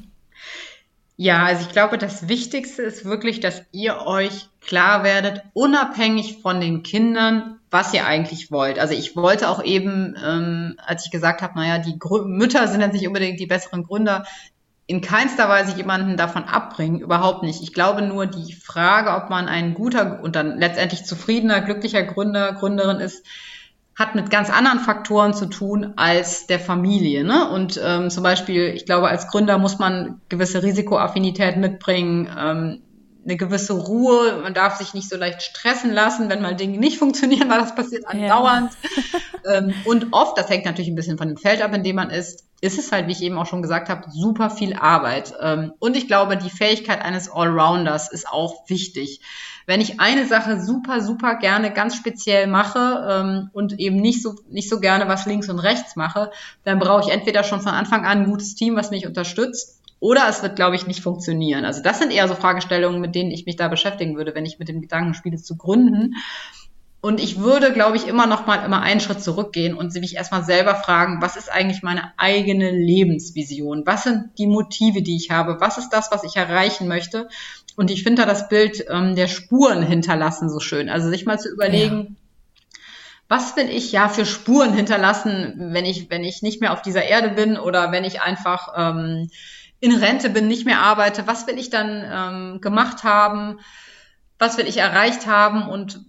Ja, 1.18 1.44
also 1.44 1.64
ich 1.68 1.74
glaube, 1.74 1.98
das 1.98 2.30
Wichtigste 2.30 2.84
ist 2.84 3.04
wirklich, 3.04 3.42
dass 3.42 3.64
ihr 3.74 4.08
euch 4.08 4.48
klar 4.62 5.04
werdet, 5.04 5.44
unabhängig 5.54 6.38
von 6.42 6.62
den 6.62 6.84
Kindern, 6.84 7.60
was 7.72 7.94
ihr 7.94 8.06
eigentlich 8.06 8.52
wollt. 8.52 8.78
Also 8.78 8.94
ich 8.94 9.16
wollte 9.16 9.50
auch 9.50 9.64
eben, 9.64 10.16
ähm, 10.24 10.76
als 10.86 11.06
ich 11.06 11.12
gesagt 11.12 11.42
habe, 11.42 11.58
naja, 11.58 11.80
die 11.80 11.98
Grü 11.98 12.26
Mütter 12.26 12.68
sind 12.68 12.82
dann 12.82 12.92
nicht 12.92 13.08
unbedingt 13.08 13.40
die 13.40 13.48
besseren 13.48 13.84
Gründer, 13.84 14.26
in 14.88 15.00
keinster 15.00 15.48
Weise 15.48 15.78
jemanden 15.78 16.18
davon 16.18 16.44
abbringen, 16.44 17.00
überhaupt 17.00 17.44
nicht. 17.44 17.64
Ich 17.64 17.74
glaube 17.74 18.02
nur, 18.02 18.26
die 18.28 18.54
Frage, 18.54 19.12
ob 19.12 19.30
man 19.30 19.48
ein 19.48 19.74
guter 19.74 20.20
und 20.22 20.36
dann 20.36 20.58
letztendlich 20.58 21.06
zufriedener, 21.06 21.62
glücklicher 21.62 22.04
Gründer, 22.04 22.52
Gründerin 22.54 23.00
ist, 23.00 23.26
hat 23.96 24.16
mit 24.16 24.30
ganz 24.30 24.50
anderen 24.50 24.80
Faktoren 24.80 25.34
zu 25.34 25.46
tun 25.46 25.94
als 25.96 26.48
der 26.48 26.60
Familie. 26.60 27.24
Ne? 27.24 27.50
Und 27.50 27.80
ähm, 27.82 28.10
zum 28.10 28.24
Beispiel, 28.24 28.68
ich 28.76 28.86
glaube, 28.86 29.08
als 29.08 29.28
Gründer 29.28 29.58
muss 29.58 29.80
man 29.80 30.20
gewisse 30.28 30.62
Risikoaffinität 30.62 31.56
mitbringen, 31.56 32.30
ähm, 32.38 32.82
eine 33.24 33.38
gewisse 33.38 33.74
Ruhe. 33.74 34.40
Man 34.42 34.54
darf 34.54 34.78
sich 34.78 34.94
nicht 34.94 35.10
so 35.10 35.18
leicht 35.18 35.42
stressen 35.42 35.92
lassen, 35.92 36.30
wenn 36.30 36.42
mal 36.42 36.56
Dinge 36.56 36.78
nicht 36.78 36.98
funktionieren, 37.00 37.50
weil 37.50 37.60
das 37.60 37.76
passiert 37.76 38.08
andauernd. 38.08 38.72
Ja. 39.44 39.54
ähm, 39.58 39.74
und 39.86 40.08
oft, 40.12 40.38
das 40.38 40.50
hängt 40.50 40.66
natürlich 40.66 40.90
ein 40.90 40.96
bisschen 40.96 41.18
von 41.18 41.28
dem 41.28 41.38
Feld 41.38 41.62
ab, 41.62 41.74
in 41.74 41.84
dem 41.84 41.96
man 41.96 42.10
ist, 42.10 42.46
ist 42.62 42.78
es 42.78 42.92
halt, 42.92 43.08
wie 43.08 43.12
ich 43.14 43.24
eben 43.24 43.38
auch 43.38 43.48
schon 43.48 43.62
gesagt 43.62 43.90
habe, 43.90 44.10
super 44.12 44.50
viel 44.50 44.76
Arbeit. 44.76 45.34
Ähm, 45.42 45.74
und 45.80 45.98
ich 45.98 46.08
glaube, 46.08 46.38
die 46.38 46.50
Fähigkeit 46.50 47.02
eines 47.02 47.32
Allrounders 47.32 48.12
ist 48.12 48.28
auch 48.28 48.70
wichtig 48.70 49.22
wenn 49.66 49.82
ich 49.82 50.00
eine 50.00 50.28
Sache 50.28 50.62
super, 50.62 51.02
super 51.02 51.36
gerne 51.36 51.72
ganz 51.72 51.96
speziell 51.96 52.48
mache 52.48 53.08
ähm, 53.10 53.50
und 53.54 53.80
eben 53.80 53.98
nicht 53.98 54.22
so, 54.22 54.36
nicht 54.50 54.70
so 54.70 54.80
gerne 54.80 55.08
was 55.08 55.26
links 55.26 55.50
und 55.50 55.60
rechts 55.60 55.96
mache, 55.96 56.32
dann 56.64 56.80
brauche 56.80 57.08
ich 57.08 57.14
entweder 57.14 57.44
schon 57.44 57.62
von 57.62 57.72
Anfang 57.72 58.06
an 58.06 58.20
ein 58.20 58.26
gutes 58.26 58.56
Team, 58.56 58.76
was 58.76 58.92
mich 58.92 59.08
unterstützt, 59.08 59.81
oder 60.02 60.28
es 60.28 60.42
wird, 60.42 60.56
glaube 60.56 60.76
ich, 60.76 60.88
nicht 60.88 61.02
funktionieren. 61.02 61.64
Also 61.64 61.82
das 61.84 62.00
sind 62.00 62.12
eher 62.12 62.28
so 62.28 62.34
Fragestellungen, 62.34 63.00
mit 63.00 63.14
denen 63.14 63.30
ich 63.30 63.46
mich 63.46 63.56
da 63.56 63.68
beschäftigen 63.68 64.18
würde, 64.18 64.34
wenn 64.34 64.48
ich 64.48 64.58
mit 64.58 64.68
dem 64.68 64.82
Gedanken 64.82 65.14
spiele, 65.14 65.38
zu 65.38 65.56
gründen. 65.56 66.16
Und 67.02 67.20
ich 67.20 67.40
würde, 67.40 67.72
glaube 67.72 67.98
ich, 67.98 68.08
immer 68.08 68.26
noch 68.26 68.48
mal 68.48 68.66
immer 68.66 68.82
einen 68.82 69.00
Schritt 69.00 69.22
zurückgehen 69.22 69.76
und 69.76 69.94
mich 69.94 70.16
erstmal 70.16 70.44
selber 70.44 70.74
fragen, 70.74 71.22
was 71.22 71.36
ist 71.36 71.52
eigentlich 71.52 71.84
meine 71.84 72.14
eigene 72.18 72.72
Lebensvision? 72.72 73.84
Was 73.86 74.04
sind 74.04 74.32
die 74.40 74.48
Motive, 74.48 75.04
die 75.04 75.16
ich 75.16 75.30
habe? 75.30 75.58
Was 75.60 75.78
ist 75.78 75.90
das, 75.92 76.12
was 76.12 76.24
ich 76.24 76.36
erreichen 76.36 76.88
möchte? 76.88 77.30
Und 77.76 77.92
ich 77.92 78.02
finde 78.02 78.24
da 78.24 78.28
das 78.28 78.50
Bild 78.50 78.84
ähm, 78.90 79.16
der 79.16 79.28
Spuren 79.28 79.84
hinterlassen 79.84 80.50
so 80.50 80.60
schön. 80.60 80.90
Also 80.90 81.10
sich 81.10 81.28
mal 81.28 81.40
zu 81.40 81.50
überlegen, 81.50 82.18
ja. 82.72 82.80
was 83.30 83.56
will 83.56 83.70
ich 83.70 83.92
ja 83.92 84.10
für 84.10 84.26
Spuren 84.26 84.74
hinterlassen, 84.74 85.54
wenn 85.74 85.86
ich, 85.86 86.10
wenn 86.10 86.24
ich 86.24 86.42
nicht 86.42 86.60
mehr 86.60 86.74
auf 86.74 86.82
dieser 86.82 87.04
Erde 87.04 87.30
bin 87.30 87.58
oder 87.58 87.92
wenn 87.92 88.04
ich 88.04 88.22
einfach 88.22 88.74
ähm, 88.76 89.30
in 89.82 89.96
Rente 89.96 90.30
bin, 90.30 90.48
nicht 90.48 90.66
mehr 90.66 90.80
arbeite, 90.80 91.28
was 91.28 91.48
will 91.48 91.58
ich 91.58 91.70
dann 91.70 92.06
ähm, 92.10 92.62
gemacht 92.62 93.04
haben, 93.04 93.60
was 94.40 94.58
will 94.58 94.68
ich 94.68 94.78
erreicht 94.78 95.28
haben 95.28 95.68
und 95.68 96.00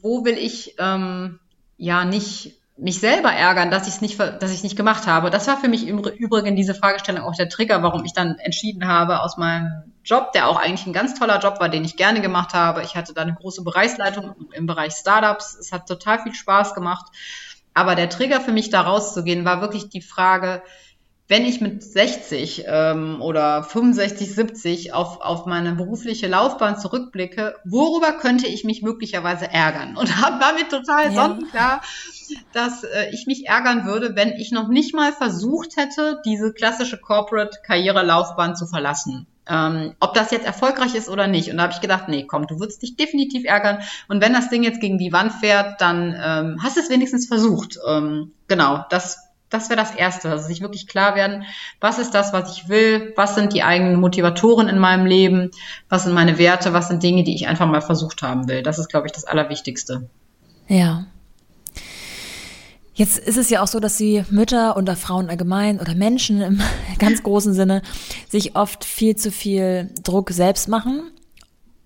wo 0.00 0.24
will 0.24 0.36
ich 0.36 0.74
ähm, 0.78 1.38
ja 1.76 2.04
nicht 2.04 2.58
mich 2.78 3.00
selber 3.00 3.32
ärgern, 3.32 3.70
dass 3.70 3.88
ich 3.88 3.94
es 3.94 4.00
nicht, 4.00 4.18
dass 4.18 4.52
ich 4.52 4.62
nicht 4.62 4.76
gemacht 4.76 5.06
habe. 5.06 5.30
Das 5.30 5.48
war 5.48 5.58
für 5.58 5.68
mich 5.68 5.86
im 5.86 5.98
Übrigen 5.98 6.54
diese 6.54 6.74
Fragestellung 6.74 7.24
auch 7.24 7.34
der 7.34 7.48
Trigger, 7.48 7.82
warum 7.82 8.04
ich 8.04 8.12
dann 8.12 8.36
entschieden 8.38 8.86
habe, 8.86 9.20
aus 9.20 9.36
meinem 9.36 9.92
Job, 10.04 10.32
der 10.32 10.48
auch 10.48 10.56
eigentlich 10.56 10.86
ein 10.86 10.92
ganz 10.92 11.18
toller 11.18 11.40
Job 11.40 11.58
war, 11.60 11.68
den 11.68 11.84
ich 11.84 11.96
gerne 11.96 12.20
gemacht 12.20 12.54
habe. 12.54 12.82
Ich 12.82 12.94
hatte 12.94 13.12
da 13.12 13.22
eine 13.22 13.34
große 13.34 13.62
Bereichsleitung 13.62 14.36
im 14.52 14.66
Bereich 14.66 14.92
Startups. 14.92 15.56
Es 15.58 15.72
hat 15.72 15.88
total 15.88 16.22
viel 16.22 16.34
Spaß 16.34 16.72
gemacht. 16.74 17.06
Aber 17.74 17.96
der 17.96 18.08
Trigger 18.08 18.40
für 18.40 18.52
mich 18.52 18.70
da 18.70 18.82
rauszugehen 18.82 19.44
war 19.44 19.60
wirklich 19.60 19.88
die 19.88 20.00
Frage, 20.00 20.62
wenn 21.28 21.44
ich 21.44 21.60
mit 21.60 21.82
60 21.82 22.64
ähm, 22.66 23.20
oder 23.20 23.62
65, 23.62 24.34
70 24.34 24.94
auf, 24.94 25.20
auf 25.20 25.44
meine 25.44 25.72
berufliche 25.72 26.26
Laufbahn 26.26 26.78
zurückblicke, 26.78 27.54
worüber 27.64 28.12
könnte 28.12 28.46
ich 28.46 28.64
mich 28.64 28.82
möglicherweise 28.82 29.46
ärgern? 29.52 29.96
Und 29.96 30.08
war 30.22 30.54
mir 30.54 30.68
total 30.68 31.12
ja. 31.12 31.12
sonnenklar, 31.12 31.82
dass 32.54 32.82
äh, 32.82 33.10
ich 33.12 33.26
mich 33.26 33.46
ärgern 33.46 33.84
würde, 33.84 34.16
wenn 34.16 34.32
ich 34.32 34.52
noch 34.52 34.68
nicht 34.68 34.94
mal 34.94 35.12
versucht 35.12 35.76
hätte, 35.76 36.20
diese 36.24 36.54
klassische 36.54 36.96
Corporate-Karrierelaufbahn 36.96 38.56
zu 38.56 38.66
verlassen. 38.66 39.26
Ähm, 39.50 39.94
ob 40.00 40.14
das 40.14 40.30
jetzt 40.30 40.46
erfolgreich 40.46 40.94
ist 40.94 41.10
oder 41.10 41.26
nicht. 41.26 41.50
Und 41.50 41.58
da 41.58 41.64
habe 41.64 41.72
ich 41.74 41.80
gedacht, 41.80 42.08
nee, 42.08 42.26
komm, 42.26 42.46
du 42.46 42.58
würdest 42.58 42.82
dich 42.82 42.96
definitiv 42.96 43.44
ärgern. 43.44 43.82
Und 44.08 44.22
wenn 44.22 44.32
das 44.32 44.48
Ding 44.48 44.62
jetzt 44.62 44.80
gegen 44.80 44.98
die 44.98 45.12
Wand 45.12 45.32
fährt, 45.32 45.80
dann 45.80 46.14
ähm, 46.22 46.58
hast 46.62 46.76
du 46.76 46.80
es 46.80 46.90
wenigstens 46.90 47.26
versucht. 47.26 47.78
Ähm, 47.86 48.32
genau, 48.46 48.84
das 48.90 49.27
das 49.50 49.70
wäre 49.70 49.80
das 49.80 49.94
Erste, 49.94 50.30
also 50.30 50.46
sich 50.46 50.60
wirklich 50.60 50.86
klar 50.86 51.14
werden, 51.14 51.44
was 51.80 51.98
ist 51.98 52.12
das, 52.12 52.32
was 52.32 52.56
ich 52.56 52.68
will, 52.68 53.12
was 53.16 53.34
sind 53.34 53.52
die 53.52 53.62
eigenen 53.62 54.00
Motivatoren 54.00 54.68
in 54.68 54.78
meinem 54.78 55.06
Leben, 55.06 55.50
was 55.88 56.04
sind 56.04 56.14
meine 56.14 56.38
Werte, 56.38 56.72
was 56.72 56.88
sind 56.88 57.02
Dinge, 57.02 57.24
die 57.24 57.34
ich 57.34 57.48
einfach 57.48 57.66
mal 57.66 57.80
versucht 57.80 58.22
haben 58.22 58.48
will. 58.48 58.62
Das 58.62 58.78
ist, 58.78 58.88
glaube 58.88 59.06
ich, 59.06 59.12
das 59.12 59.24
Allerwichtigste. 59.24 60.08
Ja. 60.68 61.06
Jetzt 62.94 63.16
ist 63.16 63.36
es 63.36 63.48
ja 63.48 63.62
auch 63.62 63.68
so, 63.68 63.78
dass 63.78 63.96
die 63.96 64.24
Mütter 64.28 64.76
oder 64.76 64.96
Frauen 64.96 65.30
allgemein 65.30 65.80
oder 65.80 65.94
Menschen 65.94 66.42
im 66.42 66.60
ganz 66.98 67.22
großen 67.22 67.54
Sinne 67.54 67.82
sich 68.28 68.56
oft 68.56 68.84
viel 68.84 69.16
zu 69.16 69.30
viel 69.30 69.90
Druck 70.02 70.30
selbst 70.30 70.68
machen 70.68 71.12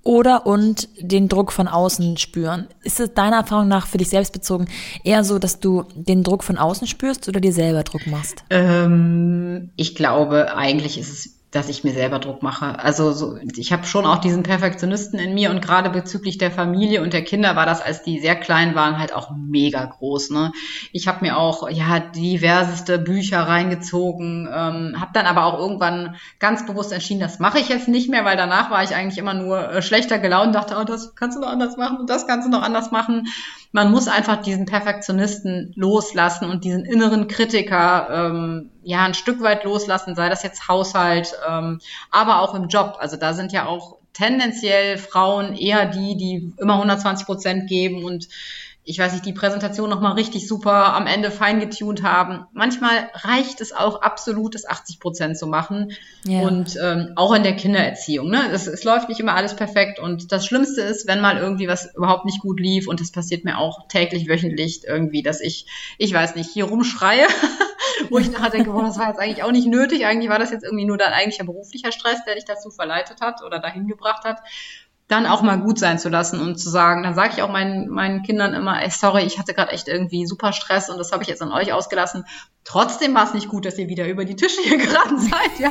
oder 0.04 0.46
und 0.46 0.88
den 0.98 1.28
Druck 1.28 1.52
von 1.52 1.68
außen 1.68 2.16
spüren. 2.16 2.66
Ist 2.82 3.00
es 3.00 3.14
deiner 3.14 3.36
Erfahrung 3.36 3.68
nach 3.68 3.86
für 3.86 3.98
dich 3.98 4.08
selbst 4.08 4.32
bezogen 4.32 4.66
eher 5.04 5.24
so, 5.24 5.38
dass 5.38 5.60
du 5.60 5.84
den 5.94 6.22
Druck 6.22 6.44
von 6.44 6.58
außen 6.58 6.86
spürst 6.86 7.28
oder 7.28 7.40
dir 7.40 7.52
selber 7.52 7.82
Druck 7.82 8.06
machst? 8.06 8.44
Ähm, 8.50 9.70
ich 9.76 9.94
glaube, 9.94 10.54
eigentlich 10.54 10.98
ist 10.98 11.12
es 11.12 11.41
dass 11.52 11.68
ich 11.68 11.84
mir 11.84 11.92
selber 11.92 12.18
Druck 12.18 12.42
mache. 12.42 12.78
Also 12.78 13.12
so, 13.12 13.36
ich 13.56 13.72
habe 13.72 13.84
schon 13.84 14.06
auch 14.06 14.18
diesen 14.18 14.42
Perfektionisten 14.42 15.18
in 15.18 15.34
mir 15.34 15.50
und 15.50 15.60
gerade 15.60 15.90
bezüglich 15.90 16.38
der 16.38 16.50
Familie 16.50 17.02
und 17.02 17.12
der 17.12 17.24
Kinder 17.24 17.54
war 17.56 17.66
das, 17.66 17.82
als 17.82 18.02
die 18.02 18.20
sehr 18.20 18.36
klein 18.36 18.74
waren, 18.74 18.98
halt 18.98 19.14
auch 19.14 19.30
mega 19.36 19.84
groß. 19.84 20.30
Ne? 20.30 20.52
Ich 20.92 21.08
habe 21.08 21.18
mir 21.20 21.36
auch 21.36 21.68
ja 21.68 22.00
diverseste 22.00 22.98
Bücher 22.98 23.40
reingezogen, 23.40 24.48
ähm, 24.50 24.96
habe 24.98 25.10
dann 25.12 25.26
aber 25.26 25.44
auch 25.44 25.58
irgendwann 25.58 26.16
ganz 26.38 26.64
bewusst 26.64 26.90
entschieden, 26.90 27.20
das 27.20 27.38
mache 27.38 27.58
ich 27.58 27.68
jetzt 27.68 27.86
nicht 27.86 28.08
mehr, 28.08 28.24
weil 28.24 28.38
danach 28.38 28.70
war 28.70 28.82
ich 28.82 28.94
eigentlich 28.94 29.18
immer 29.18 29.34
nur 29.34 29.68
äh, 29.68 29.82
schlechter 29.82 30.18
gelaunt, 30.18 30.54
dachte, 30.54 30.78
oh, 30.80 30.84
das 30.84 31.14
kannst 31.14 31.36
du 31.36 31.42
noch 31.42 31.50
anders 31.50 31.76
machen 31.76 31.98
und 31.98 32.08
das 32.08 32.26
kannst 32.26 32.46
du 32.46 32.50
noch 32.50 32.62
anders 32.62 32.90
machen. 32.92 33.26
Man 33.72 33.90
muss 33.90 34.08
einfach 34.08 34.40
diesen 34.40 34.64
Perfektionisten 34.64 35.72
loslassen 35.76 36.48
und 36.48 36.64
diesen 36.64 36.86
inneren 36.86 37.28
Kritiker 37.28 38.08
ähm, 38.10 38.70
ja 38.82 39.04
ein 39.04 39.14
Stück 39.14 39.40
weit 39.40 39.64
loslassen, 39.64 40.14
sei 40.14 40.28
das 40.28 40.42
jetzt 40.42 40.68
Haushalt, 40.68 41.34
ähm, 41.48 41.80
aber 42.10 42.40
auch 42.40 42.54
im 42.54 42.68
Job. 42.68 42.96
Also 42.98 43.16
da 43.16 43.34
sind 43.34 43.52
ja 43.52 43.66
auch 43.66 43.96
tendenziell 44.12 44.98
Frauen 44.98 45.54
eher 45.54 45.86
die, 45.86 46.16
die 46.16 46.52
immer 46.58 46.74
120 46.74 47.26
Prozent 47.26 47.68
geben 47.68 48.04
und 48.04 48.28
ich 48.84 48.98
weiß 48.98 49.12
nicht, 49.12 49.24
die 49.24 49.32
Präsentation 49.32 49.88
nochmal 49.88 50.14
richtig 50.14 50.48
super 50.48 50.94
am 50.94 51.06
Ende 51.06 51.30
fein 51.30 51.60
getuned 51.60 52.02
haben. 52.02 52.46
Manchmal 52.52 53.10
reicht 53.14 53.60
es 53.60 53.72
auch 53.72 54.02
absolut, 54.02 54.56
das 54.56 54.66
80 54.66 54.98
Prozent 54.98 55.38
zu 55.38 55.46
machen. 55.46 55.92
Ja. 56.24 56.40
Und 56.40 56.76
ähm, 56.82 57.12
auch 57.14 57.32
in 57.32 57.44
der 57.44 57.54
Kindererziehung. 57.54 58.28
Ne? 58.28 58.50
Es, 58.50 58.66
es 58.66 58.82
läuft 58.82 59.08
nicht 59.08 59.20
immer 59.20 59.34
alles 59.34 59.54
perfekt. 59.54 60.00
Und 60.00 60.32
das 60.32 60.46
Schlimmste 60.46 60.80
ist, 60.80 61.06
wenn 61.06 61.20
mal 61.20 61.38
irgendwie 61.38 61.68
was 61.68 61.94
überhaupt 61.94 62.24
nicht 62.24 62.40
gut 62.40 62.58
lief. 62.58 62.88
Und 62.88 63.00
das 63.00 63.12
passiert 63.12 63.44
mir 63.44 63.58
auch 63.58 63.86
täglich, 63.86 64.28
wöchentlich 64.28 64.82
irgendwie, 64.84 65.22
dass 65.22 65.40
ich, 65.40 65.66
ich 65.98 66.12
weiß 66.12 66.34
nicht, 66.34 66.50
hier 66.50 66.64
rumschreie. 66.64 67.26
wo 68.10 68.18
ich 68.18 68.30
nachher 68.30 68.50
denke, 68.50 68.70
boah, 68.70 68.82
das 68.82 68.98
war 68.98 69.08
jetzt 69.08 69.20
eigentlich 69.20 69.42
auch 69.42 69.52
nicht 69.52 69.66
nötig. 69.66 70.06
Eigentlich 70.06 70.30
war 70.30 70.38
das 70.38 70.50
jetzt 70.50 70.64
irgendwie 70.64 70.84
nur 70.84 70.98
dein 70.98 71.12
eigentlicher 71.12 71.44
beruflicher 71.44 71.92
Stress, 71.92 72.24
der 72.24 72.34
dich 72.34 72.44
dazu 72.44 72.70
verleitet 72.70 73.20
hat 73.20 73.42
oder 73.42 73.58
dahin 73.58 73.86
gebracht 73.86 74.24
hat 74.24 74.38
dann 75.12 75.26
auch 75.26 75.42
mal 75.42 75.60
gut 75.60 75.78
sein 75.78 75.98
zu 75.98 76.08
lassen 76.08 76.40
und 76.40 76.56
zu 76.56 76.70
sagen, 76.70 77.02
dann 77.02 77.14
sage 77.14 77.34
ich 77.36 77.42
auch 77.42 77.50
meinen, 77.50 77.88
meinen 77.88 78.22
Kindern 78.22 78.54
immer, 78.54 78.82
ey, 78.82 78.90
sorry, 78.90 79.22
ich 79.24 79.38
hatte 79.38 79.52
gerade 79.52 79.72
echt 79.72 79.86
irgendwie 79.86 80.26
super 80.26 80.54
Stress 80.54 80.88
und 80.88 80.96
das 80.96 81.12
habe 81.12 81.22
ich 81.22 81.28
jetzt 81.28 81.42
an 81.42 81.52
euch 81.52 81.72
ausgelassen. 81.72 82.24
Trotzdem 82.64 83.14
war 83.14 83.24
es 83.24 83.34
nicht 83.34 83.48
gut, 83.48 83.66
dass 83.66 83.76
ihr 83.76 83.88
wieder 83.88 84.08
über 84.08 84.24
die 84.24 84.36
Tische 84.36 84.62
hier 84.62 84.78
geraten 84.86 85.18
seid, 85.18 85.58
ja. 85.58 85.70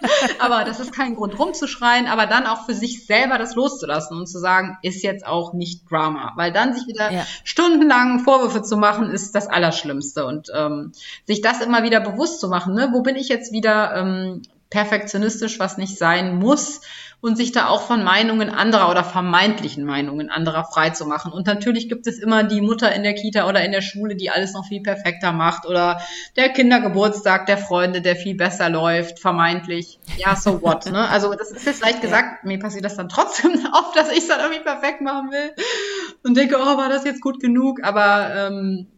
aber 0.38 0.64
das 0.64 0.80
ist 0.80 0.92
kein 0.92 1.14
Grund 1.14 1.38
rumzuschreien, 1.38 2.06
aber 2.06 2.26
dann 2.26 2.46
auch 2.46 2.66
für 2.66 2.74
sich 2.74 3.06
selber 3.06 3.38
das 3.38 3.54
loszulassen 3.54 4.18
und 4.18 4.26
zu 4.26 4.38
sagen, 4.38 4.78
ist 4.82 5.02
jetzt 5.02 5.26
auch 5.26 5.52
nicht 5.52 5.90
Drama, 5.90 6.32
weil 6.36 6.52
dann 6.52 6.74
sich 6.74 6.86
wieder 6.86 7.10
ja. 7.10 7.26
stundenlang 7.44 8.20
Vorwürfe 8.20 8.62
zu 8.62 8.76
machen, 8.76 9.10
ist 9.10 9.34
das 9.34 9.48
Allerschlimmste 9.48 10.26
und 10.26 10.48
ähm, 10.54 10.92
sich 11.24 11.40
das 11.40 11.60
immer 11.60 11.82
wieder 11.82 12.00
bewusst 12.00 12.40
zu 12.40 12.48
machen, 12.48 12.74
ne? 12.74 12.90
wo 12.92 13.02
bin 13.02 13.16
ich 13.16 13.28
jetzt 13.28 13.52
wieder 13.52 13.94
ähm, 13.96 14.42
perfektionistisch, 14.70 15.58
was 15.58 15.78
nicht 15.78 15.96
sein 15.96 16.38
muss 16.38 16.80
und 17.20 17.36
sich 17.36 17.52
da 17.52 17.68
auch 17.68 17.82
von 17.82 18.04
Meinungen 18.04 18.50
anderer 18.50 18.90
oder 18.90 19.02
vermeintlichen 19.02 19.84
Meinungen 19.84 20.28
anderer 20.28 20.64
frei 20.64 20.90
zu 20.90 21.06
machen. 21.06 21.32
Und 21.32 21.46
natürlich 21.46 21.88
gibt 21.88 22.06
es 22.06 22.18
immer 22.18 22.44
die 22.44 22.60
Mutter 22.60 22.92
in 22.94 23.02
der 23.02 23.14
Kita 23.14 23.48
oder 23.48 23.64
in 23.64 23.72
der 23.72 23.80
Schule, 23.80 24.16
die 24.16 24.30
alles 24.30 24.52
noch 24.52 24.66
viel 24.66 24.82
perfekter 24.82 25.32
macht 25.32 25.66
oder 25.66 26.00
der 26.36 26.50
Kindergeburtstag 26.50 27.46
der 27.46 27.58
Freunde, 27.58 28.00
der 28.00 28.16
viel 28.16 28.34
besser 28.34 28.68
läuft, 28.68 29.18
vermeintlich. 29.18 29.98
Ja, 30.18 30.36
so 30.36 30.60
what, 30.62 30.86
ne? 30.86 31.08
Also 31.08 31.32
das 31.34 31.52
ist 31.52 31.66
jetzt 31.66 31.82
leicht 31.82 32.00
gesagt, 32.00 32.44
mir 32.44 32.58
passiert 32.58 32.84
das 32.84 32.96
dann 32.96 33.08
trotzdem 33.08 33.52
oft, 33.72 33.96
dass 33.96 34.10
ich 34.10 34.18
es 34.18 34.28
dann 34.28 34.40
irgendwie 34.40 34.62
perfekt 34.62 35.00
machen 35.00 35.30
will 35.30 35.52
und 36.22 36.36
denke, 36.36 36.56
oh, 36.60 36.76
war 36.76 36.88
das 36.88 37.04
jetzt 37.04 37.22
gut 37.22 37.40
genug? 37.40 37.82
Aber 37.82 38.34
ähm, 38.34 38.88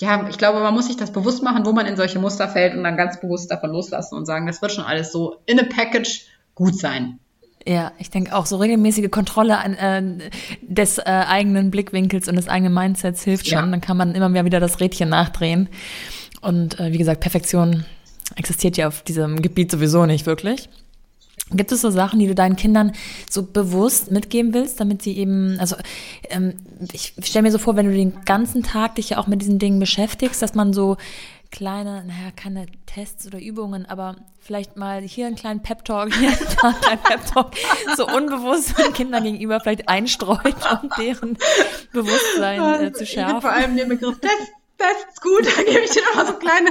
ja, 0.00 0.26
ich 0.30 0.38
glaube, 0.38 0.60
man 0.60 0.72
muss 0.72 0.86
sich 0.86 0.96
das 0.96 1.12
bewusst 1.12 1.42
machen, 1.42 1.66
wo 1.66 1.72
man 1.72 1.84
in 1.84 1.96
solche 1.96 2.18
Muster 2.18 2.48
fällt 2.48 2.74
und 2.74 2.84
dann 2.84 2.96
ganz 2.96 3.20
bewusst 3.20 3.50
davon 3.50 3.70
loslassen 3.70 4.14
und 4.14 4.24
sagen, 4.24 4.46
das 4.46 4.62
wird 4.62 4.72
schon 4.72 4.84
alles 4.84 5.12
so 5.12 5.36
in 5.44 5.60
a 5.60 5.64
package 5.64 6.22
gut 6.54 6.78
sein. 6.78 7.18
Ja, 7.66 7.92
ich 7.98 8.08
denke 8.08 8.34
auch 8.34 8.46
so 8.46 8.56
regelmäßige 8.56 9.10
Kontrolle 9.10 9.58
an, 9.58 9.74
äh, 9.74 10.30
des 10.62 10.96
äh, 10.96 11.02
eigenen 11.04 11.70
Blickwinkels 11.70 12.28
und 12.28 12.36
des 12.36 12.48
eigenen 12.48 12.72
Mindsets 12.72 13.22
hilft 13.24 13.46
schon. 13.46 13.58
Ja. 13.58 13.66
Dann 13.66 13.82
kann 13.82 13.98
man 13.98 14.14
immer 14.14 14.30
mehr 14.30 14.46
wieder 14.46 14.60
das 14.60 14.80
Rädchen 14.80 15.10
nachdrehen. 15.10 15.68
Und 16.40 16.80
äh, 16.80 16.92
wie 16.92 16.98
gesagt, 16.98 17.20
Perfektion 17.20 17.84
existiert 18.36 18.78
ja 18.78 18.88
auf 18.88 19.02
diesem 19.02 19.42
Gebiet 19.42 19.70
sowieso 19.70 20.06
nicht 20.06 20.24
wirklich. 20.24 20.70
Gibt 21.52 21.72
es 21.72 21.80
so 21.80 21.90
Sachen, 21.90 22.18
die 22.20 22.26
du 22.26 22.34
deinen 22.34 22.56
Kindern 22.56 22.92
so 23.28 23.42
bewusst 23.42 24.10
mitgeben 24.10 24.54
willst, 24.54 24.80
damit 24.80 25.02
sie 25.02 25.16
eben, 25.16 25.58
also 25.58 25.76
ähm, 26.28 26.54
ich 26.92 27.14
stelle 27.22 27.42
mir 27.42 27.52
so 27.52 27.58
vor, 27.58 27.76
wenn 27.76 27.86
du 27.86 27.92
den 27.92 28.24
ganzen 28.24 28.62
Tag 28.62 28.94
dich 28.96 29.10
ja 29.10 29.18
auch 29.18 29.26
mit 29.26 29.42
diesen 29.42 29.58
Dingen 29.58 29.80
beschäftigst, 29.80 30.40
dass 30.42 30.54
man 30.54 30.72
so 30.72 30.96
kleine, 31.50 32.04
naja, 32.04 32.30
keine 32.34 32.66
Tests 32.86 33.26
oder 33.26 33.40
Übungen, 33.40 33.86
aber 33.86 34.16
vielleicht 34.38 34.76
mal 34.76 35.00
hier 35.02 35.26
einen 35.26 35.36
kleinen 35.36 35.62
Pep-Talk, 35.62 36.14
hier 36.14 36.28
einen 36.28 36.38
kleinen 36.80 37.00
Pep-Talk, 37.02 37.52
so 37.96 38.06
unbewusst 38.06 38.78
den 38.78 38.92
Kindern 38.92 39.24
gegenüber 39.24 39.60
vielleicht 39.60 39.88
einstreut, 39.88 40.54
um 40.82 40.90
deren 40.98 41.36
Bewusstsein 41.92 42.84
äh, 42.84 42.92
zu 42.92 43.04
schärfen. 43.04 43.40
vor 43.40 43.50
allem 43.50 43.76
den 43.76 43.88
Begriff 43.88 44.20
Test, 44.20 44.52
Test 44.78 45.06
ist 45.10 45.22
gut, 45.22 45.44
da 45.44 45.62
gebe 45.62 45.84
ich 45.84 45.90
dir 45.90 46.02
noch 46.02 46.14
mal 46.14 46.26
so 46.26 46.34
kleine 46.34 46.70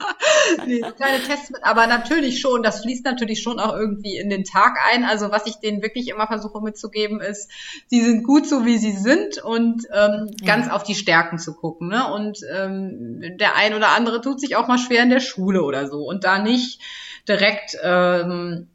nee, 0.66 0.80
so 0.80 0.92
kleine 0.92 1.22
Tests 1.22 1.50
mit, 1.50 1.64
aber 1.64 1.86
natürlich 1.86 2.40
schon, 2.40 2.62
das 2.62 2.82
fließt 2.82 3.04
natürlich 3.04 3.42
schon 3.42 3.58
auch 3.58 3.74
irgendwie 3.74 4.16
in 4.16 4.30
den 4.30 4.44
Tag 4.44 4.78
ein. 4.92 5.04
Also 5.04 5.30
was 5.30 5.46
ich 5.46 5.56
denen 5.56 5.82
wirklich 5.82 6.08
immer 6.08 6.26
versuche 6.26 6.60
mitzugeben, 6.60 7.20
ist, 7.20 7.50
sie 7.88 8.02
sind 8.02 8.24
gut 8.24 8.46
so 8.46 8.64
wie 8.64 8.78
sie 8.78 8.92
sind 8.92 9.38
und 9.38 9.86
ähm, 9.92 10.30
ja. 10.40 10.46
ganz 10.46 10.70
auf 10.70 10.84
die 10.84 10.94
Stärken 10.94 11.38
zu 11.38 11.54
gucken. 11.54 11.88
Ne? 11.88 12.12
Und 12.12 12.38
ähm, 12.54 13.36
der 13.38 13.56
ein 13.56 13.74
oder 13.74 13.88
andere 13.90 14.20
tut 14.20 14.40
sich 14.40 14.56
auch 14.56 14.68
mal 14.68 14.78
schwer 14.78 15.02
in 15.02 15.10
der 15.10 15.20
Schule 15.20 15.62
oder 15.62 15.88
so 15.88 16.04
und 16.04 16.24
da 16.24 16.38
nicht 16.38 16.80
direkt 17.26 17.76
ähm, 17.82 18.68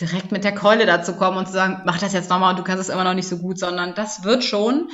direkt 0.00 0.32
mit 0.32 0.44
der 0.44 0.54
Keule 0.54 0.86
dazu 0.86 1.14
kommen 1.14 1.36
und 1.36 1.46
zu 1.46 1.52
sagen, 1.52 1.82
mach 1.84 1.98
das 1.98 2.12
jetzt 2.12 2.30
nochmal 2.30 2.50
und 2.50 2.58
du 2.58 2.64
kannst 2.64 2.82
es 2.82 2.88
immer 2.88 3.04
noch 3.04 3.14
nicht 3.14 3.28
so 3.28 3.38
gut, 3.38 3.58
sondern 3.58 3.94
das 3.94 4.24
wird 4.24 4.44
schon. 4.44 4.88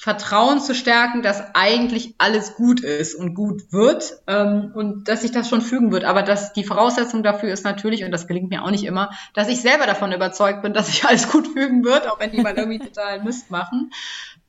Vertrauen 0.00 0.60
zu 0.60 0.76
stärken, 0.76 1.22
dass 1.22 1.56
eigentlich 1.56 2.14
alles 2.18 2.54
gut 2.54 2.78
ist 2.82 3.16
und 3.16 3.34
gut 3.34 3.72
wird 3.72 4.20
ähm, 4.28 4.70
und 4.72 5.08
dass 5.08 5.22
sich 5.22 5.32
das 5.32 5.48
schon 5.48 5.60
fügen 5.60 5.90
wird. 5.90 6.04
Aber 6.04 6.22
dass 6.22 6.52
die 6.52 6.62
Voraussetzung 6.62 7.24
dafür 7.24 7.52
ist 7.52 7.64
natürlich, 7.64 8.04
und 8.04 8.12
das 8.12 8.28
gelingt 8.28 8.48
mir 8.48 8.62
auch 8.62 8.70
nicht 8.70 8.84
immer, 8.84 9.10
dass 9.34 9.48
ich 9.48 9.60
selber 9.60 9.86
davon 9.86 10.12
überzeugt 10.12 10.62
bin, 10.62 10.72
dass 10.74 10.86
sich 10.86 11.04
alles 11.04 11.28
gut 11.28 11.48
fügen 11.48 11.84
wird, 11.84 12.08
auch 12.08 12.20
wenn 12.20 12.30
die 12.30 12.40
mal 12.40 12.56
irgendwie 12.56 12.78
total 12.78 13.24
Mist 13.24 13.50
machen. 13.50 13.90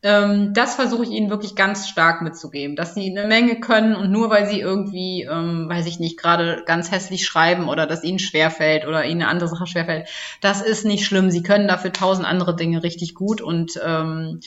Ähm, 0.04 0.54
das 0.54 0.76
versuche 0.76 1.02
ich 1.02 1.10
ihnen 1.10 1.32
wirklich 1.32 1.56
ganz 1.56 1.90
stark 1.90 2.22
mitzugeben, 2.22 2.76
dass 2.76 2.94
sie 2.94 3.10
eine 3.10 3.28
Menge 3.28 3.60
können 3.60 3.96
und 3.96 4.12
nur 4.12 4.30
weil 4.30 4.46
sie 4.46 4.60
irgendwie, 4.60 5.24
ähm, 5.24 5.68
weiß 5.68 5.88
ich 5.88 6.00
nicht, 6.00 6.20
gerade 6.20 6.62
ganz 6.68 6.92
hässlich 6.92 7.26
schreiben 7.26 7.70
oder 7.70 7.88
dass 7.88 8.04
ihnen 8.04 8.20
schwerfällt 8.20 8.86
oder 8.86 9.04
ihnen 9.04 9.24
eine 9.24 9.32
andere 9.32 9.50
Sache 9.50 9.66
schwerfällt, 9.66 10.08
das 10.42 10.62
ist 10.62 10.86
nicht 10.86 11.08
schlimm. 11.08 11.32
Sie 11.32 11.42
können 11.42 11.68
dafür 11.68 11.92
tausend 11.92 12.28
andere 12.28 12.56
Dinge 12.56 12.84
richtig 12.84 13.16
gut 13.16 13.42
und 13.42 13.80
ähm, 13.84 14.42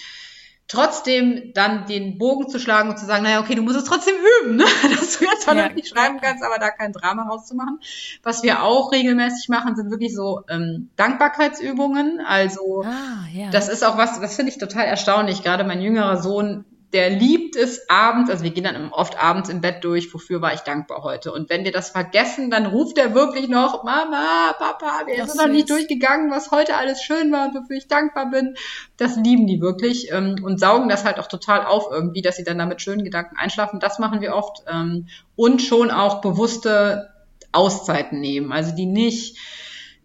trotzdem 0.68 1.52
dann 1.54 1.86
den 1.86 2.18
Bogen 2.18 2.48
zu 2.48 2.58
schlagen 2.58 2.88
und 2.88 2.98
zu 2.98 3.04
sagen, 3.04 3.24
naja, 3.24 3.40
okay, 3.40 3.54
du 3.54 3.62
musst 3.62 3.76
es 3.76 3.84
trotzdem 3.84 4.14
üben, 4.14 4.56
ne? 4.56 4.64
dass 4.98 5.18
du 5.18 5.24
jetzt 5.24 5.44
vernünftig 5.44 5.90
ja. 5.90 5.96
schreiben 5.96 6.20
kannst, 6.20 6.42
aber 6.42 6.58
da 6.58 6.70
kein 6.70 6.92
Drama 6.92 7.28
rauszumachen. 7.28 7.78
Was 8.22 8.42
wir 8.42 8.62
auch 8.62 8.92
regelmäßig 8.92 9.48
machen, 9.48 9.76
sind 9.76 9.90
wirklich 9.90 10.14
so 10.14 10.42
ähm, 10.48 10.90
Dankbarkeitsübungen. 10.96 12.20
Also 12.26 12.84
ah, 12.84 13.26
ja. 13.32 13.50
das 13.50 13.68
ist 13.68 13.84
auch 13.84 13.98
was, 13.98 14.20
das 14.20 14.36
finde 14.36 14.52
ich 14.52 14.58
total 14.58 14.86
erstaunlich. 14.86 15.42
Gerade 15.42 15.64
mein 15.64 15.82
jüngerer 15.82 16.22
Sohn 16.22 16.64
der 16.92 17.08
liebt 17.08 17.56
es 17.56 17.88
abends, 17.88 18.30
also 18.30 18.44
wir 18.44 18.50
gehen 18.50 18.64
dann 18.64 18.92
oft 18.92 19.22
abends 19.22 19.48
im 19.48 19.62
Bett 19.62 19.82
durch, 19.82 20.12
wofür 20.12 20.42
war 20.42 20.52
ich 20.52 20.60
dankbar 20.60 21.02
heute. 21.02 21.32
Und 21.32 21.48
wenn 21.48 21.64
wir 21.64 21.72
das 21.72 21.90
vergessen, 21.90 22.50
dann 22.50 22.66
ruft 22.66 22.98
er 22.98 23.14
wirklich 23.14 23.48
noch, 23.48 23.82
Mama, 23.82 24.54
Papa, 24.58 25.06
wir 25.06 25.26
sind 25.26 25.40
noch 25.40 25.48
nicht 25.48 25.70
durchgegangen, 25.70 26.30
was 26.30 26.50
heute 26.50 26.76
alles 26.76 27.02
schön 27.02 27.32
war 27.32 27.46
und 27.46 27.54
wofür 27.54 27.76
ich 27.76 27.88
dankbar 27.88 28.30
bin. 28.30 28.56
Das 28.98 29.16
lieben 29.16 29.46
die 29.46 29.60
wirklich 29.60 30.12
ähm, 30.12 30.36
und 30.42 30.60
saugen 30.60 30.90
das 30.90 31.04
halt 31.04 31.18
auch 31.18 31.28
total 31.28 31.64
auf 31.64 31.88
irgendwie, 31.90 32.20
dass 32.20 32.36
sie 32.36 32.44
dann 32.44 32.58
damit 32.58 32.82
schönen 32.82 33.04
Gedanken 33.04 33.36
einschlafen. 33.36 33.80
Das 33.80 33.98
machen 33.98 34.20
wir 34.20 34.34
oft. 34.34 34.62
Ähm, 34.70 35.08
und 35.34 35.62
schon 35.62 35.90
auch 35.90 36.20
bewusste 36.20 37.10
Auszeiten 37.52 38.20
nehmen. 38.20 38.52
Also 38.52 38.74
die 38.74 38.86
nicht 38.86 39.38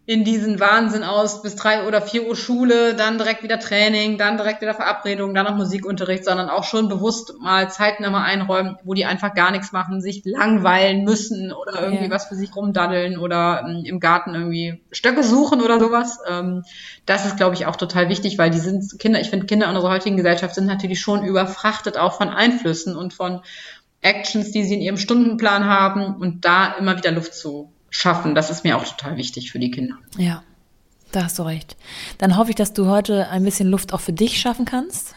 in 0.08 0.24
diesen 0.24 0.62
Wahnsinn 0.62 1.04
aus, 1.04 1.42
bis 1.42 1.58
drei 1.58 1.86
oder 1.86 2.02
vier 2.02 2.26
Uhr 2.26 2.36
Schule, 2.38 2.96
dann 2.96 3.18
direkt 3.18 3.44
wieder 3.44 3.60
Training, 3.60 4.18
dann 4.18 4.38
direkt 4.38 4.62
wieder 4.62 4.74
Verabredung, 4.74 5.34
dann 5.34 5.44
noch 5.44 5.58
Musikunterricht, 5.58 6.24
sondern 6.24 6.50
auch 6.50 6.64
schon 6.64 6.88
bewusst 6.88 7.34
mal 7.42 7.70
Zeiten 7.70 8.06
immer 8.06 8.24
einräumen, 8.24 8.78
wo 8.86 8.94
die 8.94 9.04
einfach 9.04 9.34
gar 9.34 9.52
nichts 9.52 9.74
machen, 9.74 10.00
sich 10.00 10.22
langweilen 10.24 11.04
müssen 11.04 11.52
oder 11.52 11.82
irgendwie 11.82 12.06
yeah. 12.06 12.16
was 12.16 12.28
für 12.28 12.36
sich 12.36 12.56
rumdaddeln 12.56 13.18
oder 13.18 13.66
ähm, 13.68 13.84
im 13.84 14.00
Garten 14.00 14.34
irgendwie 14.34 14.82
Stöcke 14.94 15.26
suchen 15.26 15.62
oder 15.62 15.78
sowas. 15.78 16.20
Ähm, 16.26 16.64
das 17.06 17.26
ist, 17.26 17.36
glaube 17.36 17.56
ich, 17.56 17.66
auch 17.66 17.76
total 17.76 18.08
wichtig, 18.08 18.38
weil 18.38 18.50
die 18.50 18.60
sind 18.60 18.98
Kinder, 19.00 19.20
ich 19.20 19.30
finde 19.30 19.46
Kinder 19.46 19.70
in 19.70 19.76
unserer 19.76 19.92
heutigen 19.92 20.16
Gesellschaft 20.16 20.56
sind 20.56 20.68
natürlich 20.68 21.02
schon 21.02 21.26
überfrachtet 21.26 21.98
auch 21.98 22.14
von 22.14 22.30
Einflüssen 22.30 22.96
und 22.96 23.14
von 23.14 23.42
Actions, 24.02 24.52
die 24.52 24.64
sie 24.64 24.76
in 24.76 24.82
ihrem 24.82 24.98
Stundenplan 24.98 25.66
haben 25.66 26.16
und 26.16 26.46
da 26.46 26.76
immer 26.80 26.96
wieder 26.96 27.12
Luft 27.12 27.34
zu 27.34 27.74
schaffen. 27.90 28.36
Das 28.36 28.50
ist 28.50 28.64
mir 28.64 28.78
auch 28.78 28.86
total 28.86 29.18
wichtig 29.18 29.52
für 29.52 29.60
die 29.60 29.72
Kinder. 29.72 29.96
Ja, 30.18 30.44
da 31.12 31.24
hast 31.24 31.40
du 31.40 31.44
recht. 31.44 31.78
Dann 32.18 32.38
hoffe 32.38 32.50
ich, 32.50 32.56
dass 32.56 32.74
du 32.74 32.88
heute 32.88 33.30
ein 33.30 33.44
bisschen 33.44 33.70
Luft 33.70 33.94
auch 33.94 34.02
für 34.02 34.14
dich 34.14 34.40
schaffen 34.40 34.66
kannst. 34.66 35.16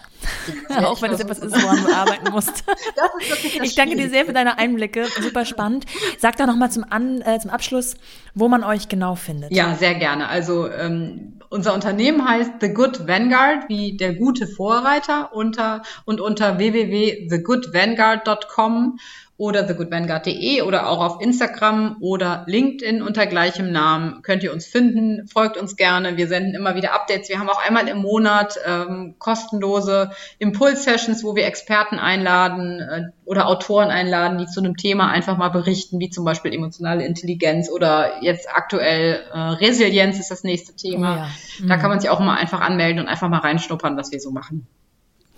Ja, 0.68 0.84
auch 0.86 1.00
wenn 1.02 1.12
es 1.12 1.20
etwas 1.20 1.38
ist, 1.38 1.62
woran 1.62 1.82
du 1.82 1.92
arbeiten 1.92 2.30
musst. 2.30 2.64
ich 3.62 3.74
danke 3.74 3.96
dir 3.96 4.08
sehr 4.08 4.24
für 4.26 4.32
deine 4.32 4.58
Einblicke. 4.58 5.06
Super 5.20 5.44
spannend. 5.44 5.86
Sag 6.18 6.36
da 6.36 6.46
nochmal 6.46 6.70
zum, 6.70 6.84
äh, 6.84 7.40
zum 7.40 7.50
Abschluss, 7.50 7.96
wo 8.34 8.48
man 8.48 8.62
euch 8.64 8.88
genau 8.88 9.14
findet. 9.14 9.52
Ja, 9.52 9.74
sehr 9.74 9.94
gerne. 9.94 10.28
Also 10.28 10.70
ähm, 10.70 11.40
unser 11.48 11.74
Unternehmen 11.74 12.28
heißt 12.28 12.52
The 12.60 12.72
Good 12.72 13.08
Vanguard, 13.08 13.68
wie 13.68 13.96
der 13.96 14.14
gute 14.14 14.46
Vorreiter 14.46 15.34
unter 15.34 15.82
und 16.04 16.20
unter 16.20 16.58
www.thegoodvanguard.com 16.58 18.98
oder 19.40 19.66
thegoodvanguard.de 19.66 20.60
oder 20.60 20.86
auch 20.86 21.02
auf 21.02 21.22
Instagram 21.22 21.96
oder 22.02 22.44
LinkedIn 22.46 23.00
unter 23.00 23.26
gleichem 23.26 23.72
Namen 23.72 24.20
könnt 24.20 24.42
ihr 24.42 24.52
uns 24.52 24.66
finden. 24.66 25.26
Folgt 25.28 25.56
uns 25.56 25.76
gerne. 25.76 26.18
Wir 26.18 26.28
senden 26.28 26.54
immer 26.54 26.74
wieder 26.74 26.92
Updates. 26.92 27.30
Wir 27.30 27.38
haben 27.38 27.48
auch 27.48 27.58
einmal 27.58 27.88
im 27.88 28.02
Monat 28.02 28.58
ähm, 28.66 29.14
kostenlose 29.18 30.10
Impuls-Sessions, 30.40 31.24
wo 31.24 31.36
wir 31.36 31.46
Experten 31.46 31.98
einladen 31.98 32.80
äh, 32.80 33.02
oder 33.24 33.48
Autoren 33.48 33.88
einladen, 33.88 34.36
die 34.36 34.46
zu 34.46 34.60
einem 34.60 34.76
Thema 34.76 35.08
einfach 35.08 35.38
mal 35.38 35.48
berichten, 35.48 36.00
wie 36.00 36.10
zum 36.10 36.26
Beispiel 36.26 36.52
emotionale 36.52 37.06
Intelligenz 37.06 37.70
oder 37.70 38.22
jetzt 38.22 38.46
aktuell 38.54 39.24
äh, 39.32 39.38
Resilienz 39.38 40.20
ist 40.20 40.30
das 40.30 40.44
nächste 40.44 40.76
Thema. 40.76 41.14
Oh 41.14 41.16
ja. 41.16 41.30
mhm. 41.60 41.68
Da 41.68 41.78
kann 41.78 41.88
man 41.88 41.98
sich 41.98 42.10
auch 42.10 42.20
mal 42.20 42.36
einfach 42.36 42.60
anmelden 42.60 43.00
und 43.00 43.08
einfach 43.08 43.30
mal 43.30 43.38
reinschnuppern, 43.38 43.96
was 43.96 44.12
wir 44.12 44.20
so 44.20 44.32
machen. 44.32 44.66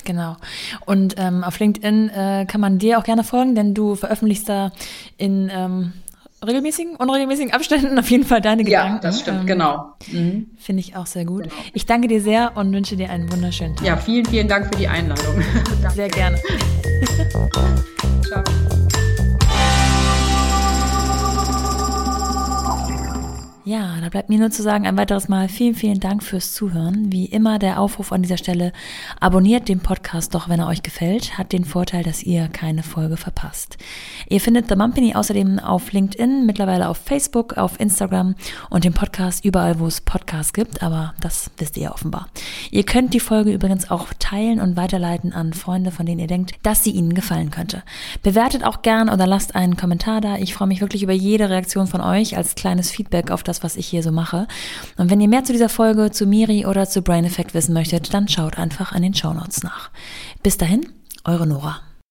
Genau. 0.05 0.36
Und 0.86 1.14
ähm, 1.18 1.44
auf 1.44 1.59
LinkedIn 1.59 2.09
äh, 2.09 2.46
kann 2.46 2.61
man 2.61 2.78
dir 2.78 2.98
auch 2.98 3.05
gerne 3.05 3.24
folgen, 3.24 3.55
denn 3.55 3.74
du 3.74 3.94
veröffentlichst 3.94 4.48
da 4.48 4.72
in 5.16 5.50
ähm, 5.53 5.92
regelmäßigen, 6.44 6.96
unregelmäßigen 6.96 7.53
Abständen 7.53 7.98
auf 7.98 8.11
jeden 8.11 8.24
Fall 8.24 8.40
deine 8.40 8.64
Gedanken. 8.64 8.94
Ja, 8.96 9.00
das 9.00 9.20
stimmt, 9.20 9.40
ähm, 9.40 9.46
genau. 9.46 9.92
Mhm. 10.11 10.50
Finde 10.59 10.80
ich 10.80 10.96
auch 10.96 11.07
sehr 11.07 11.24
gut. 11.24 11.44
Genau. 11.44 11.55
Ich 11.72 11.86
danke 11.86 12.09
dir 12.09 12.20
sehr 12.20 12.53
und 12.57 12.72
wünsche 12.72 12.96
dir 12.96 13.11
einen 13.11 13.30
wunderschönen 13.30 13.76
Tag. 13.76 13.86
Ja, 13.86 13.96
vielen, 13.96 14.26
vielen 14.26 14.48
Dank 14.48 14.66
für 14.66 14.78
die 14.78 14.88
Einladung. 14.88 15.42
sehr 15.94 16.09
gerne. 16.09 16.38
Ciao. 18.26 18.42
Ja, 23.64 23.94
da 24.00 24.08
bleibt 24.08 24.28
mir 24.28 24.40
nur 24.40 24.50
zu 24.50 24.60
sagen, 24.60 24.88
ein 24.88 24.96
weiteres 24.96 25.28
Mal 25.28 25.48
vielen, 25.48 25.76
vielen 25.76 26.00
Dank 26.00 26.24
fürs 26.24 26.52
Zuhören. 26.52 27.12
Wie 27.12 27.26
immer 27.26 27.60
der 27.60 27.78
Aufruf 27.78 28.10
an 28.10 28.22
dieser 28.22 28.36
Stelle, 28.36 28.72
abonniert 29.20 29.68
den 29.68 29.78
Podcast 29.78 30.34
doch, 30.34 30.48
wenn 30.48 30.58
er 30.58 30.66
euch 30.66 30.82
gefällt, 30.82 31.38
hat 31.38 31.52
den 31.52 31.64
Vorteil, 31.64 32.02
dass 32.02 32.24
ihr 32.24 32.48
keine 32.48 32.82
Folge 32.82 33.16
verpasst. 33.16 33.78
Ihr 34.28 34.40
findet 34.40 34.68
The 34.68 34.74
Mumpany 34.74 35.14
außerdem 35.14 35.60
auf 35.60 35.92
LinkedIn, 35.92 36.44
mittlerweile 36.44 36.88
auf 36.88 36.96
Facebook, 36.96 37.56
auf 37.56 37.78
Instagram 37.78 38.34
und 38.68 38.82
den 38.82 38.94
Podcast 38.94 39.44
überall, 39.44 39.78
wo 39.78 39.86
es 39.86 40.00
Podcasts 40.00 40.52
gibt, 40.52 40.82
aber 40.82 41.14
das 41.20 41.48
wisst 41.58 41.76
ihr 41.76 41.92
offenbar. 41.92 42.26
Ihr 42.72 42.82
könnt 42.82 43.14
die 43.14 43.20
Folge 43.20 43.52
übrigens 43.52 43.92
auch 43.92 44.08
teilen 44.18 44.60
und 44.60 44.76
weiterleiten 44.76 45.32
an 45.32 45.52
Freunde, 45.52 45.92
von 45.92 46.04
denen 46.04 46.18
ihr 46.18 46.26
denkt, 46.26 46.54
dass 46.64 46.82
sie 46.82 46.90
ihnen 46.90 47.14
gefallen 47.14 47.52
könnte. 47.52 47.84
Bewertet 48.24 48.64
auch 48.64 48.82
gern 48.82 49.08
oder 49.08 49.28
lasst 49.28 49.54
einen 49.54 49.76
Kommentar 49.76 50.20
da. 50.20 50.36
Ich 50.38 50.52
freue 50.52 50.66
mich 50.66 50.80
wirklich 50.80 51.04
über 51.04 51.12
jede 51.12 51.48
Reaktion 51.48 51.86
von 51.86 52.00
euch 52.00 52.36
als 52.36 52.56
kleines 52.56 52.90
Feedback 52.90 53.30
auf 53.30 53.44
das 53.44 53.51
das, 53.53 53.62
was 53.62 53.76
ich 53.76 53.86
hier 53.86 54.03
so 54.03 54.12
mache. 54.12 54.46
Und 54.96 55.11
wenn 55.11 55.20
ihr 55.20 55.28
mehr 55.28 55.44
zu 55.44 55.53
dieser 55.53 55.68
Folge, 55.68 56.11
zu 56.11 56.26
Miri 56.26 56.64
oder 56.64 56.88
zu 56.88 57.03
Brain 57.03 57.24
Effect 57.24 57.53
wissen 57.53 57.74
möchtet, 57.74 58.12
dann 58.14 58.28
schaut 58.28 58.59
einfach 58.59 58.92
an 58.92 59.03
den 59.03 59.14
Show 59.14 59.32
Notes 59.32 59.62
nach. 59.62 59.90
Bis 60.42 60.57
dahin, 60.57 60.86
eure 61.24 61.46
Nora. 61.46 61.80